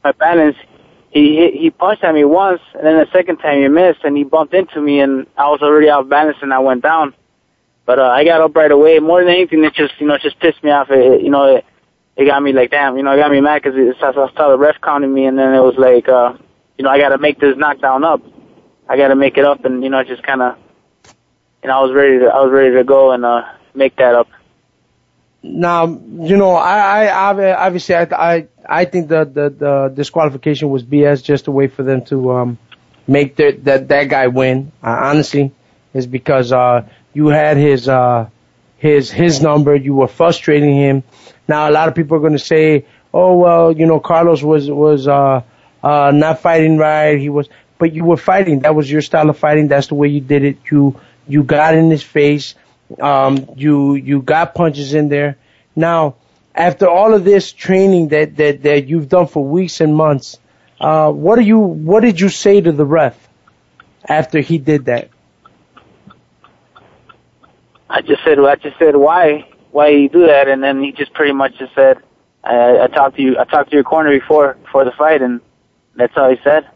my 0.05 0.13
balance. 0.13 0.57
He 1.11 1.37
hit, 1.37 1.55
he 1.55 1.71
punched 1.71 2.05
at 2.05 2.15
me 2.15 2.25
once, 2.25 2.61
and 2.75 2.87
then 2.87 2.97
the 2.97 3.09
second 3.13 3.39
time 3.39 3.63
he 3.63 3.69
missed, 3.69 4.01
and 4.05 4.17
he 4.17 4.25
bumped 4.25 4.53
into 4.53 4.81
me, 4.81 5.01
and 5.01 5.27
I 5.39 5.49
was 5.49 5.63
already 5.63 5.89
off 5.89 6.09
balance, 6.09 6.37
and 6.43 6.53
I 6.53 6.59
went 6.59 6.83
down. 6.83 7.15
But 7.87 7.99
uh, 7.99 8.09
I 8.09 8.25
got 8.25 8.41
up 8.41 8.55
right 8.55 8.71
away. 8.71 8.99
More 8.99 9.21
than 9.21 9.33
anything, 9.33 9.65
it 9.65 9.75
just 9.75 9.95
you 9.99 10.07
know 10.07 10.19
just 10.19 10.39
pissed 10.41 10.63
me 10.63 10.71
off. 10.71 10.89
It, 10.91 11.23
you 11.23 11.31
know, 11.31 11.57
it, 11.57 11.65
it 12.17 12.27
got 12.27 12.43
me 12.43 12.53
like 12.53 12.71
damn. 12.71 12.97
You 12.97 13.03
know, 13.03 13.13
it 13.13 13.19
got 13.19 13.31
me 13.31 13.41
mad 13.41 13.63
because 13.63 13.79
I 14.01 14.13
saw 14.13 14.51
the 14.51 14.59
ref 14.59 14.77
counting 14.83 15.13
me, 15.13 15.25
and 15.25 15.39
then 15.39 15.55
it 15.55 15.61
was 15.61 15.75
like, 15.77 16.09
uh, 16.09 16.35
you 16.79 16.85
know, 16.85 16.91
I 16.91 16.99
got 16.99 17.11
to 17.11 17.19
make 17.19 17.41
this 17.41 17.57
knockdown 17.57 18.05
up. 18.05 18.23
I 18.89 18.97
got 18.97 19.09
to 19.09 19.17
make 19.17 19.37
it 19.37 19.45
up, 19.45 19.65
and 19.65 19.83
you 19.83 19.91
know, 19.91 20.03
just 20.05 20.23
kind 20.23 20.43
of, 20.43 20.57
you 21.63 21.69
know, 21.69 21.79
I 21.79 21.83
was 21.83 21.93
ready 21.93 22.19
to 22.21 22.27
I 22.27 22.41
was 22.41 22.53
ready 22.53 22.75
to 22.75 22.85
go 22.85 23.13
and 23.13 23.25
uh, 23.25 23.43
make 23.75 23.97
that 23.97 24.15
up. 24.15 24.29
Now, 25.43 25.87
you 25.87 26.37
know, 26.37 26.53
I, 26.55 27.07
I 27.07 27.55
obviously 27.67 27.97
I 27.97 28.03
I 28.13 28.47
I 28.65 28.85
think 28.85 29.09
the, 29.09 29.25
the 29.25 29.51
the 29.51 29.93
disqualification 29.95 30.71
was 30.71 30.85
BS, 30.85 31.23
just 31.25 31.49
a 31.49 31.51
way 31.51 31.67
for 31.67 31.83
them 31.83 32.05
to 32.07 32.33
um 32.33 32.59
make 33.09 33.35
their, 33.35 33.53
that 33.53 33.89
that 33.89 34.09
guy 34.09 34.29
win. 34.29 34.71
Uh, 34.83 34.97
honestly, 35.03 35.53
is 35.95 36.07
because 36.07 36.53
uh 36.53 36.87
you 37.13 37.27
had 37.29 37.57
his 37.57 37.89
uh 37.89 38.29
his 38.77 39.11
his 39.11 39.43
number. 39.43 39.75
You 39.75 39.95
were 39.95 40.07
frustrating 40.07 40.77
him. 40.77 41.03
Now 41.49 41.69
a 41.69 41.73
lot 41.73 41.89
of 41.89 41.97
people 41.97 42.17
are 42.17 42.21
going 42.21 42.35
to 42.35 42.39
say, 42.39 42.87
"Oh 43.13 43.37
well, 43.37 43.73
you 43.73 43.87
know, 43.87 43.99
Carlos 43.99 44.43
was 44.45 44.71
was 44.71 45.09
uh 45.09 45.43
uh 45.83 46.13
not 46.15 46.41
fighting 46.41 46.79
right. 46.79 47.19
He 47.19 47.29
was, 47.31 47.49
but 47.79 47.93
you 47.93 48.05
were 48.05 48.17
fighting. 48.17 48.61
That 48.61 48.77
was 48.77 48.91
your 48.91 49.03
style 49.03 49.29
of 49.29 49.39
fighting. 49.39 49.67
That's 49.67 49.89
the 49.89 49.97
way 49.97 50.07
you 50.07 50.21
did 50.21 50.45
it. 50.45 50.59
You 50.71 51.01
you 51.27 51.43
got 51.43 51.75
in 51.75 51.91
his 51.91 52.03
face. 52.05 52.55
Um, 53.01 53.49
you 53.57 53.95
you 53.95 54.23
got 54.23 54.55
punches 54.55 54.95
in 54.95 55.09
there. 55.09 55.37
Now, 55.75 56.17
after 56.55 56.89
all 56.89 57.15
of 57.15 57.25
this 57.25 57.53
training 57.53 58.09
that 58.09 58.37
that 58.37 58.63
that 58.63 58.89
you've 58.89 59.09
done 59.09 59.27
for 59.27 59.45
weeks 59.45 59.81
and 59.81 59.95
months, 59.95 60.39
uh, 60.81 61.11
what 61.11 61.37
do 61.37 61.43
you 61.43 61.59
what 61.59 62.01
did 62.01 62.21
you 62.21 62.29
say 62.29 62.61
to 62.61 62.73
the 62.73 62.85
ref 62.85 63.17
after 64.09 64.41
he 64.41 64.59
did 64.59 64.87
that? 64.87 65.11
I 67.89 68.01
just 68.01 68.25
said, 68.25 68.39
I 68.39 68.57
just 68.57 68.79
said, 68.79 68.97
why, 68.97 69.47
why 69.71 69.89
you 69.89 70.09
do 70.09 70.27
that? 70.27 70.49
And 70.49 70.63
then 70.63 70.83
he 70.83 70.93
just 70.93 71.13
pretty 71.13 71.33
much 71.33 71.59
just 71.59 71.75
said, 71.75 71.99
I, 72.43 72.81
I 72.81 72.87
talked 72.87 73.17
to 73.17 73.23
you, 73.23 73.39
I 73.39 73.45
talked 73.45 73.69
to 73.71 73.77
your 73.77 73.85
corner 73.85 74.19
before, 74.19 74.55
before 74.55 74.87
the 74.87 74.93
fight, 74.93 75.21
and 75.21 75.43
that's 75.95 76.17
all 76.17 76.31
he 76.31 76.37
said. 76.43 76.69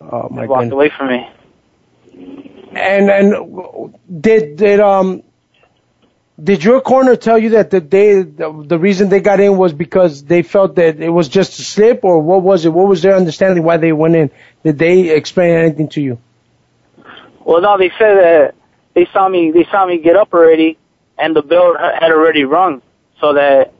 Oh 0.00 0.28
my 0.28 0.42
he 0.42 0.48
walked 0.48 0.70
goodness. 0.70 0.72
away 0.72 0.90
from 0.90 1.08
me. 1.08 2.49
And 2.72 3.10
and 3.10 3.94
did 4.22 4.56
did 4.56 4.80
um 4.80 5.22
did 6.42 6.64
your 6.64 6.80
corner 6.80 7.16
tell 7.16 7.38
you 7.38 7.50
that 7.50 7.70
the 7.70 7.80
they 7.80 8.22
the, 8.22 8.64
the 8.66 8.78
reason 8.78 9.08
they 9.08 9.20
got 9.20 9.40
in 9.40 9.56
was 9.56 9.72
because 9.72 10.24
they 10.24 10.42
felt 10.42 10.76
that 10.76 11.00
it 11.00 11.10
was 11.10 11.28
just 11.28 11.58
a 11.58 11.62
slip, 11.62 12.04
or 12.04 12.20
what 12.20 12.42
was 12.42 12.64
it? 12.64 12.72
What 12.72 12.88
was 12.88 13.02
their 13.02 13.16
understanding 13.16 13.64
why 13.64 13.76
they 13.76 13.92
went 13.92 14.14
in? 14.14 14.30
Did 14.62 14.78
they 14.78 15.10
explain 15.10 15.54
anything 15.56 15.88
to 15.90 16.00
you? 16.00 16.18
Well, 17.44 17.60
no, 17.60 17.76
they 17.76 17.90
said 17.98 18.14
that 18.14 18.54
they 18.94 19.06
saw 19.12 19.28
me, 19.28 19.50
they 19.50 19.64
saw 19.64 19.86
me 19.86 19.98
get 19.98 20.16
up 20.16 20.32
already, 20.32 20.78
and 21.18 21.34
the 21.34 21.42
bell 21.42 21.76
had 21.76 22.10
already 22.12 22.44
rung, 22.44 22.82
so 23.20 23.34
that 23.34 23.72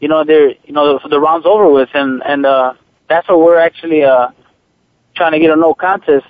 you 0.00 0.08
know 0.08 0.24
they're 0.24 0.50
you 0.64 0.72
know 0.72 0.98
the, 0.98 1.08
the 1.08 1.20
round's 1.20 1.46
over 1.46 1.70
with, 1.70 1.90
and 1.94 2.22
and 2.24 2.46
uh 2.46 2.74
that's 3.08 3.28
what 3.28 3.38
we're 3.38 3.58
actually 3.58 4.02
uh 4.02 4.28
trying 5.14 5.32
to 5.32 5.38
get 5.38 5.50
a 5.50 5.56
no 5.56 5.74
contest 5.74 6.26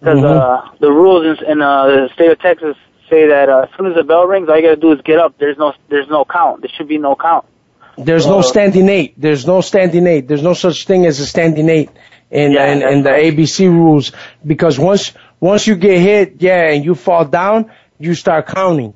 because 0.00 0.22
uh 0.24 0.68
the 0.80 0.90
rules 0.90 1.38
in, 1.40 1.52
in 1.52 1.62
uh, 1.62 1.86
the 1.86 2.10
state 2.14 2.30
of 2.30 2.38
Texas 2.40 2.76
say 3.08 3.28
that 3.28 3.48
uh, 3.48 3.66
as 3.68 3.68
soon 3.76 3.86
as 3.86 3.94
the 3.94 4.04
bell 4.04 4.26
rings, 4.26 4.48
all 4.48 4.56
you 4.56 4.62
gotta 4.62 4.76
do 4.76 4.92
is 4.92 5.00
get 5.02 5.18
up. 5.18 5.38
There's 5.38 5.58
no 5.58 5.72
there's 5.88 6.08
no 6.08 6.24
count. 6.24 6.62
There 6.62 6.70
should 6.76 6.88
be 6.88 6.98
no 6.98 7.14
count. 7.16 7.46
There's 7.98 8.26
no 8.26 8.42
standing 8.42 8.88
eight. 8.88 9.14
There's 9.16 9.46
no 9.46 9.62
standing 9.62 10.06
eight. 10.06 10.28
There's 10.28 10.42
no 10.42 10.52
such 10.52 10.86
thing 10.86 11.06
as 11.06 11.18
a 11.20 11.26
standing 11.26 11.68
eight 11.70 11.90
in 12.30 12.52
Yeah, 12.52 12.72
in, 12.72 12.82
in 12.82 13.02
the 13.02 13.10
ABC 13.10 13.70
rules 13.70 14.12
because 14.44 14.78
once 14.78 15.12
once 15.40 15.66
you 15.66 15.76
get 15.76 16.00
hit, 16.00 16.36
yeah, 16.40 16.70
and 16.70 16.84
you 16.84 16.94
fall 16.94 17.24
down, 17.24 17.70
you 17.98 18.14
start 18.14 18.46
counting. 18.46 18.94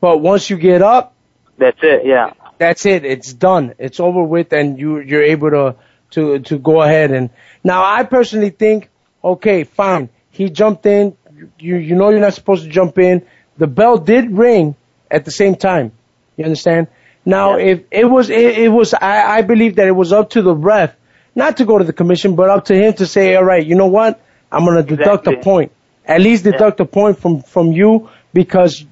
But 0.00 0.18
once 0.18 0.50
you 0.50 0.56
get 0.56 0.82
up, 0.82 1.14
That's 1.58 1.78
it. 1.82 2.04
Yeah. 2.04 2.32
that's 2.58 2.84
it. 2.86 3.04
It's 3.04 3.32
done. 3.32 3.74
It's 3.78 4.00
over 4.00 4.22
with, 4.22 4.52
and 4.52 4.78
you 4.78 4.98
you're 5.00 5.22
able 5.22 5.50
to 5.50 5.76
to 6.10 6.40
to 6.40 6.58
go 6.58 6.82
ahead 6.82 7.10
and 7.10 7.30
now 7.62 7.84
I 7.84 8.02
personally 8.02 8.50
think, 8.50 8.90
okay, 9.22 9.64
fine. 9.64 10.08
He 10.34 10.50
jumped 10.50 10.86
in. 10.86 11.16
You 11.58 11.76
you 11.76 11.94
know 11.94 12.10
you're 12.10 12.20
not 12.20 12.34
supposed 12.34 12.64
to 12.64 12.70
jump 12.70 12.98
in. 12.98 13.26
The 13.56 13.66
bell 13.66 13.98
did 13.98 14.30
ring 14.30 14.76
at 15.10 15.24
the 15.24 15.30
same 15.30 15.54
time. 15.54 15.92
You 16.36 16.44
understand? 16.44 16.88
Now 17.24 17.56
if 17.56 17.82
it 17.90 18.04
was 18.04 18.30
it, 18.30 18.58
it 18.58 18.68
was 18.68 18.94
I 18.94 19.38
I 19.38 19.42
believe 19.42 19.76
that 19.76 19.86
it 19.86 19.96
was 20.02 20.12
up 20.12 20.30
to 20.30 20.42
the 20.42 20.54
ref 20.54 20.94
not 21.34 21.56
to 21.58 21.64
go 21.64 21.78
to 21.78 21.84
the 21.84 21.92
commission, 21.92 22.36
but 22.36 22.48
up 22.48 22.66
to 22.66 22.74
him 22.74 22.92
to 22.94 23.06
say, 23.06 23.34
all 23.34 23.44
right, 23.44 23.64
you 23.64 23.74
know 23.74 23.86
what? 23.86 24.20
I'm 24.50 24.64
gonna 24.64 24.82
deduct 24.82 25.26
a 25.26 25.36
point. 25.38 25.72
At 26.04 26.20
least 26.20 26.44
deduct 26.44 26.80
a 26.80 26.84
point 26.84 27.18
from 27.18 27.42
from 27.42 27.72
you 27.72 28.10
because 28.32 28.84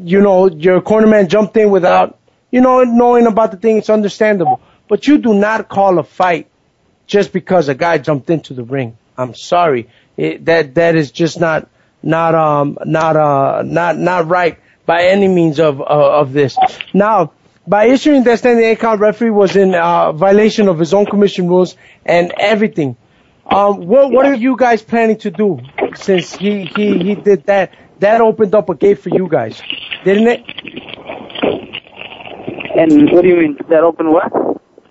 you 0.00 0.20
know, 0.20 0.48
your 0.48 0.80
cornerman 0.80 1.28
jumped 1.28 1.56
in 1.56 1.70
without, 1.70 2.18
you 2.50 2.60
know, 2.60 2.82
knowing 2.84 3.26
about 3.26 3.50
the 3.50 3.56
thing. 3.56 3.76
It's 3.78 3.90
understandable. 3.90 4.60
But 4.88 5.06
you 5.06 5.18
do 5.18 5.34
not 5.34 5.68
call 5.68 5.98
a 5.98 6.02
fight 6.02 6.48
just 7.06 7.32
because 7.32 7.68
a 7.68 7.74
guy 7.74 7.98
jumped 7.98 8.30
into 8.30 8.54
the 8.54 8.64
ring. 8.64 8.96
I'm 9.16 9.34
sorry. 9.34 9.88
It, 10.16 10.44
that 10.44 10.74
that 10.74 10.94
is 10.94 11.10
just 11.10 11.40
not 11.40 11.68
not 12.02 12.34
um 12.34 12.78
not 12.84 13.16
uh 13.16 13.62
not 13.64 13.96
not 13.96 14.28
right 14.28 14.58
by 14.84 15.04
any 15.04 15.28
means 15.28 15.60
of 15.60 15.80
uh, 15.80 15.84
of 15.84 16.32
this. 16.32 16.56
Now, 16.92 17.32
by 17.66 17.86
issuing 17.86 18.24
that 18.24 18.38
standing 18.38 18.64
eight 18.64 18.80
count, 18.80 19.00
referee 19.00 19.30
was 19.30 19.56
in 19.56 19.74
uh, 19.74 20.12
violation 20.12 20.68
of 20.68 20.78
his 20.78 20.92
own 20.92 21.06
commission 21.06 21.48
rules 21.48 21.76
and 22.04 22.32
everything. 22.38 22.96
Um, 23.46 23.86
what 23.86 24.10
what 24.10 24.26
are 24.26 24.34
you 24.34 24.56
guys 24.56 24.82
planning 24.82 25.18
to 25.18 25.30
do 25.30 25.60
since 25.94 26.34
he 26.34 26.64
he 26.64 26.98
he 26.98 27.14
did 27.14 27.46
that? 27.46 27.72
That 28.00 28.20
opened 28.20 28.54
up 28.54 28.68
a 28.68 28.74
gate 28.74 28.98
for 28.98 29.10
you 29.10 29.28
guys, 29.28 29.62
didn't 30.04 30.26
it? 30.26 30.42
And 32.74 33.12
what 33.12 33.22
do 33.22 33.28
you 33.28 33.36
mean? 33.36 33.58
That 33.68 33.84
open 33.84 34.12
what? 34.12 34.32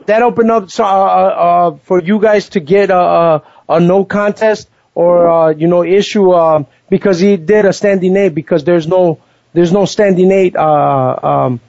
That 0.05 0.21
opened 0.21 0.51
up 0.51 0.71
so, 0.71 0.83
uh, 0.83 0.87
uh, 0.87 1.77
for 1.83 2.01
you 2.01 2.19
guys 2.19 2.49
to 2.49 2.59
get 2.59 2.89
a, 2.89 2.97
a, 2.97 3.43
a 3.69 3.79
no 3.79 4.05
contest 4.05 4.69
or 4.95 5.29
uh, 5.29 5.49
you 5.49 5.67
know 5.67 5.83
issue 5.83 6.33
um, 6.33 6.67
because 6.89 7.19
he 7.19 7.37
did 7.37 7.65
a 7.65 7.73
standing 7.73 8.15
eight 8.17 8.35
because 8.35 8.63
there's 8.63 8.87
no 8.87 9.19
there's 9.53 9.71
no 9.71 9.85
standing 9.85 10.31
eight 10.31 10.55
uh, 10.55 11.19
um, 11.23 11.59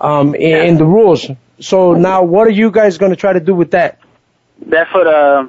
um, 0.00 0.34
in, 0.34 0.66
in 0.68 0.78
the 0.78 0.84
rules. 0.84 1.30
So 1.60 1.94
now 1.94 2.24
what 2.24 2.46
are 2.46 2.50
you 2.50 2.70
guys 2.70 2.98
going 2.98 3.10
to 3.10 3.16
try 3.16 3.32
to 3.32 3.40
do 3.40 3.54
with 3.54 3.70
that? 3.72 3.98
That's 4.66 4.92
what 4.92 5.06
uh, 5.06 5.46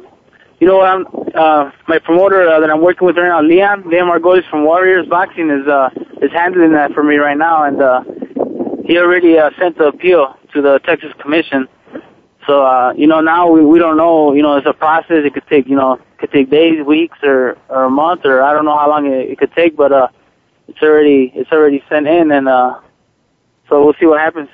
you 0.59 0.67
know. 0.67 0.81
I'm 0.81 1.05
uh, 1.35 1.71
my 1.87 1.99
promoter 1.99 2.47
uh, 2.47 2.59
that 2.59 2.69
I'm 2.69 2.81
working 2.81 3.05
with 3.05 3.17
right 3.17 3.27
now, 3.27 3.41
Leon 3.41 3.89
Leon 3.89 4.07
Margules 4.07 4.49
from 4.49 4.65
Warriors 4.65 5.07
Boxing 5.07 5.49
is 5.49 5.67
uh 5.67 5.89
is 6.21 6.31
handling 6.31 6.71
that 6.73 6.93
for 6.93 7.03
me 7.03 7.17
right 7.17 7.37
now, 7.37 7.63
and 7.63 7.81
uh, 7.81 8.03
he 8.85 8.97
already 8.97 9.37
uh, 9.37 9.49
sent 9.59 9.77
the 9.77 9.85
appeal 9.85 10.37
to 10.53 10.61
the 10.61 10.79
Texas 10.79 11.11
Commission. 11.19 11.67
So 12.47 12.65
uh, 12.65 12.93
you 12.95 13.07
know 13.07 13.21
now 13.21 13.49
we 13.49 13.63
we 13.65 13.79
don't 13.79 13.97
know. 13.97 14.33
You 14.33 14.41
know 14.41 14.57
it's 14.57 14.67
a 14.67 14.73
process. 14.73 15.25
It 15.25 15.33
could 15.33 15.47
take 15.47 15.67
you 15.67 15.75
know 15.75 15.99
could 16.23 16.31
take 16.31 16.49
days, 16.49 16.85
weeks, 16.85 17.17
or 17.21 17.57
or 17.67 17.83
a 17.83 17.89
month, 17.89 18.21
or 18.25 18.41
I 18.41 18.53
don't 18.53 18.63
know 18.63 18.77
how 18.77 18.89
long 18.89 19.05
it, 19.07 19.31
it 19.31 19.37
could 19.37 19.51
take. 19.53 19.75
But 19.75 19.91
uh, 19.91 20.07
it's 20.69 20.81
already 20.81 21.31
it's 21.35 21.51
already 21.51 21.83
sent 21.89 22.07
in, 22.07 22.31
and 22.31 22.47
uh, 22.47 22.79
so 23.67 23.83
we'll 23.83 23.93
see 23.99 24.05
what 24.05 24.21
happens. 24.21 24.49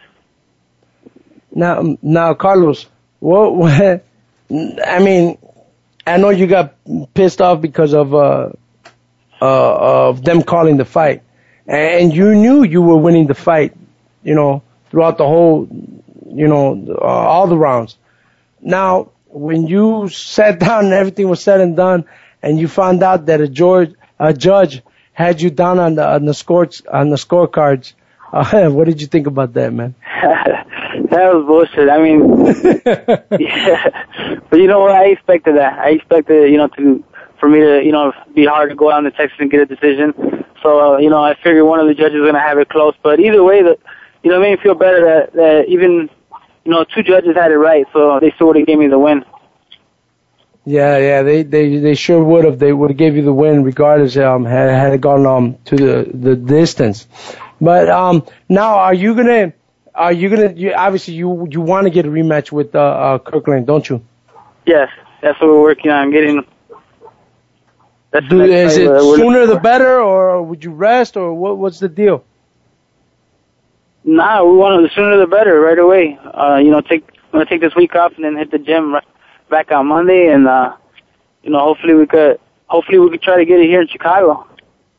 Now, 1.54 1.96
now, 2.02 2.34
Carlos, 2.34 2.88
what, 3.20 3.56
what? 3.56 4.04
I 4.52 5.00
mean, 5.00 5.38
I 6.08 6.18
know 6.18 6.32
you 6.32 6.48
got 6.48 6.74
pissed 7.14 7.40
off 7.40 7.62
because 7.62 7.94
of 7.94 8.16
uh, 8.16 8.50
uh, 9.40 10.10
of 10.10 10.24
them 10.24 10.42
calling 10.42 10.78
the 10.78 10.86
fight, 10.86 11.22
and 11.68 12.12
you 12.12 12.34
knew 12.34 12.64
you 12.64 12.82
were 12.82 12.98
winning 12.98 13.28
the 13.28 13.36
fight, 13.36 13.76
you 14.24 14.34
know, 14.34 14.64
throughout 14.90 15.20
the 15.20 15.28
whole, 15.28 15.68
you 16.32 16.48
know, 16.48 16.84
uh, 16.90 17.06
all 17.06 17.46
the 17.46 17.58
rounds. 17.58 17.98
Now, 18.60 19.12
when 19.30 19.68
you 19.68 20.10
sat 20.10 20.60
down 20.68 20.86
and 20.86 20.94
everything 20.94 21.30
was 21.30 21.42
said 21.42 21.62
and 21.62 21.76
done, 21.76 22.06
and 22.42 22.60
you 22.60 22.68
found 22.68 23.04
out 23.04 23.26
that 23.28 23.42
a 23.42 23.48
George, 23.48 23.94
a 24.20 24.34
judge 24.34 24.82
had 25.14 25.42
you 25.42 25.50
down 25.50 25.80
on 25.80 25.96
the 25.96 26.08
on 26.08 26.26
the 26.26 26.34
scores 26.34 26.82
on 26.92 27.10
the 27.10 27.18
scorecards, 27.18 27.94
uh, 28.32 28.70
what 28.70 28.86
did 28.86 29.02
you 29.02 29.08
think 29.08 29.28
about 29.28 29.54
that, 29.54 29.74
man? 29.74 29.96
that 30.24 31.34
was 31.34 31.46
bullshit. 31.46 31.90
I 31.90 32.02
mean, 32.02 32.46
yeah. 33.40 34.40
But 34.50 34.60
you 34.60 34.68
know 34.68 34.80
what? 34.80 34.92
I 34.92 35.08
expected 35.08 35.58
that. 35.58 35.80
I 35.80 35.90
expected, 35.92 36.52
you 36.52 36.58
know, 36.58 36.68
to 36.70 37.04
for 37.40 37.50
me 37.50 37.60
to, 37.60 37.82
you 37.84 37.92
know, 37.92 38.14
be 38.36 38.46
hard 38.46 38.70
to 38.70 38.76
go 38.76 38.90
down 38.90 39.04
to 39.04 39.12
Texas 39.12 39.38
and 39.40 39.50
get 39.50 39.62
a 39.62 39.66
decision. 39.66 40.14
So, 40.62 40.96
uh, 40.96 40.98
you 40.98 41.10
know, 41.10 41.24
I 41.24 41.36
figured 41.36 41.66
one 41.66 41.80
of 41.80 41.88
the 41.88 41.94
judges 41.94 42.16
was 42.16 42.24
going 42.24 42.34
to 42.34 42.42
have 42.42 42.58
it 42.58 42.70
close. 42.70 42.94
But 43.02 43.20
either 43.20 43.44
way, 43.44 43.64
the, 43.64 43.78
you 44.24 44.30
know, 44.30 44.38
it 44.38 44.42
made 44.42 44.58
me 44.58 44.64
feel 44.64 44.76
better 44.76 45.02
that, 45.06 45.34
that 45.34 45.66
even, 45.70 46.10
you 46.66 46.72
know, 46.72 46.84
two 46.84 47.04
judges 47.04 47.36
had 47.36 47.52
it 47.52 47.58
right. 47.58 47.86
So 47.94 48.20
they 48.20 48.34
sort 48.38 48.58
of 48.58 48.66
gave 48.66 48.78
me 48.78 48.88
the 48.88 49.00
win. 49.00 49.26
Yeah, 50.66 50.98
yeah, 50.98 51.24
they 51.24 51.44
they 51.44 51.78
they 51.78 51.96
sure 51.96 52.24
would 52.24 52.46
have. 52.46 52.60
They 52.60 52.72
would 52.72 52.92
have 52.92 52.98
gave 52.98 53.16
you 53.16 53.24
the 53.24 53.34
win 53.34 53.64
regardless. 53.64 54.18
Um, 54.18 54.46
had 54.46 54.70
had 54.70 54.94
it 54.94 55.02
gone 55.02 55.26
um 55.26 55.58
to 55.66 55.76
the 55.76 56.12
the 56.14 56.36
distance. 56.36 57.08
But 57.62 57.90
um, 57.90 58.26
now 58.48 58.78
are 58.78 58.94
you 58.94 59.16
gonna 59.16 59.54
are 59.96 60.14
you 60.14 60.30
gonna 60.30 60.54
you, 60.54 60.74
obviously 60.74 61.16
you 61.16 61.48
you 61.50 61.62
want 61.62 61.86
to 61.86 61.90
get 61.90 62.06
a 62.06 62.10
rematch 62.10 62.52
with 62.52 62.76
uh, 62.76 62.80
uh 62.80 63.20
Kirkland, 63.20 63.68
don't 63.68 63.90
you? 63.90 64.04
Yes, 64.66 64.90
that's 65.22 65.40
what 65.42 65.50
we're 65.50 65.62
working 65.62 65.92
on 65.92 66.12
getting. 66.12 66.46
That's 68.12 68.28
Do, 68.28 68.42
is 68.42 68.78
it 68.78 68.88
sooner 69.18 69.46
the 69.46 69.60
better, 69.60 70.00
or 70.00 70.42
would 70.42 70.64
you 70.64 70.72
rest, 70.72 71.18
or 71.18 71.34
what? 71.34 71.58
What's 71.58 71.80
the 71.80 71.90
deal? 71.90 72.24
Nah, 74.10 74.44
we 74.44 74.58
want 74.58 74.82
to, 74.82 74.88
the 74.88 74.94
sooner 74.96 75.18
the 75.18 75.28
better, 75.28 75.60
right 75.60 75.78
away. 75.78 76.18
Uh, 76.18 76.56
you 76.56 76.72
know, 76.72 76.82
take 76.82 77.04
I'm 77.08 77.34
gonna 77.34 77.46
take 77.46 77.62
this 77.62 77.76
week 77.76 77.94
off 77.94 78.14
and 78.16 78.26
then 78.26 78.36
hit 78.36 78.50
the 78.50 78.58
gym 78.58 78.92
right 78.92 79.04
back 79.52 79.72
on 79.72 79.86
Monday, 79.86 80.34
and 80.34 80.48
uh, 80.48 80.76
you 81.44 81.52
know, 81.52 81.60
hopefully 81.60 81.94
we 81.94 82.08
could 82.08 82.40
hopefully 82.66 82.98
we 82.98 83.12
could 83.12 83.22
try 83.22 83.38
to 83.38 83.46
get 83.46 83.60
it 83.60 83.68
here 83.68 83.82
in 83.82 83.88
Chicago. 83.88 84.48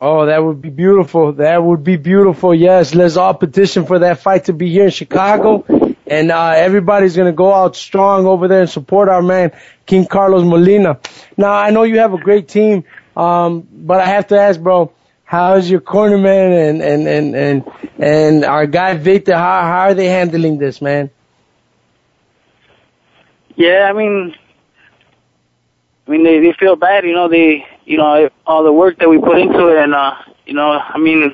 Oh, 0.01 0.27
that 0.27 0.39
would 0.45 0.63
be 0.63 0.71
beautiful. 0.71 1.33
That 1.33 1.61
would 1.61 1.83
be 1.83 1.97
beautiful. 1.97 2.55
Yes, 2.55 2.95
let's 2.95 3.17
all 3.17 3.35
petition 3.35 3.85
for 3.85 3.99
that 3.99 4.21
fight 4.21 4.45
to 4.45 4.53
be 4.53 4.71
here 4.71 4.85
in 4.85 4.91
Chicago. 4.91 5.67
And 6.07 6.31
uh, 6.31 6.53
everybody's 6.57 7.17
going 7.17 7.31
to 7.31 7.37
go 7.37 7.53
out 7.53 7.77
strong 7.77 8.27
over 8.27 8.49
there 8.49 8.63
and 8.63 8.71
support 8.71 9.09
our 9.09 9.23
man, 9.23 9.53
King 9.85 10.07
Carlos 10.07 10.43
Molina. 10.45 11.01
Now, 11.37 11.53
I 11.53 11.71
know 11.71 11.83
you 11.83 11.99
have 11.99 12.15
a 12.15 12.19
great 12.19 12.49
team, 12.49 12.85
um, 13.15 13.69
but 13.71 14.01
I 14.01 14.07
have 14.07 14.29
to 14.29 14.41
ask, 14.41 14.59
bro, 14.59 14.93
how's 15.31 15.71
your 15.71 15.81
cornerman 15.81 16.71
and, 16.71 16.83
and, 16.83 17.07
and, 17.07 17.37
and, 17.37 17.65
and 18.01 18.45
our 18.45 18.67
guy 18.67 18.97
Victor, 18.97 19.37
how, 19.37 19.61
how 19.63 19.81
are 19.83 19.95
they 19.95 20.07
handling 20.07 20.59
this, 20.59 20.83
man? 20.83 21.09
Yeah, 23.55 23.89
I 23.89 23.93
mean, 23.93 24.35
I 26.07 26.11
mean 26.11 26.25
they 26.25 26.41
they 26.41 26.53
feel 26.59 26.75
bad, 26.75 27.05
you 27.05 27.13
know. 27.13 27.29
They 27.29 27.65
you 27.85 27.97
know 27.97 28.29
all 28.45 28.65
the 28.65 28.73
work 28.73 28.99
that 28.99 29.09
we 29.09 29.19
put 29.19 29.39
into 29.39 29.69
it, 29.69 29.77
and 29.77 29.95
uh, 29.95 30.15
you 30.47 30.55
know, 30.55 30.71
I 30.71 30.99
mean, 30.99 31.33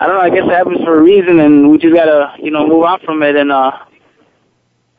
I 0.00 0.06
don't 0.06 0.16
know. 0.16 0.22
I 0.22 0.30
guess 0.30 0.44
it 0.44 0.50
happens 0.50 0.78
for 0.82 0.98
a 0.98 1.02
reason, 1.02 1.38
and 1.38 1.70
we 1.70 1.78
just 1.78 1.94
gotta 1.94 2.34
you 2.42 2.50
know 2.50 2.66
move 2.66 2.82
on 2.82 2.98
from 3.00 3.22
it, 3.22 3.36
and 3.36 3.52
uh, 3.52 3.70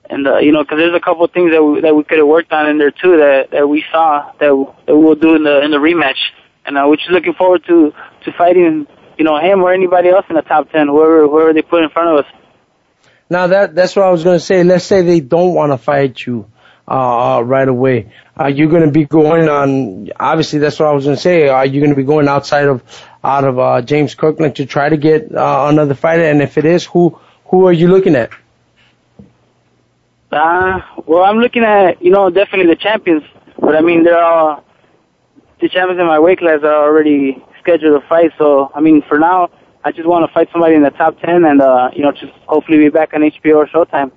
and 0.09 0.27
uh, 0.27 0.37
you 0.37 0.53
know, 0.53 0.63
because 0.63 0.77
there's 0.77 0.95
a 0.95 0.99
couple 1.01 1.25
of 1.25 1.31
things 1.31 1.51
that 1.51 1.61
we 1.61 1.81
that 1.81 1.93
we 1.93 2.03
could 2.05 2.19
have 2.19 2.27
worked 2.27 2.53
on 2.53 2.69
in 2.69 2.77
there 2.77 2.91
too 2.91 3.17
that 3.17 3.49
that 3.51 3.67
we 3.67 3.83
saw 3.91 4.31
that 4.39 4.75
that 4.85 4.95
we'll 4.95 5.15
do 5.15 5.35
in 5.35 5.43
the 5.43 5.61
in 5.61 5.71
the 5.71 5.77
rematch, 5.77 6.19
and 6.69 6.77
uh, 6.77 6.85
we're 6.87 6.95
just 6.95 7.09
looking 7.09 7.33
forward 7.33 7.63
to 7.65 7.91
to 8.23 8.31
fighting 8.37 8.87
you 9.17 9.25
know 9.25 9.37
him 9.39 9.61
or 9.61 9.73
anybody 9.73 10.09
else 10.09 10.25
in 10.29 10.35
the 10.35 10.41
top 10.43 10.71
ten, 10.71 10.87
whoever 10.87 11.27
whoever 11.27 11.51
they 11.51 11.63
put 11.63 11.83
in 11.83 11.89
front 11.89 12.09
of 12.17 12.25
us. 12.25 12.31
Now 13.29 13.47
that 13.47 13.75
that's 13.75 13.95
what 13.95 14.05
I 14.05 14.11
was 14.11 14.23
going 14.23 14.37
to 14.37 14.45
say. 14.45 14.63
Let's 14.63 14.85
say 14.85 15.01
they 15.01 15.19
don't 15.19 15.53
want 15.53 15.71
to 15.73 15.77
fight 15.77 16.25
you 16.25 16.49
uh, 16.87 17.41
right 17.43 17.67
away. 17.67 18.13
Are 18.37 18.49
you 18.49 18.69
going 18.69 18.83
to 18.83 18.91
be 18.91 19.05
going 19.05 19.49
on? 19.49 20.11
Obviously, 20.17 20.59
that's 20.59 20.79
what 20.79 20.87
I 20.87 20.93
was 20.93 21.05
going 21.05 21.17
to 21.17 21.21
say. 21.21 21.49
Are 21.49 21.65
you 21.65 21.81
going 21.81 21.91
to 21.91 21.95
be 21.95 22.03
going 22.03 22.27
outside 22.27 22.67
of 22.67 22.83
out 23.23 23.43
of 23.43 23.59
uh, 23.59 23.81
James 23.81 24.15
Kirkland 24.15 24.55
to 24.57 24.65
try 24.65 24.89
to 24.89 24.97
get 24.97 25.35
uh, 25.35 25.65
another 25.69 25.95
fighter? 25.95 26.23
And 26.23 26.41
if 26.41 26.57
it 26.57 26.65
is, 26.65 26.85
who 26.85 27.19
who 27.45 27.65
are 27.67 27.73
you 27.73 27.87
looking 27.87 28.15
at? 28.15 28.29
Uh, 30.31 30.79
well, 31.07 31.23
I'm 31.23 31.39
looking 31.39 31.63
at, 31.63 32.03
you 32.03 32.11
know, 32.11 32.29
definitely 32.29 32.67
the 32.67 32.79
champions. 32.79 33.23
But 33.59 33.75
I 33.75 33.81
mean, 33.81 34.03
they're 34.03 34.23
all, 34.23 34.63
the 35.61 35.69
champions 35.69 35.99
in 35.99 36.07
my 36.07 36.19
weight 36.19 36.39
class 36.39 36.61
are 36.63 36.83
already 36.83 37.43
scheduled 37.59 38.01
to 38.01 38.07
fight. 38.07 38.31
So, 38.37 38.71
I 38.73 38.81
mean, 38.81 39.01
for 39.07 39.19
now, 39.19 39.49
I 39.83 39.91
just 39.91 40.07
want 40.07 40.27
to 40.27 40.33
fight 40.33 40.49
somebody 40.51 40.75
in 40.75 40.83
the 40.83 40.89
top 40.89 41.19
10 41.21 41.45
and, 41.45 41.61
uh, 41.61 41.89
you 41.93 42.01
know, 42.01 42.11
just 42.11 42.33
hopefully 42.47 42.77
be 42.77 42.89
back 42.89 43.13
on 43.13 43.21
HBO 43.21 43.55
or 43.57 43.67
Showtime. 43.67 44.11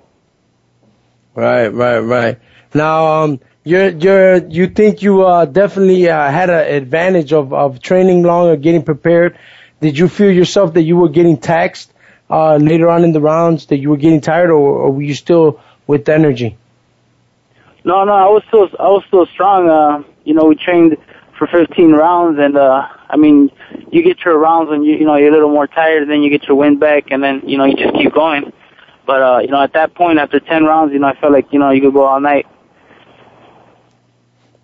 Right, 1.34 1.68
right, 1.68 1.99
right. 1.99 2.38
Now, 2.74 3.22
um, 3.22 3.40
you're 3.64 3.90
you're 3.90 4.36
you 4.49 4.66
think 4.66 5.03
you 5.03 5.24
uh, 5.24 5.45
definitely 5.45 6.09
uh, 6.09 6.30
had 6.30 6.51
an 6.51 6.74
advantage 6.74 7.32
of 7.32 7.53
of 7.55 7.80
training 7.80 8.22
longer, 8.22 8.57
getting 8.57 8.82
prepared. 8.82 9.38
Did 9.80 9.97
you 9.97 10.09
feel 10.09 10.32
yourself 10.32 10.74
that 10.74 10.82
you 10.82 10.97
were 10.97 11.09
getting 11.09 11.36
taxed 11.36 11.93
uh, 12.28 12.57
later 12.57 12.88
on 12.88 13.05
in 13.05 13.12
the 13.12 13.20
rounds, 13.20 13.66
that 13.66 13.78
you 13.78 13.90
were 13.90 13.97
getting 13.97 14.20
tired, 14.20 14.51
or, 14.51 14.82
or 14.82 14.90
were 14.90 15.03
you 15.03 15.14
still 15.14 15.61
with 15.86 16.09
energy? 16.09 16.57
No, 17.84 18.05
no, 18.05 18.12
I 18.12 18.28
was 18.28 18.43
still, 18.49 18.68
I 18.78 18.88
was 18.88 19.05
still 19.09 19.26
strong. 19.26 19.68
Uh, 19.68 20.03
you 20.24 20.34
know, 20.34 20.45
we 20.45 20.55
trained 20.55 20.97
for 21.47 21.66
15 21.66 21.93
rounds 21.93 22.38
and, 22.38 22.57
uh, 22.57 22.86
I 23.09 23.16
mean, 23.16 23.51
you 23.90 24.03
get 24.03 24.24
your 24.24 24.38
rounds 24.38 24.70
when 24.70 24.82
you, 24.84 24.97
you 24.97 25.05
know, 25.05 25.16
you're 25.16 25.30
a 25.30 25.32
little 25.32 25.51
more 25.51 25.66
tired, 25.66 26.03
and 26.03 26.11
then 26.11 26.22
you 26.22 26.30
get 26.30 26.47
your 26.47 26.57
wind 26.57 26.78
back 26.78 27.11
and 27.11 27.22
then, 27.22 27.43
you 27.47 27.59
know, 27.59 27.64
you 27.64 27.74
just 27.76 27.95
keep 27.95 28.14
going. 28.14 28.53
But, 29.07 29.22
uh, 29.22 29.38
you 29.40 29.49
know, 29.49 29.61
at 29.61 29.72
that 29.72 29.95
point, 29.95 30.18
after 30.18 30.38
10 30.38 30.64
rounds, 30.64 30.93
you 30.93 31.01
know, 31.01 31.09
I 31.09 31.18
felt 31.18 31.32
like, 31.32 31.53
you 31.53 31.59
know, 31.59 31.70
you 31.70 31.80
could 31.80 31.93
go 31.93 32.05
all 32.05 32.20
night. 32.20 32.47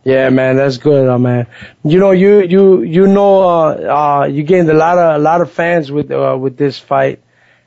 Yeah, 0.05 0.31
man, 0.31 0.57
that's 0.57 0.79
good, 0.79 1.09
uh, 1.09 1.19
man. 1.19 1.49
You 1.85 1.99
know, 1.99 2.13
you 2.13 2.41
you 2.41 2.83
you 2.83 3.07
know, 3.09 3.43
uh, 3.43 4.23
uh, 4.23 4.25
you 4.25 4.43
gained 4.43 4.71
a 4.71 4.73
lot 4.73 4.97
of 4.97 5.17
a 5.17 5.19
lot 5.19 5.43
of 5.43 5.53
fans 5.53 5.91
with 5.93 6.11
uh, 6.11 6.35
with 6.41 6.57
this 6.57 6.79
fight, 6.79 7.21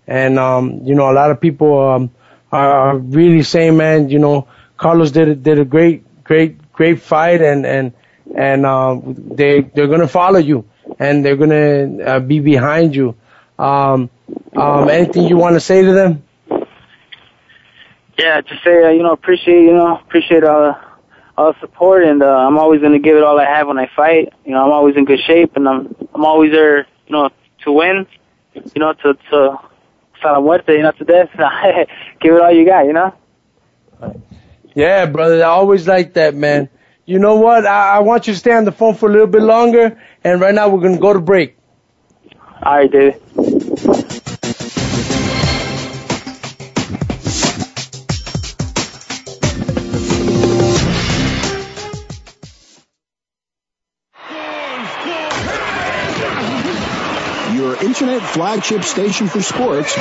and 0.07 0.39
um, 0.39 0.82
you 0.84 0.95
know, 0.95 1.12
a 1.12 1.14
lot 1.14 1.30
of 1.30 1.39
people 1.39 1.78
um, 1.88 2.09
are, 2.51 2.72
are 2.72 2.97
really 2.97 3.43
saying, 3.43 3.78
man, 3.78 4.09
you 4.09 4.18
know, 4.18 4.47
Carlos 4.78 5.12
did 5.12 5.28
a, 5.28 5.36
did 5.36 5.59
a 5.59 5.66
great 5.66 6.24
great 6.24 6.72
great 6.72 7.01
fight, 7.01 7.41
and 7.43 7.64
and 7.64 7.93
and 8.36 8.65
uh, 8.65 8.99
they 9.05 9.61
they're 9.61 9.88
gonna 9.88 10.07
follow 10.07 10.39
you, 10.39 10.65
and 10.99 11.23
they're 11.23 11.36
gonna 11.36 12.03
uh, 12.03 12.19
be 12.19 12.39
behind 12.39 12.95
you. 12.95 13.15
Um, 13.59 14.09
um, 14.55 14.89
anything 14.89 15.25
you 15.25 15.38
want 15.38 15.55
to 15.55 15.59
say 15.59 15.84
to 15.84 15.93
them? 15.93 16.23
Yeah, 18.17 18.41
just 18.41 18.63
say, 18.63 18.84
uh, 18.84 18.89
you 18.89 19.03
know, 19.03 19.13
appreciate, 19.13 19.63
you 19.63 19.73
know, 19.73 19.97
appreciate 19.97 20.43
all, 20.43 20.75
all 21.38 21.53
the 21.53 21.59
support 21.59 22.03
and, 22.03 22.21
uh, 22.21 22.27
I'm 22.27 22.57
always 22.57 22.82
to 22.82 22.99
give 22.99 23.17
it 23.17 23.23
all 23.23 23.39
I 23.39 23.45
have 23.45 23.67
when 23.67 23.79
I 23.79 23.89
fight. 23.95 24.34
You 24.45 24.51
know, 24.51 24.63
I'm 24.63 24.71
always 24.71 24.95
in 24.95 25.05
good 25.05 25.19
shape 25.25 25.55
and 25.55 25.67
I'm, 25.67 25.95
I'm 26.13 26.25
always 26.25 26.51
there, 26.51 26.79
you 27.07 27.13
know, 27.13 27.29
to 27.63 27.71
win, 27.71 28.05
you 28.53 28.79
know, 28.79 28.93
to, 28.93 29.13
to, 29.32 29.59
la 30.23 30.39
muerte, 30.39 30.73
you 30.73 30.84
know, 30.84 30.91
to 30.91 31.03
death. 31.03 31.29
give 32.21 32.36
it 32.36 32.41
all 32.41 32.51
you 32.51 32.65
got, 32.65 32.86
you 32.86 32.93
know? 32.93 33.13
Yeah, 34.75 35.05
brother, 35.07 35.43
I 35.43 35.47
always 35.47 35.88
like 35.88 36.13
that, 36.13 36.36
man. 36.36 36.69
You 37.12 37.20
know 37.20 37.36
what? 37.36 37.66
I, 37.66 37.97
I 37.97 37.99
want 37.99 38.28
you 38.28 38.32
to 38.32 38.39
stay 38.39 38.53
on 38.53 38.64
the 38.64 38.72
phone 38.72 38.95
for 38.95 39.09
a 39.09 39.12
little 39.12 39.28
bit 39.28 39.41
longer, 39.41 40.01
and 40.24 40.39
right 40.39 40.55
now 40.55 40.70
we're 40.70 40.80
gonna 40.80 40.97
go 40.97 41.12
to 41.12 41.20
break. 41.20 41.57
All 42.64 42.74
right, 42.74 42.89
David. 42.89 43.22
Your 57.53 57.76
internet 57.84 58.22
flagship 58.22 58.84
station 58.86 59.28
for 59.28 59.41
sports. 59.41 59.97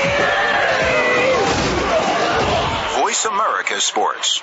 Voice 3.00 3.24
America 3.24 3.80
Sports. 3.80 4.42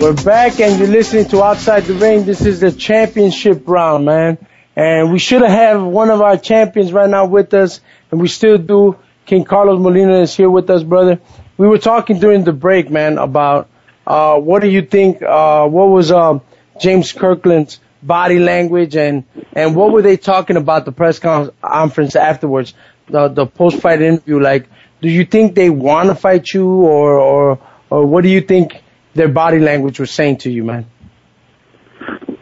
We're 0.00 0.12
back 0.12 0.60
and 0.60 0.78
you're 0.78 0.86
listening 0.86 1.26
to 1.30 1.42
Outside 1.42 1.82
the 1.82 1.94
Ring. 1.94 2.24
This 2.24 2.46
is 2.46 2.60
the 2.60 2.70
championship 2.70 3.66
round, 3.66 4.04
man. 4.04 4.38
And 4.76 5.12
we 5.12 5.18
should 5.18 5.42
have 5.42 5.82
one 5.82 6.10
of 6.10 6.20
our 6.20 6.36
champions 6.36 6.92
right 6.92 7.10
now 7.10 7.26
with 7.26 7.52
us, 7.52 7.80
and 8.12 8.20
we 8.20 8.28
still 8.28 8.58
do. 8.58 8.96
King 9.26 9.44
Carlos 9.44 9.80
Molina 9.80 10.20
is 10.20 10.36
here 10.36 10.48
with 10.48 10.70
us, 10.70 10.84
brother. 10.84 11.18
We 11.56 11.66
were 11.66 11.78
talking 11.78 12.20
during 12.20 12.44
the 12.44 12.52
break, 12.52 12.90
man, 12.90 13.18
about 13.18 13.68
uh, 14.06 14.38
what 14.38 14.62
do 14.62 14.68
you 14.68 14.82
think? 14.82 15.20
Uh, 15.20 15.66
what 15.66 15.88
was 15.88 16.12
uh, 16.12 16.38
James 16.80 17.10
Kirkland's 17.10 17.80
body 18.00 18.38
language, 18.38 18.94
and 18.94 19.24
and 19.52 19.74
what 19.74 19.90
were 19.90 20.02
they 20.02 20.16
talking 20.16 20.56
about 20.56 20.84
the 20.84 20.92
press 20.92 21.18
conference 21.18 22.14
afterwards, 22.14 22.72
the 23.08 23.26
the 23.26 23.46
post 23.46 23.80
fight 23.80 24.00
interview? 24.00 24.38
Like, 24.38 24.68
do 25.02 25.08
you 25.08 25.24
think 25.24 25.56
they 25.56 25.70
want 25.70 26.08
to 26.08 26.14
fight 26.14 26.54
you, 26.54 26.68
or 26.68 27.18
or 27.18 27.58
or 27.90 28.06
what 28.06 28.22
do 28.22 28.28
you 28.28 28.42
think? 28.42 28.80
Their 29.18 29.26
body 29.26 29.58
language 29.58 29.98
was 29.98 30.12
saying 30.12 30.36
to 30.38 30.50
you, 30.50 30.62
man? 30.62 30.86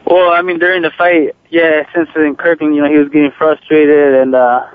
Well, 0.05 0.31
I 0.31 0.43
mean, 0.43 0.59
during 0.59 0.83
the 0.83 0.91
fight, 0.91 1.35
yeah, 1.49 1.85
since 1.95 2.11
in 2.15 2.37
Kirkland, 2.37 2.75
you 2.77 2.83
know, 2.83 2.91
he 2.91 2.99
was 2.99 3.09
getting 3.09 3.31
frustrated 3.31 4.15
and 4.15 4.35
uh 4.35 4.67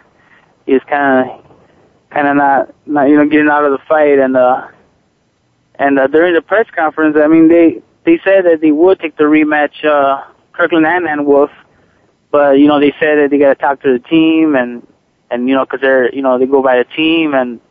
he 0.66 0.74
was 0.74 0.82
kind 0.90 1.30
of, 1.30 1.46
kind 2.10 2.28
of 2.28 2.38
not, 2.38 2.74
not, 2.88 3.08
you 3.08 3.18
know, 3.18 3.28
getting 3.28 3.50
out 3.50 3.66
of 3.66 3.72
the 3.72 3.78
fight. 3.88 4.18
And 4.18 4.36
uh 4.36 4.68
and 5.76 6.00
uh, 6.00 6.08
during 6.08 6.34
the 6.34 6.42
press 6.42 6.66
conference, 6.76 7.16
I 7.20 7.28
mean, 7.28 7.50
they 7.50 7.84
they 8.04 8.20
said 8.24 8.46
that 8.46 8.62
they 8.62 8.72
would 8.72 9.00
take 9.00 9.16
the 9.18 9.26
rematch, 9.26 9.86
uh 9.86 10.24
Kirkland 10.54 10.88
and, 10.88 11.06
and 11.06 11.28
Wolfe, 11.28 11.52
but 12.32 12.58
you 12.58 12.66
know, 12.66 12.80
they 12.80 12.96
said 13.00 13.20
that 13.20 13.28
they 13.30 13.38
got 13.38 13.50
to 13.50 13.62
talk 13.62 13.80
to 13.84 13.94
the 13.94 14.00
team 14.00 14.56
and 14.56 14.88
and 15.30 15.48
you 15.48 15.54
know, 15.54 15.66
because 15.66 15.82
they're, 15.82 16.12
you 16.16 16.24
know, 16.24 16.40
they 16.40 16.48
go 16.48 16.64
by 16.64 16.78
the 16.80 16.86
team 16.96 17.36
and 17.36 17.62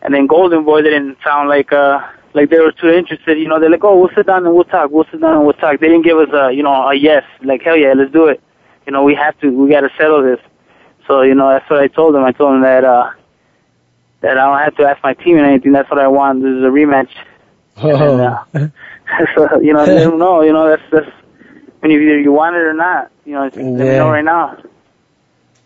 and 0.00 0.14
then 0.14 0.26
Golden 0.26 0.64
Boy 0.64 0.80
didn't 0.80 1.18
sound 1.22 1.50
like 1.50 1.74
uh 1.74 2.00
like 2.36 2.50
they 2.50 2.58
were 2.58 2.72
too 2.72 2.90
interested. 2.90 3.38
You 3.38 3.48
know, 3.48 3.58
they're 3.58 3.70
like, 3.70 3.82
oh, 3.82 3.98
we'll 3.98 4.14
sit 4.14 4.26
down 4.26 4.44
and 4.46 4.54
we'll 4.54 4.64
talk. 4.64 4.90
We'll 4.90 5.06
sit 5.10 5.20
down 5.20 5.34
and 5.34 5.44
we'll 5.44 5.54
talk. 5.54 5.80
They 5.80 5.88
didn't 5.88 6.04
give 6.04 6.18
us 6.18 6.28
a, 6.32 6.52
you 6.52 6.62
know, 6.62 6.88
a 6.88 6.94
yes. 6.94 7.24
Like, 7.42 7.62
hell 7.62 7.76
yeah, 7.76 7.94
let's 7.96 8.12
do 8.12 8.26
it. 8.26 8.40
You 8.86 8.92
know, 8.92 9.02
we 9.02 9.14
have 9.14 9.38
to, 9.40 9.50
we 9.50 9.70
got 9.70 9.80
to 9.80 9.90
settle 9.98 10.22
this. 10.22 10.38
So, 11.06 11.22
you 11.22 11.34
know, 11.34 11.48
that's 11.48 11.68
what 11.68 11.80
I 11.80 11.88
told 11.88 12.14
them. 12.14 12.22
I 12.22 12.32
told 12.32 12.54
them 12.54 12.62
that, 12.62 12.84
uh, 12.84 13.10
that 14.20 14.38
I 14.38 14.46
don't 14.46 14.58
have 14.58 14.76
to 14.76 14.84
ask 14.84 15.02
my 15.02 15.14
team 15.14 15.38
and 15.38 15.46
anything. 15.46 15.72
That's 15.72 15.90
what 15.90 15.98
I 15.98 16.08
want. 16.08 16.42
This 16.42 16.50
is 16.50 16.62
a 16.62 16.68
rematch. 16.68 17.10
Oh. 17.78 18.44
And, 18.52 18.70
uh, 18.70 18.70
so, 19.34 19.60
you 19.60 19.72
know, 19.72 19.86
they 19.86 20.04
don't 20.04 20.18
know. 20.18 20.42
You 20.42 20.52
know, 20.52 20.68
that's, 20.68 20.82
that's, 20.92 21.10
when 21.80 21.90
you, 21.90 22.00
either 22.00 22.20
you 22.20 22.32
want 22.32 22.56
it 22.56 22.60
or 22.60 22.74
not. 22.74 23.10
You 23.24 23.32
know, 23.32 23.48
just 23.48 23.56
let 23.56 23.66
me 23.66 23.76
know 23.76 24.10
right 24.10 24.24
now. 24.24 24.58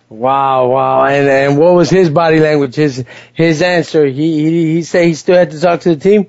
Wow, 0.09 0.67
wow. 0.67 1.05
And 1.05 1.29
and 1.29 1.59
what 1.59 1.75
was 1.75 1.89
his 1.89 2.11
body 2.11 2.41
language? 2.41 2.75
His 2.75 3.05
his 3.33 3.63
answer. 3.63 4.07
He 4.07 4.43
he 4.43 4.75
he 4.75 4.83
said 4.83 5.05
he 5.05 5.15
still 5.15 5.37
had 5.37 5.53
to 5.53 5.61
talk 5.61 5.83
to 5.83 5.95
the 5.95 6.01
team. 6.01 6.27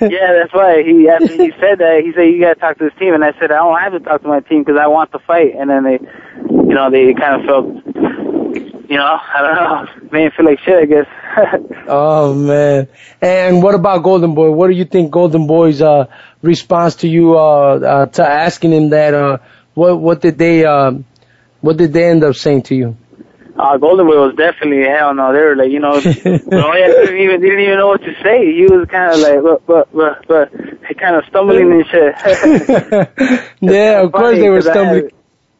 Yeah, 0.00 0.32
that's 0.32 0.52
why 0.52 0.82
He 0.82 1.08
after 1.08 1.26
he 1.26 1.50
said 1.60 1.78
that, 1.78 2.02
he 2.04 2.12
said 2.12 2.22
you 2.22 2.40
got 2.40 2.54
to 2.54 2.60
talk 2.60 2.78
to 2.78 2.84
his 2.84 2.92
team, 2.98 3.14
and 3.14 3.24
I 3.24 3.32
said 3.38 3.50
I 3.50 3.56
don't 3.56 3.78
have 3.78 3.92
to 3.92 4.00
talk 4.00 4.22
to 4.22 4.28
my 4.28 4.40
team 4.40 4.64
because 4.64 4.78
I 4.80 4.86
want 4.86 5.12
to 5.12 5.18
fight. 5.20 5.54
And 5.56 5.70
then 5.70 5.84
they, 5.84 5.98
you 6.50 6.74
know, 6.74 6.90
they 6.90 7.12
kind 7.14 7.40
of 7.40 7.46
felt, 7.46 7.66
you 8.88 8.96
know, 8.96 9.18
I 9.22 9.42
don't 9.42 9.54
know, 9.54 10.10
made 10.12 10.24
me 10.24 10.30
feel 10.36 10.46
like 10.46 10.58
shit, 10.60 10.82
I 10.82 10.84
guess. 10.86 11.06
oh 11.88 12.34
man! 12.34 12.88
And 13.20 13.62
what 13.62 13.74
about 13.74 14.02
Golden 14.02 14.34
Boy? 14.34 14.50
What 14.50 14.68
do 14.68 14.74
you 14.74 14.84
think 14.84 15.10
Golden 15.10 15.46
Boy's 15.46 15.80
uh 15.80 16.06
response 16.42 16.96
to 16.96 17.08
you 17.08 17.38
uh, 17.38 17.78
uh 17.78 18.06
to 18.06 18.26
asking 18.26 18.72
him 18.72 18.90
that? 18.90 19.14
Uh, 19.14 19.38
what 19.74 19.98
what 19.98 20.20
did 20.20 20.38
they 20.38 20.64
um 20.64 21.04
what 21.60 21.76
did 21.76 21.92
they 21.92 22.10
end 22.10 22.24
up 22.24 22.36
saying 22.36 22.62
to 22.62 22.74
you? 22.74 22.96
Uh, 23.56 23.76
Golden 23.76 24.06
Boy 24.06 24.18
was 24.18 24.34
definitely 24.34 24.84
hell 24.84 25.14
no. 25.14 25.32
They 25.32 25.40
were 25.40 25.56
like, 25.56 25.70
you 25.70 25.80
know, 25.80 25.94
Roya 26.00 26.86
didn't 26.86 27.20
even 27.20 27.40
didn't 27.40 27.60
even 27.60 27.76
know 27.76 27.88
what 27.88 28.02
to 28.02 28.14
say. 28.22 28.52
He 28.54 28.62
was 28.64 28.88
kind 28.88 29.12
of 29.12 29.20
like, 29.20 29.42
but 29.42 29.66
but 29.66 29.92
but 29.92 30.26
but 30.28 30.98
kind 30.98 31.16
of 31.16 31.24
stumbling 31.26 31.72
and 31.72 31.86
shit. 31.86 32.14
yeah, 33.60 34.00
of 34.00 34.12
course 34.12 34.38
they 34.38 34.48
were 34.48 34.62
stumbling. 34.62 35.10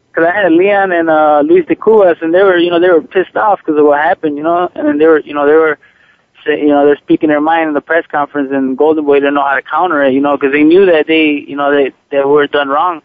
Because 0.08 0.28
I 0.28 0.42
had 0.42 0.52
Leon 0.52 0.92
and 0.92 1.10
uh 1.10 1.42
Luis 1.44 1.66
DeCubas, 1.66 2.22
and 2.22 2.32
they 2.32 2.42
were, 2.42 2.56
you 2.56 2.70
know, 2.70 2.80
they 2.80 2.88
were 2.88 3.02
pissed 3.02 3.36
off 3.36 3.58
because 3.58 3.78
of 3.78 3.84
what 3.84 4.00
happened, 4.00 4.36
you 4.36 4.42
know, 4.42 4.70
and 4.74 5.00
they 5.00 5.06
were, 5.06 5.20
you 5.20 5.34
know, 5.34 5.46
they 5.46 5.54
were, 5.54 5.78
you 6.46 6.68
know, 6.68 6.86
they're 6.86 6.96
speaking 6.96 7.28
their 7.28 7.40
mind 7.40 7.68
in 7.68 7.74
the 7.74 7.80
press 7.80 8.06
conference, 8.06 8.50
and 8.52 8.76
Golden 8.76 9.04
Boy 9.04 9.16
didn't 9.16 9.34
know 9.34 9.44
how 9.44 9.54
to 9.54 9.62
counter 9.62 10.02
it, 10.02 10.14
you 10.14 10.20
know, 10.20 10.36
because 10.36 10.52
they 10.52 10.64
knew 10.64 10.86
that 10.86 11.06
they, 11.06 11.44
you 11.46 11.56
know, 11.56 11.74
they 11.74 11.92
they 12.10 12.24
were 12.24 12.46
done 12.46 12.68
wrong. 12.68 13.02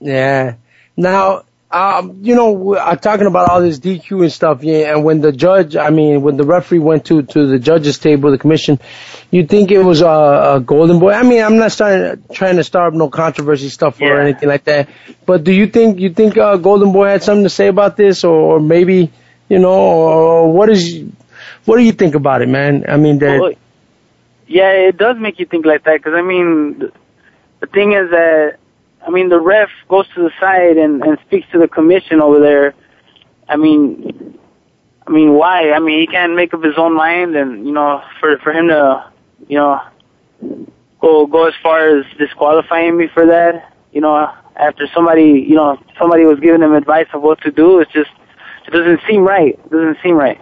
Yeah. 0.00 0.56
Now, 0.96 1.44
um, 1.70 2.20
you 2.22 2.34
know, 2.34 2.76
I'm 2.78 2.98
talking 2.98 3.26
about 3.26 3.48
all 3.50 3.60
this 3.60 3.78
DQ 3.78 4.22
and 4.22 4.32
stuff, 4.32 4.62
yeah, 4.62 4.94
and 4.94 5.04
when 5.04 5.20
the 5.20 5.32
judge, 5.32 5.76
I 5.76 5.90
mean, 5.90 6.22
when 6.22 6.36
the 6.38 6.44
referee 6.44 6.78
went 6.78 7.04
to, 7.06 7.22
to 7.22 7.46
the 7.46 7.58
judge's 7.58 7.98
table, 7.98 8.30
the 8.30 8.38
commission, 8.38 8.80
you 9.30 9.46
think 9.46 9.70
it 9.70 9.82
was 9.82 10.00
a, 10.00 10.54
a 10.56 10.60
golden 10.64 10.98
boy? 10.98 11.12
I 11.12 11.22
mean, 11.22 11.42
I'm 11.42 11.58
not 11.58 11.72
starting, 11.72 12.24
trying 12.32 12.56
to 12.56 12.64
start 12.64 12.94
no 12.94 13.10
controversy 13.10 13.68
stuff 13.68 14.00
Yeah. 14.00 14.08
or 14.08 14.20
anything 14.20 14.48
like 14.48 14.64
that, 14.64 14.88
but 15.26 15.44
do 15.44 15.52
you 15.52 15.66
think, 15.66 16.00
you 16.00 16.08
think, 16.10 16.38
uh, 16.38 16.56
golden 16.56 16.92
boy 16.92 17.08
had 17.08 17.22
something 17.22 17.44
to 17.44 17.50
say 17.50 17.66
about 17.66 17.96
this 17.98 18.24
or, 18.24 18.56
or 18.56 18.60
maybe, 18.60 19.10
you 19.50 19.58
know, 19.58 19.70
or 19.70 20.52
what 20.52 20.70
is, 20.70 21.04
what 21.66 21.76
do 21.76 21.82
you 21.82 21.92
think 21.92 22.14
about 22.14 22.40
it, 22.40 22.48
man? 22.48 22.86
I 22.88 22.96
mean, 22.96 23.18
that, 23.18 23.40
Well, 23.40 23.52
yeah, 24.46 24.70
it 24.70 24.96
does 24.96 25.18
make 25.18 25.38
you 25.38 25.44
think 25.44 25.66
like 25.66 25.84
that 25.84 25.98
because 25.98 26.14
I 26.14 26.22
mean, 26.22 26.90
the 27.60 27.66
thing 27.66 27.92
is 27.92 28.08
that 28.10 28.56
I 29.08 29.10
mean 29.10 29.30
the 29.30 29.40
ref 29.40 29.70
goes 29.88 30.06
to 30.14 30.22
the 30.22 30.30
side 30.38 30.76
and 30.76 31.02
and 31.02 31.18
speaks 31.26 31.46
to 31.52 31.58
the 31.58 31.66
commission 31.66 32.20
over 32.20 32.38
there. 32.40 32.74
I 33.48 33.56
mean, 33.56 34.38
I 35.06 35.10
mean 35.10 35.32
why? 35.32 35.72
I 35.72 35.78
mean 35.78 35.98
he 36.00 36.06
can't 36.06 36.36
make 36.36 36.52
up 36.52 36.62
his 36.62 36.76
own 36.76 36.94
mind, 36.94 37.34
and 37.34 37.66
you 37.66 37.72
know 37.72 38.02
for 38.20 38.36
for 38.40 38.52
him 38.52 38.68
to 38.68 39.10
you 39.48 39.56
know 39.56 39.80
go 41.00 41.26
go 41.26 41.46
as 41.46 41.54
far 41.62 41.88
as 41.88 42.04
disqualifying 42.18 42.98
me 42.98 43.08
for 43.08 43.24
that. 43.24 43.72
You 43.92 44.02
know 44.02 44.30
after 44.56 44.86
somebody 44.94 45.42
you 45.48 45.54
know 45.54 45.78
somebody 45.98 46.24
was 46.24 46.38
giving 46.38 46.60
him 46.60 46.74
advice 46.74 47.08
of 47.14 47.22
what 47.22 47.40
to 47.40 47.50
do. 47.50 47.80
It's 47.80 47.92
just 47.92 48.10
it 48.66 48.72
doesn't 48.72 49.00
seem 49.08 49.22
right. 49.22 49.58
It 49.58 49.70
doesn't 49.70 49.96
seem 50.02 50.16
right. 50.16 50.38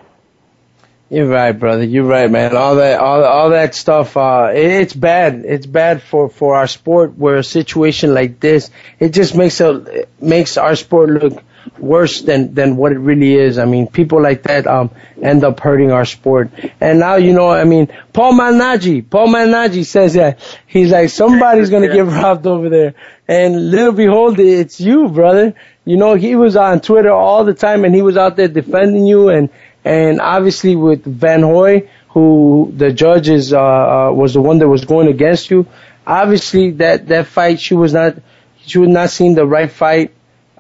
You're 1.09 1.29
right, 1.29 1.53
brother. 1.53 1.85
You're 1.85 2.05
right, 2.05 2.29
man. 2.29 2.57
All 2.57 2.77
that, 2.77 2.99
all, 2.99 3.23
all 3.25 3.51
that 3.51 3.77
stuff. 3.77 4.17
Uh, 4.17 4.51
it, 4.53 4.65
it's 4.65 4.93
bad. 4.93 5.45
It's 5.45 5.67
bad 5.67 6.03
for 6.03 6.29
for 6.29 6.57
our 6.57 6.67
sport. 6.67 7.17
Where 7.17 7.37
a 7.37 7.45
situation 7.45 8.13
like 8.13 8.41
this, 8.41 8.71
it 8.99 9.11
just 9.11 9.37
makes 9.37 9.61
a 9.61 9.77
it 10.01 10.09
makes 10.21 10.57
our 10.57 10.75
sport 10.75 11.11
look 11.11 11.45
worse 11.79 12.23
than 12.23 12.55
than 12.55 12.77
what 12.77 12.91
it 12.91 12.99
really 12.99 13.35
is. 13.35 13.57
I 13.57 13.67
mean, 13.67 13.87
people 13.87 14.21
like 14.21 14.43
that 14.45 14.67
um 14.67 14.91
end 15.23 15.45
up 15.45 15.61
hurting 15.61 15.93
our 15.93 16.05
sport. 16.05 16.51
And 16.81 16.99
now 16.99 17.15
you 17.15 17.33
know, 17.33 17.51
I 17.51 17.63
mean, 17.63 17.87
Paul 18.13 18.33
Malignaggi, 18.33 19.09
Paul 19.09 19.29
Malignaggi 19.29 19.87
says 19.87 20.15
that 20.15 20.41
he's 20.67 20.91
like 20.91 21.11
somebody's 21.11 21.71
gonna 21.71 21.87
get 21.87 22.07
robbed 22.07 22.49
over 22.49 22.69
there, 22.69 22.95
and 23.29 23.71
little 23.71 23.93
behold, 23.93 24.41
it's 24.41 24.81
you, 24.81 25.09
brother. 25.09 25.55
You 25.85 25.97
know, 25.99 26.15
he 26.15 26.35
was 26.35 26.57
on 26.57 26.81
Twitter 26.81 27.13
all 27.13 27.45
the 27.45 27.55
time, 27.55 27.85
and 27.85 27.95
he 27.95 28.03
was 28.03 28.17
out 28.17 28.35
there 28.35 28.49
defending 28.49 29.07
you, 29.07 29.29
and 29.29 29.51
and 29.87 30.20
obviously 30.20 30.76
with 30.76 31.05
Van 31.05 31.43
Hoy, 31.43 31.89
who 32.11 32.72
the 32.74 32.93
judge 32.93 33.28
is 33.28 33.53
uh, 33.53 33.61
uh 33.61 34.12
was 34.12 34.34
the 34.34 34.41
one 34.41 34.59
that 34.59 34.68
was 34.68 34.84
going 34.84 35.09
against 35.09 35.51
you. 35.51 35.66
Obviously, 36.07 36.72
that 36.72 37.09
that 37.09 37.26
fight, 37.26 37.61
she 37.61 37.74
was 37.74 37.93
not 37.93 38.16
she 38.64 38.78
was 38.78 38.89
not 38.89 39.11
seeing 39.11 39.34
the 39.34 39.47
right 39.47 39.70
fight 39.70 40.12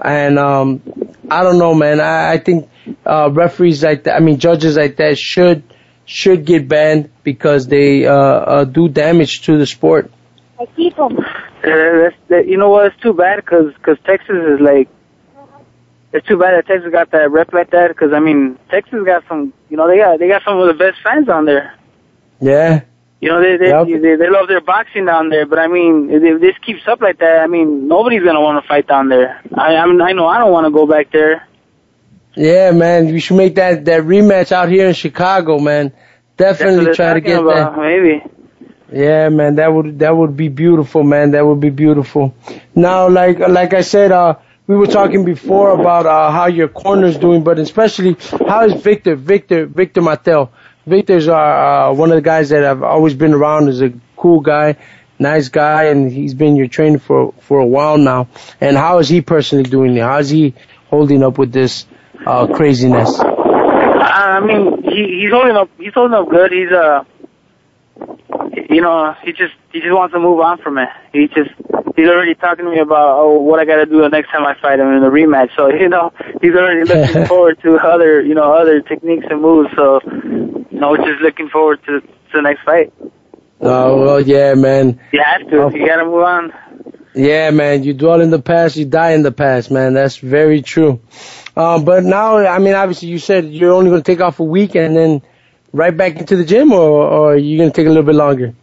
and 0.02 0.38
um, 0.38 0.82
I 1.30 1.42
don't 1.42 1.58
know, 1.58 1.74
man. 1.74 2.00
I, 2.00 2.32
I 2.32 2.38
think 2.38 2.68
uh, 3.04 3.30
referees 3.32 3.82
like 3.82 4.04
that, 4.04 4.16
I 4.16 4.20
mean 4.20 4.38
judges 4.38 4.76
like 4.76 4.96
that 4.96 5.18
should 5.18 5.62
should 6.04 6.44
get 6.44 6.68
banned 6.68 7.10
because 7.24 7.66
they 7.66 8.06
uh, 8.06 8.14
uh, 8.14 8.64
do 8.64 8.88
damage 8.88 9.42
to 9.42 9.58
the 9.58 9.66
sport. 9.66 10.10
I 10.60 10.66
keep 10.76 10.96
them. 10.96 11.18
Uh, 11.18 11.22
that's, 11.62 12.16
that, 12.28 12.46
you 12.46 12.56
know 12.56 12.70
what? 12.70 12.86
It's 12.86 13.02
too 13.02 13.12
bad 13.12 13.36
because 13.36 13.74
cause 13.82 13.96
Texas 14.04 14.36
is 14.36 14.60
like. 14.60 14.88
It's 16.12 16.26
too 16.26 16.38
bad 16.38 16.54
that 16.54 16.66
Texas 16.66 16.90
got 16.90 17.10
that 17.10 17.30
rep 17.30 17.52
like 17.52 17.70
that 17.70 17.88
because 17.88 18.12
I 18.12 18.20
mean 18.20 18.58
Texas 18.70 19.00
got 19.04 19.24
some 19.28 19.52
you 19.68 19.76
know 19.76 19.88
they 19.88 19.98
got 19.98 20.18
they 20.18 20.28
got 20.28 20.42
some 20.44 20.58
of 20.58 20.66
the 20.68 20.74
best 20.74 20.98
fans 21.02 21.28
on 21.28 21.44
there. 21.44 21.74
Yeah. 22.40 22.82
You 23.20 23.30
know, 23.30 23.40
they 23.40 23.56
they, 23.56 23.70
Yep. 23.70 24.02
they 24.02 24.16
they 24.16 24.30
love 24.30 24.46
their 24.46 24.60
boxing 24.60 25.06
down 25.06 25.30
there, 25.30 25.46
but 25.46 25.58
I 25.58 25.68
mean, 25.68 26.10
if 26.10 26.40
this 26.40 26.54
keeps 26.64 26.86
up 26.86 27.00
like 27.00 27.18
that, 27.18 27.40
I 27.40 27.46
mean, 27.46 27.88
nobody's 27.88 28.22
gonna 28.22 28.40
want 28.42 28.62
to 28.62 28.68
fight 28.68 28.86
down 28.86 29.08
there. 29.08 29.40
I 29.54 29.74
I, 29.76 29.86
mean, 29.86 30.00
I 30.02 30.12
know 30.12 30.26
I 30.26 30.38
don't 30.38 30.52
want 30.52 30.66
to 30.66 30.70
go 30.70 30.86
back 30.86 31.10
there. 31.12 31.46
Yeah, 32.34 32.72
man. 32.72 33.08
You 33.08 33.18
should 33.18 33.38
make 33.38 33.54
that 33.54 33.86
that 33.86 34.02
rematch 34.02 34.52
out 34.52 34.68
here 34.68 34.86
in 34.86 34.94
Chicago, 34.94 35.58
man. 35.58 35.92
Definitely 36.36 36.94
try 36.94 37.14
to 37.14 37.20
get 37.22 37.40
about, 37.40 37.74
that. 37.74 37.80
Maybe. 37.80 38.22
Yeah, 38.92 39.30
man, 39.30 39.56
that 39.56 39.72
would 39.72 39.98
that 40.00 40.14
would 40.14 40.36
be 40.36 40.48
beautiful, 40.48 41.02
man. 41.02 41.30
That 41.30 41.44
would 41.46 41.60
be 41.60 41.70
beautiful. 41.70 42.34
Now, 42.74 43.08
like 43.08 43.38
like 43.38 43.72
I 43.72 43.80
said, 43.80 44.12
uh, 44.12 44.36
we 44.66 44.76
were 44.76 44.86
talking 44.86 45.24
before 45.24 45.70
about 45.70 46.06
uh, 46.06 46.30
how 46.30 46.46
your 46.46 46.68
corner's 46.68 47.16
doing, 47.16 47.44
but 47.44 47.58
especially 47.58 48.16
how 48.46 48.64
is 48.64 48.82
Victor, 48.82 49.14
Victor, 49.14 49.66
Victor 49.66 50.00
Mattel. 50.00 50.50
Victor's 50.86 51.28
uh, 51.28 51.34
uh, 51.34 51.94
one 51.94 52.10
of 52.10 52.16
the 52.16 52.22
guys 52.22 52.48
that 52.50 52.64
I've 52.64 52.82
always 52.82 53.14
been 53.14 53.32
around. 53.32 53.68
is 53.68 53.80
a 53.80 53.92
cool 54.16 54.40
guy, 54.40 54.76
nice 55.18 55.48
guy, 55.48 55.84
and 55.84 56.10
he's 56.10 56.34
been 56.34 56.56
your 56.56 56.68
trainer 56.68 56.98
for 56.98 57.32
for 57.40 57.58
a 57.58 57.66
while 57.66 57.98
now. 57.98 58.28
And 58.60 58.76
how 58.76 58.98
is 58.98 59.08
he 59.08 59.20
personally 59.20 59.68
doing? 59.68 59.96
How 59.96 60.18
is 60.18 60.30
he 60.30 60.54
holding 60.88 61.22
up 61.22 61.38
with 61.38 61.52
this 61.52 61.86
uh, 62.24 62.46
craziness? 62.48 63.18
I 63.18 64.40
mean, 64.40 64.82
he 64.82 65.22
he's 65.22 65.32
holding 65.32 65.56
up. 65.56 65.70
He's 65.78 65.94
holding 65.94 66.14
up 66.14 66.28
good. 66.28 66.52
He's 66.52 66.70
uh, 66.70 67.04
you 68.68 68.80
know, 68.80 69.14
he 69.22 69.32
just 69.32 69.54
he 69.72 69.80
just 69.80 69.92
wants 69.92 70.12
to 70.12 70.20
move 70.20 70.40
on 70.40 70.58
from 70.58 70.78
it. 70.78 70.88
He 71.12 71.28
just 71.28 71.50
he's 71.96 72.08
already 72.08 72.34
talking 72.34 72.64
to 72.64 72.70
me 72.70 72.78
about 72.78 73.18
oh 73.18 73.40
what 73.40 73.60
I 73.60 73.64
got 73.64 73.76
to 73.76 73.86
do 73.86 74.00
the 74.02 74.08
next 74.08 74.30
time 74.30 74.44
I 74.44 74.54
fight 74.60 74.78
him 74.78 74.88
in 74.88 75.00
the 75.00 75.08
rematch. 75.08 75.54
So 75.56 75.68
you 75.80 75.88
know, 75.88 76.12
he's 76.40 76.54
already 76.54 76.84
looking 76.84 77.26
forward 77.28 77.60
to 77.62 77.76
other 77.76 78.20
you 78.22 78.34
know 78.34 78.52
other 78.52 78.80
techniques 78.80 79.26
and 79.30 79.40
moves. 79.40 79.70
So 79.76 80.00
you 80.04 80.80
know, 80.80 80.96
just 80.96 81.20
looking 81.22 81.48
forward 81.48 81.80
to 81.86 82.00
to 82.00 82.32
the 82.32 82.42
next 82.42 82.62
fight. 82.64 82.92
Oh 83.60 84.02
well, 84.02 84.20
yeah, 84.20 84.54
man. 84.54 85.00
You 85.12 85.22
have 85.24 85.48
to. 85.48 85.70
You 85.72 85.86
got 85.86 85.96
to 85.96 86.04
move 86.04 86.22
on. 86.22 86.52
Yeah, 87.14 87.50
man. 87.50 87.82
You 87.82 87.94
dwell 87.94 88.20
in 88.20 88.30
the 88.30 88.42
past, 88.42 88.76
you 88.76 88.84
die 88.84 89.12
in 89.12 89.22
the 89.22 89.32
past, 89.32 89.70
man. 89.70 89.94
That's 89.94 90.18
very 90.18 90.60
true. 90.60 91.00
Um, 91.56 91.86
but 91.86 92.04
now, 92.04 92.36
I 92.36 92.58
mean, 92.58 92.74
obviously, 92.74 93.08
you 93.08 93.18
said 93.18 93.46
you're 93.46 93.72
only 93.72 93.90
to 93.90 94.02
take 94.02 94.20
off 94.20 94.38
a 94.40 94.44
week 94.44 94.74
and 94.74 94.94
then 94.94 95.22
right 95.76 95.96
back 95.96 96.16
into 96.16 96.36
the 96.36 96.44
gym, 96.44 96.72
or, 96.72 96.78
or 96.78 97.32
are 97.32 97.36
you 97.36 97.58
going 97.58 97.70
to 97.70 97.76
take 97.76 97.86
a 97.86 97.90
little 97.90 98.02
bit 98.02 98.14
longer? 98.14 98.54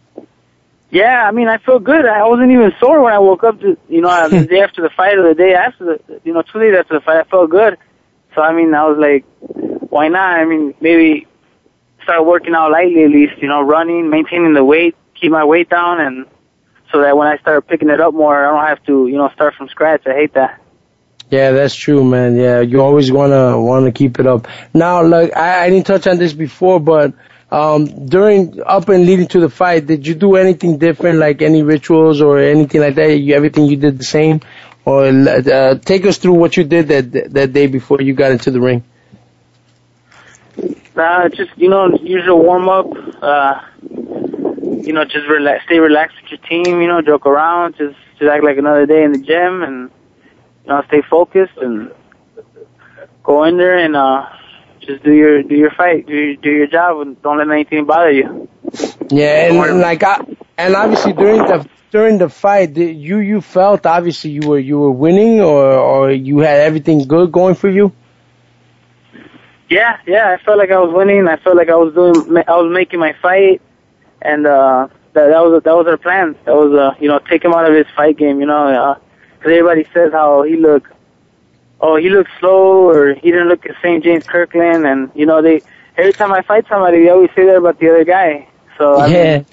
Yeah, 0.90 1.26
I 1.26 1.32
mean, 1.32 1.48
I 1.48 1.58
feel 1.58 1.78
good. 1.78 2.06
I 2.06 2.24
wasn't 2.24 2.52
even 2.52 2.72
sore 2.78 3.02
when 3.02 3.12
I 3.12 3.18
woke 3.18 3.44
up. 3.44 3.60
To, 3.60 3.76
you 3.88 4.00
know, 4.00 4.28
the 4.28 4.46
day 4.46 4.60
after 4.60 4.82
the 4.82 4.90
fight 4.90 5.18
or 5.18 5.28
the 5.28 5.34
day 5.34 5.54
after 5.54 5.84
the, 5.84 6.20
you 6.24 6.32
know, 6.32 6.42
two 6.42 6.60
days 6.60 6.74
after 6.78 6.94
the 6.94 7.00
fight, 7.00 7.18
I 7.18 7.24
felt 7.24 7.50
good. 7.50 7.78
So 8.34 8.42
I 8.42 8.52
mean, 8.52 8.74
I 8.74 8.84
was 8.84 8.98
like, 8.98 9.24
why 9.90 10.08
not? 10.08 10.38
I 10.38 10.44
mean, 10.44 10.74
maybe 10.80 11.26
start 12.02 12.26
working 12.26 12.54
out 12.54 12.70
lightly 12.70 13.04
at 13.04 13.10
least. 13.10 13.40
You 13.40 13.48
know, 13.48 13.62
running, 13.62 14.10
maintaining 14.10 14.54
the 14.54 14.64
weight, 14.64 14.96
keep 15.14 15.30
my 15.30 15.44
weight 15.44 15.70
down, 15.70 16.00
and 16.00 16.26
so 16.92 17.00
that 17.00 17.16
when 17.16 17.28
I 17.28 17.38
start 17.38 17.66
picking 17.66 17.90
it 17.90 18.00
up 18.00 18.14
more, 18.14 18.44
I 18.46 18.50
don't 18.50 18.66
have 18.66 18.84
to, 18.86 19.06
you 19.06 19.16
know, 19.16 19.30
start 19.34 19.54
from 19.54 19.68
scratch. 19.68 20.06
I 20.06 20.14
hate 20.14 20.34
that. 20.34 20.60
Yeah, 21.30 21.52
that's 21.52 21.74
true, 21.74 22.04
man. 22.04 22.36
Yeah, 22.36 22.60
you 22.60 22.80
always 22.80 23.10
wanna 23.10 23.60
wanna 23.60 23.92
keep 23.92 24.20
it 24.20 24.26
up. 24.26 24.46
Now, 24.72 25.02
like 25.02 25.36
I, 25.36 25.64
I 25.64 25.70
didn't 25.70 25.86
touch 25.86 26.06
on 26.06 26.18
this 26.18 26.32
before, 26.32 26.80
but 26.80 27.14
um, 27.50 28.06
during 28.06 28.60
up 28.64 28.88
and 28.88 29.06
leading 29.06 29.28
to 29.28 29.40
the 29.40 29.48
fight, 29.48 29.86
did 29.86 30.06
you 30.06 30.14
do 30.14 30.36
anything 30.36 30.78
different, 30.78 31.18
like 31.18 31.40
any 31.42 31.62
rituals 31.62 32.20
or 32.20 32.38
anything 32.38 32.80
like 32.80 32.96
that? 32.96 33.16
You, 33.16 33.34
everything 33.34 33.66
you 33.66 33.76
did 33.76 33.98
the 33.98 34.04
same, 34.04 34.40
or 34.84 35.06
uh, 35.06 35.76
take 35.78 36.04
us 36.04 36.18
through 36.18 36.34
what 36.34 36.56
you 36.56 36.64
did 36.64 36.88
that 36.88 37.32
that 37.32 37.52
day 37.52 37.66
before 37.66 38.00
you 38.00 38.14
got 38.14 38.32
into 38.32 38.50
the 38.50 38.60
ring. 38.60 38.84
Nah, 40.94 41.28
just 41.28 41.56
you 41.56 41.68
know, 41.68 41.96
usual 42.00 42.38
warm 42.38 42.68
up. 42.68 42.86
Uh, 43.22 43.60
you 43.80 44.92
know, 44.92 45.04
just 45.04 45.26
relax, 45.28 45.64
stay 45.64 45.78
relaxed 45.78 46.16
with 46.22 46.32
your 46.32 46.40
team. 46.48 46.80
You 46.80 46.88
know, 46.88 47.02
joke 47.02 47.26
around, 47.26 47.76
just 47.76 47.96
just 48.18 48.30
act 48.30 48.44
like 48.44 48.58
another 48.58 48.86
day 48.86 49.02
in 49.02 49.12
the 49.12 49.18
gym, 49.18 49.62
and 49.62 49.90
you 50.64 50.70
know, 50.70 50.82
stay 50.88 51.02
focused 51.08 51.56
and 51.58 51.90
go 53.22 53.44
in 53.44 53.56
there 53.56 53.78
and 53.78 53.96
uh, 53.96 54.26
just 54.80 55.02
do 55.02 55.12
your 55.12 55.42
do 55.42 55.54
your 55.54 55.70
fight, 55.70 56.06
do 56.06 56.14
your, 56.14 56.36
do 56.36 56.50
your 56.50 56.66
job, 56.66 57.00
and 57.00 57.20
don't 57.22 57.38
let 57.38 57.50
anything 57.50 57.84
bother 57.84 58.10
you. 58.10 58.48
Yeah, 59.10 59.52
and 59.52 59.80
like 59.80 60.02
I, 60.02 60.24
and 60.56 60.74
obviously 60.74 61.12
during 61.12 61.38
the 61.38 61.68
during 61.90 62.18
the 62.18 62.28
fight, 62.28 62.76
you 62.76 63.18
you 63.18 63.40
felt 63.40 63.86
obviously 63.86 64.30
you 64.30 64.48
were 64.48 64.58
you 64.58 64.78
were 64.78 64.90
winning 64.90 65.40
or 65.40 65.72
or 65.72 66.10
you 66.10 66.38
had 66.38 66.60
everything 66.60 67.06
good 67.06 67.30
going 67.30 67.54
for 67.54 67.68
you. 67.68 67.92
Yeah, 69.68 69.98
yeah, 70.06 70.36
I 70.38 70.44
felt 70.44 70.58
like 70.58 70.70
I 70.70 70.78
was 70.78 70.94
winning. 70.94 71.26
I 71.26 71.36
felt 71.36 71.56
like 71.56 71.68
I 71.68 71.74
was 71.74 71.94
doing, 71.94 72.44
I 72.46 72.56
was 72.56 72.70
making 72.72 73.00
my 73.00 73.14
fight, 73.20 73.62
and 74.20 74.46
uh, 74.46 74.88
that 75.14 75.28
that 75.28 75.40
was 75.40 75.62
that 75.62 75.74
was 75.74 75.86
our 75.86 75.96
plan. 75.96 76.36
That 76.44 76.54
was 76.54 76.72
uh, 76.74 76.98
you 77.00 77.08
know, 77.08 77.18
take 77.18 77.44
him 77.44 77.52
out 77.52 77.68
of 77.68 77.74
his 77.74 77.86
fight 77.96 78.18
game. 78.18 78.40
You 78.40 78.46
know, 78.46 78.68
uh 78.68 78.98
'cause 79.44 79.52
everybody 79.52 79.86
says 79.92 80.12
how 80.12 80.42
he 80.42 80.56
looked, 80.56 80.90
oh, 81.80 81.96
he 81.96 82.08
looked 82.08 82.30
slow, 82.40 82.88
or 82.88 83.14
he 83.14 83.30
didn't 83.30 83.48
look 83.48 83.62
the 83.62 83.74
same 83.82 84.00
James 84.02 84.24
Kirkland, 84.26 84.86
and 84.86 85.10
you 85.14 85.26
know, 85.26 85.42
they 85.42 85.62
every 85.98 86.14
time 86.14 86.32
I 86.32 86.40
fight 86.42 86.64
somebody, 86.68 87.04
they 87.04 87.10
always 87.10 87.30
say 87.36 87.44
that 87.46 87.56
about 87.56 87.78
the 87.78 87.90
other 87.90 88.04
guy. 88.04 88.48
So 88.78 88.96
I 88.96 89.06
yeah. 89.08 89.36
mean, 89.36 89.46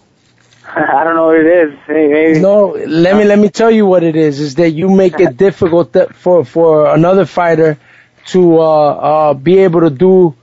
I 0.76 1.04
don't 1.04 1.16
know 1.16 1.26
what 1.28 1.38
it 1.38 1.46
is. 1.46 1.78
Maybe. 1.88 2.40
No, 2.40 2.68
let 2.70 3.16
me 3.18 3.26
let 3.26 3.38
me 3.38 3.50
tell 3.50 3.70
you 3.72 3.86
what 3.86 4.04
it 4.04 4.16
is. 4.16 4.40
Is 4.40 4.56
that 4.56 4.70
you 4.72 4.90
make 4.90 5.20
it 5.20 5.36
difficult 5.46 5.94
that 5.94 6.16
for 6.16 6.46
for 6.46 6.94
another 6.94 7.26
fighter 7.26 7.78
to 8.28 8.60
uh, 8.60 8.64
uh, 8.64 9.34
be 9.34 9.60
able 9.60 9.82
to 9.82 9.90
do 9.90 10.36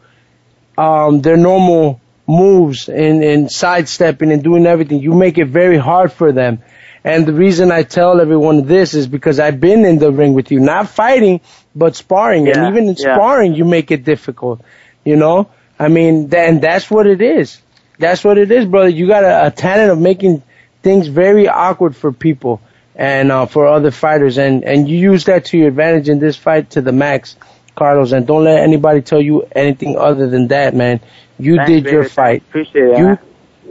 um, 0.76 1.22
their 1.22 1.36
normal 1.36 2.00
moves 2.26 2.88
and, 2.88 3.24
and 3.24 3.50
sidestepping 3.50 4.30
and 4.30 4.44
doing 4.44 4.66
everything. 4.66 5.00
You 5.00 5.14
make 5.14 5.38
it 5.38 5.46
very 5.46 5.78
hard 5.78 6.12
for 6.12 6.32
them. 6.32 6.62
And 7.04 7.26
the 7.26 7.32
reason 7.32 7.70
I 7.70 7.82
tell 7.84 8.20
everyone 8.20 8.66
this 8.66 8.94
is 8.94 9.06
because 9.06 9.38
I've 9.38 9.60
been 9.60 9.84
in 9.84 9.98
the 9.98 10.10
ring 10.10 10.34
with 10.34 10.50
you, 10.50 10.60
not 10.60 10.88
fighting, 10.88 11.40
but 11.74 11.96
sparring. 11.96 12.46
Yeah, 12.46 12.58
and 12.58 12.74
even 12.74 12.88
in 12.88 12.96
yeah. 12.98 13.14
sparring, 13.14 13.54
you 13.54 13.64
make 13.64 13.90
it 13.90 14.04
difficult. 14.04 14.60
You 15.04 15.16
know, 15.16 15.50
I 15.78 15.88
mean, 15.88 16.28
th- 16.30 16.48
and 16.48 16.60
that's 16.60 16.90
what 16.90 17.06
it 17.06 17.22
is. 17.22 17.60
That's 17.98 18.22
what 18.24 18.38
it 18.38 18.50
is, 18.50 18.64
brother. 18.64 18.88
You 18.88 19.06
got 19.06 19.24
a, 19.24 19.46
a 19.46 19.50
talent 19.50 19.90
of 19.90 19.98
making 19.98 20.42
things 20.82 21.08
very 21.08 21.48
awkward 21.48 21.96
for 21.96 22.12
people 22.12 22.60
and 22.94 23.30
uh, 23.30 23.46
for 23.46 23.66
other 23.66 23.90
fighters, 23.90 24.38
and 24.38 24.64
and 24.64 24.88
you 24.88 24.98
use 24.98 25.24
that 25.24 25.46
to 25.46 25.58
your 25.58 25.68
advantage 25.68 26.08
in 26.08 26.18
this 26.18 26.36
fight 26.36 26.70
to 26.70 26.80
the 26.80 26.92
max, 26.92 27.36
Carlos. 27.76 28.12
And 28.12 28.26
don't 28.26 28.44
let 28.44 28.58
anybody 28.58 29.02
tell 29.02 29.20
you 29.20 29.48
anything 29.52 29.96
other 29.96 30.28
than 30.28 30.48
that, 30.48 30.74
man. 30.74 31.00
You 31.38 31.56
Thanks, 31.56 31.70
did 31.70 31.84
your 31.86 32.04
fight. 32.04 32.42
Appreciate 32.42 32.90
it. 32.90 32.98
You 32.98 33.18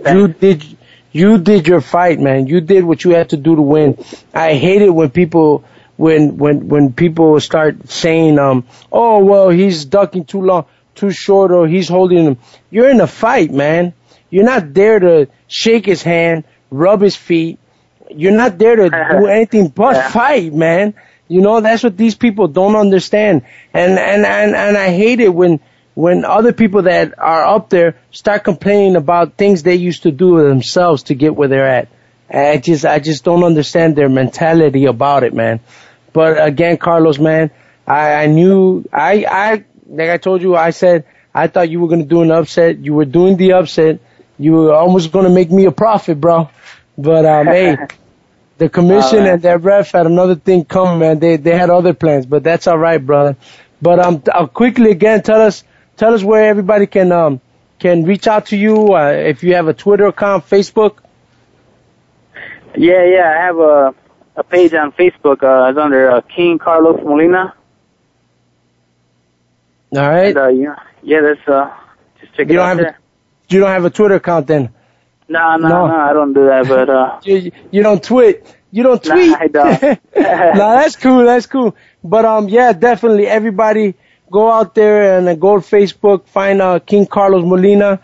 you 0.06 0.28
did 0.30 0.78
you 1.12 1.38
did 1.38 1.68
your 1.68 1.82
fight, 1.82 2.20
man. 2.20 2.48
You 2.48 2.62
did 2.62 2.84
what 2.84 3.04
you 3.04 3.12
had 3.12 3.30
to 3.30 3.38
do 3.38 3.56
to 3.56 3.62
win. 3.62 3.98
I 4.34 4.54
hate 4.56 4.82
it 4.82 4.90
when 4.90 5.10
people 5.10 5.64
when 5.96 6.38
when 6.38 6.68
when 6.68 6.94
people 6.94 7.40
start 7.40 7.90
saying 7.90 8.38
um 8.38 8.66
oh 8.92 9.24
well 9.26 9.50
he's 9.50 9.86
ducking 9.86 10.26
too 10.26 10.42
long 10.42 10.66
too 10.94 11.10
short 11.12 11.52
or 11.52 11.68
he's 11.68 11.88
holding 11.88 12.24
him. 12.26 12.38
You're 12.70 12.90
in 12.90 13.02
a 13.02 13.08
fight, 13.08 13.52
man. 13.52 13.94
You're 14.30 14.46
not 14.46 14.74
there 14.74 15.00
to 15.00 15.28
shake 15.48 15.86
his 15.86 16.02
hand, 16.04 16.44
rub 16.70 17.02
his 17.02 17.16
feet. 17.16 17.60
You're 18.10 18.36
not 18.36 18.58
there 18.58 18.76
to 18.76 18.90
do 19.20 19.26
anything 19.28 19.70
but 19.70 19.96
Yeah. 19.96 20.10
fight, 20.10 20.54
man. 20.54 20.94
You 21.28 21.42
know, 21.42 21.60
that's 21.62 21.84
what 21.84 21.98
these 21.98 22.16
people 22.16 22.48
don't 22.48 22.76
understand. 22.76 23.44
And, 23.74 24.00
and, 24.00 24.26
and, 24.26 24.56
and 24.56 24.78
I 24.78 24.90
hate 24.90 25.20
it 25.20 25.34
when, 25.34 25.60
when 25.98 26.26
other 26.26 26.54
people 26.54 26.84
that 26.84 27.18
are 27.18 27.44
up 27.44 27.70
there 27.72 27.96
start 28.12 28.44
complaining 28.44 28.96
about 28.96 29.34
things 29.34 29.64
they 29.64 29.74
used 29.74 30.04
to 30.04 30.12
do 30.12 30.48
themselves 30.48 31.02
to 31.02 31.16
get 31.16 31.36
where 31.36 31.48
they're 31.48 31.68
at. 31.68 31.88
I 32.30 32.58
just, 32.58 32.86
I 32.86 33.00
just 33.00 33.24
don't 33.24 33.44
understand 33.44 33.96
their 33.96 34.08
mentality 34.08 34.86
about 34.86 35.24
it, 35.24 35.34
man. 35.34 35.60
But 36.14 36.40
again, 36.40 36.78
Carlos, 36.78 37.18
man, 37.18 37.50
I, 37.88 38.14
I 38.14 38.26
knew, 38.28 38.86
I, 38.94 39.26
I, 39.28 39.64
like 39.88 40.12
I 40.12 40.18
told 40.18 40.44
you, 40.44 40.56
I 40.56 40.70
said, 40.70 41.06
I 41.34 41.48
thought 41.48 41.68
you 41.68 41.80
were 41.80 41.88
going 41.88 42.04
to 42.04 42.08
do 42.08 42.22
an 42.22 42.30
upset. 42.30 42.78
You 42.78 42.94
were 42.94 43.06
doing 43.06 43.36
the 43.36 43.54
upset. 43.54 44.00
You 44.38 44.52
were 44.52 44.76
almost 44.76 45.12
going 45.12 45.26
to 45.26 45.32
make 45.32 45.50
me 45.50 45.66
a 45.66 45.72
profit, 45.72 46.22
bro. 46.22 46.52
But, 46.96 47.26
um, 47.26 47.48
hey, 47.48 47.76
the 48.60 48.70
commission 48.70 49.22
right. 49.22 49.30
and 49.30 49.42
that 49.42 49.64
ref 49.64 49.94
had 49.94 50.06
another 50.06 50.36
thing 50.36 50.64
coming, 50.64 51.00
man. 51.00 51.18
They, 51.18 51.38
they 51.38 51.58
had 51.58 51.72
other 51.72 51.96
plans, 51.96 52.28
but 52.28 52.44
that's 52.44 52.68
all 52.68 52.78
right, 52.78 53.04
brother. 53.04 53.36
But, 53.82 53.98
um, 53.98 54.22
I'll 54.32 54.48
quickly 54.48 54.92
again, 54.92 55.24
tell 55.24 55.42
us, 55.42 55.64
tell 55.98 56.14
us 56.14 56.24
where 56.24 56.46
everybody 56.50 56.88
can, 56.88 57.12
um, 57.12 57.42
can 57.80 58.06
reach 58.06 58.28
out 58.28 58.48
to 58.48 58.58
you, 58.58 58.94
uh, 58.96 59.10
if 59.12 59.44
you 59.44 59.56
have 59.56 59.68
a 59.68 59.74
Twitter 59.74 60.06
account, 60.08 60.48
Facebook. 60.50 60.98
Yeah, 62.76 63.04
yeah. 63.06 63.36
I 63.40 63.46
have 63.46 63.58
a 63.58 63.96
a 64.36 64.44
page 64.44 64.74
on 64.76 64.92
Facebook. 64.92 65.42
Uh, 65.44 65.70
it's 65.70 65.80
under 65.80 66.12
uh, 66.12 66.22
King 66.22 66.60
Carlos 66.60 67.02
Molina. 67.04 67.56
All 69.96 70.02
right. 70.10 70.28
And, 70.28 70.38
uh, 70.38 70.48
yeah, 70.50 70.76
yeah. 71.02 71.22
That's 71.22 71.48
uh, 71.48 71.74
just 72.22 72.34
check 72.36 72.48
You 72.48 72.54
it 72.54 72.58
don't 72.58 72.60
out 72.60 72.68
have 72.70 72.78
there. 72.78 72.90
a, 72.90 73.54
you 73.54 73.60
don't 73.60 73.70
have 73.70 73.86
a 73.86 73.90
Twitter 73.90 74.16
account 74.16 74.48
then? 74.48 74.70
No, 75.30 75.56
no, 75.58 75.68
No. 75.68 75.88
no, 75.88 75.96
I 75.96 76.14
don't 76.14 76.34
do 76.34 76.46
that. 76.46 76.68
But 76.68 76.90
uh, 76.90 77.20
You, 77.24 77.52
you 77.72 77.84
don't 77.84 78.04
tweet. 78.04 78.44
You 78.72 78.84
don't 78.84 79.04
tweet. 79.04 79.32
Nah. 79.32 79.38
I 79.40 79.48
don't. 79.48 79.82
nah, 80.16 80.76
that's 80.76 80.96
cool. 80.98 81.24
That's 81.26 81.46
cool. 81.48 81.76
But 82.04 82.26
um, 82.26 82.50
yeah, 82.50 82.74
definitely 82.74 83.26
everybody 83.28 83.96
go 84.32 84.52
out 84.52 84.76
there 84.76 85.18
and 85.18 85.28
uh, 85.28 85.36
go 85.36 85.60
to 85.60 85.62
Facebook, 85.62 86.28
find 86.28 86.62
uh, 86.62 86.80
King 86.80 87.06
Carlos 87.06 87.46
Molina, 87.46 88.00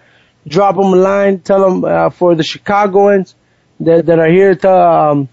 drop 0.47 0.75
him 0.75 0.93
a 0.93 0.95
line, 0.95 1.39
tell 1.39 1.65
him 1.65 1.83
uh, 1.83 2.09
for 2.09 2.35
the 2.35 2.43
Chicagoans 2.43 3.35
that 3.79 4.05
that 4.05 4.19
are 4.19 4.29
here 4.29 4.55
to 4.55 4.71
um, 4.71 5.29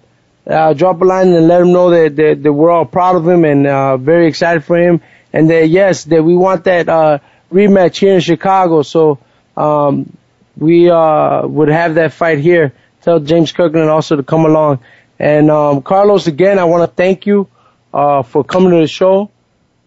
uh, 0.46 0.72
drop 0.72 1.00
a 1.00 1.04
line 1.04 1.28
and 1.28 1.46
let 1.46 1.60
him 1.60 1.72
know 1.72 1.90
that, 1.90 2.16
that 2.16 2.42
that 2.42 2.52
we're 2.52 2.70
all 2.70 2.84
proud 2.84 3.16
of 3.16 3.28
him 3.28 3.44
and 3.44 3.66
uh, 3.66 3.96
very 3.96 4.26
excited 4.26 4.64
for 4.64 4.76
him, 4.76 5.00
and 5.32 5.50
that 5.50 5.68
yes, 5.68 6.04
that 6.04 6.22
we 6.22 6.36
want 6.36 6.64
that 6.64 6.88
uh, 6.88 7.18
rematch 7.52 7.98
here 7.98 8.14
in 8.14 8.20
Chicago. 8.20 8.82
So 8.82 9.18
um, 9.56 10.16
we 10.56 10.90
uh, 10.90 11.46
would 11.46 11.68
have 11.68 11.94
that 11.96 12.12
fight 12.12 12.38
here. 12.38 12.72
Tell 13.02 13.18
James 13.20 13.52
Kirkland 13.52 13.88
also 13.88 14.16
to 14.16 14.22
come 14.22 14.44
along. 14.44 14.80
And 15.18 15.50
um, 15.50 15.82
Carlos, 15.82 16.26
again, 16.26 16.58
I 16.58 16.64
want 16.64 16.88
to 16.88 16.94
thank 16.94 17.26
you 17.26 17.48
uh, 17.92 18.22
for 18.22 18.44
coming 18.44 18.70
to 18.70 18.80
the 18.80 18.86
show 18.86 19.30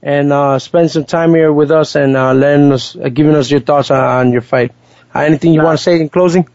and 0.04 0.32
uh, 0.32 0.60
spend 0.60 0.91
some 0.91 1.06
time 1.06 1.34
here 1.34 1.51
with 1.51 1.72
us 1.72 1.95
and 1.95 2.16
uh, 2.16 2.34
letting 2.34 2.72
us, 2.72 2.95
uh, 2.95 3.10
giving 3.10 3.34
us 3.36 3.49
your 3.49 3.62
thoughts 3.62 3.89
on, 3.89 4.04
on 4.04 4.32
your 4.34 4.41
fight. 4.41 4.74
Uh, 5.16 5.20
anything 5.20 5.54
you 5.54 5.64
want 5.64 5.80
to 5.80 5.84
say 5.84 5.99
in 5.99 6.10
closing? 6.10 6.47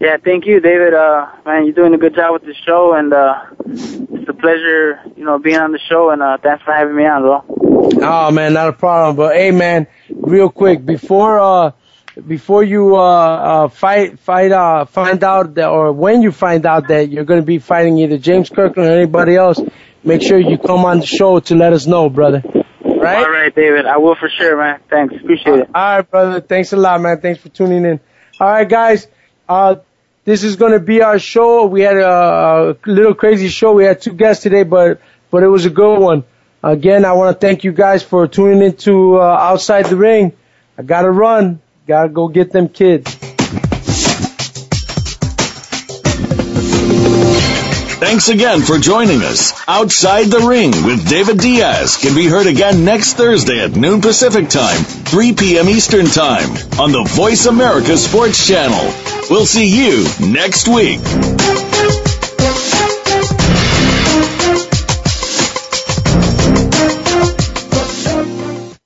yeah, 0.00 0.18
thank 0.22 0.44
you, 0.44 0.60
David. 0.60 0.92
Uh, 0.92 1.30
man, 1.46 1.64
you're 1.64 1.74
doing 1.74 1.94
a 1.94 1.98
good 1.98 2.14
job 2.14 2.34
with 2.34 2.42
the 2.42 2.54
show, 2.66 2.92
and 2.92 3.12
uh, 3.12 3.46
it's 3.66 4.28
a 4.28 4.34
pleasure, 4.34 5.00
you 5.16 5.24
know, 5.24 5.38
being 5.38 5.56
on 5.56 5.72
the 5.72 5.78
show. 5.88 6.10
And 6.10 6.22
uh, 6.22 6.36
thanks 6.42 6.62
for 6.62 6.74
having 6.74 6.94
me 6.94 7.04
on, 7.04 7.22
bro. 7.22 7.44
Oh 8.02 8.30
man, 8.30 8.52
not 8.52 8.68
a 8.68 8.72
problem. 8.72 9.16
But 9.16 9.36
hey, 9.36 9.50
man, 9.50 9.86
real 10.10 10.50
quick 10.50 10.84
before 10.84 11.38
uh 11.40 11.72
before 12.26 12.62
you 12.62 12.96
uh, 12.96 13.00
uh 13.00 13.68
fight 13.68 14.18
fight 14.20 14.52
uh 14.52 14.84
find 14.84 15.24
out 15.24 15.54
that 15.54 15.68
or 15.68 15.92
when 15.92 16.22
you 16.22 16.32
find 16.32 16.64
out 16.66 16.88
that 16.88 17.08
you're 17.08 17.24
gonna 17.24 17.42
be 17.42 17.58
fighting 17.58 17.98
either 17.98 18.18
James 18.18 18.50
Kirkland 18.50 18.88
or 18.90 18.92
anybody 18.92 19.36
else, 19.36 19.60
make 20.02 20.22
sure 20.22 20.38
you 20.38 20.58
come 20.58 20.84
on 20.84 21.00
the 21.00 21.06
show 21.06 21.40
to 21.40 21.54
let 21.54 21.72
us 21.72 21.86
know, 21.86 22.08
brother. 22.10 22.42
Right? 23.04 23.18
All 23.18 23.30
right, 23.30 23.54
David. 23.54 23.86
I 23.86 23.98
will 23.98 24.14
for 24.14 24.28
sure, 24.28 24.56
man. 24.56 24.80
Thanks. 24.88 25.14
Appreciate 25.14 25.60
it. 25.60 25.68
All 25.74 25.96
right, 25.96 26.10
brother. 26.10 26.40
Thanks 26.40 26.72
a 26.72 26.76
lot, 26.76 27.00
man. 27.00 27.20
Thanks 27.20 27.40
for 27.40 27.48
tuning 27.48 27.84
in. 27.84 28.00
All 28.40 28.48
right, 28.48 28.68
guys. 28.68 29.06
Uh, 29.48 29.76
this 30.24 30.42
is 30.42 30.56
gonna 30.56 30.80
be 30.80 31.02
our 31.02 31.18
show. 31.18 31.66
We 31.66 31.82
had 31.82 31.98
a, 31.98 32.08
a 32.70 32.76
little 32.86 33.14
crazy 33.14 33.48
show. 33.48 33.72
We 33.72 33.84
had 33.84 34.00
two 34.00 34.14
guests 34.14 34.42
today, 34.42 34.62
but 34.62 35.00
but 35.30 35.42
it 35.42 35.48
was 35.48 35.66
a 35.66 35.70
good 35.70 35.98
one. 35.98 36.24
Again, 36.62 37.04
I 37.04 37.12
want 37.12 37.38
to 37.38 37.46
thank 37.46 37.62
you 37.62 37.72
guys 37.72 38.02
for 38.02 38.26
tuning 38.26 38.62
into 38.62 39.20
uh, 39.20 39.22
Outside 39.22 39.84
the 39.86 39.96
Ring. 39.96 40.32
I 40.78 40.82
gotta 40.82 41.10
run. 41.10 41.60
Gotta 41.86 42.08
go 42.08 42.28
get 42.28 42.52
them 42.52 42.68
kids. 42.68 43.23
Thanks 47.98 48.28
again 48.28 48.62
for 48.62 48.78
joining 48.78 49.22
us. 49.22 49.52
Outside 49.66 50.26
the 50.26 50.40
Ring 50.40 50.70
with 50.84 51.08
David 51.08 51.38
Diaz 51.38 51.96
can 51.96 52.14
be 52.14 52.26
heard 52.26 52.46
again 52.46 52.84
next 52.84 53.14
Thursday 53.14 53.60
at 53.64 53.76
noon 53.76 54.00
Pacific 54.00 54.48
Time, 54.48 54.82
3 54.82 55.32
p.m. 55.32 55.68
Eastern 55.68 56.06
Time 56.06 56.50
on 56.78 56.92
the 56.92 57.04
Voice 57.08 57.46
America 57.46 57.96
Sports 57.96 58.46
Channel. 58.46 58.92
We'll 59.30 59.46
see 59.46 59.66
you 59.66 60.04
next 60.32 60.68
week. 60.68 61.00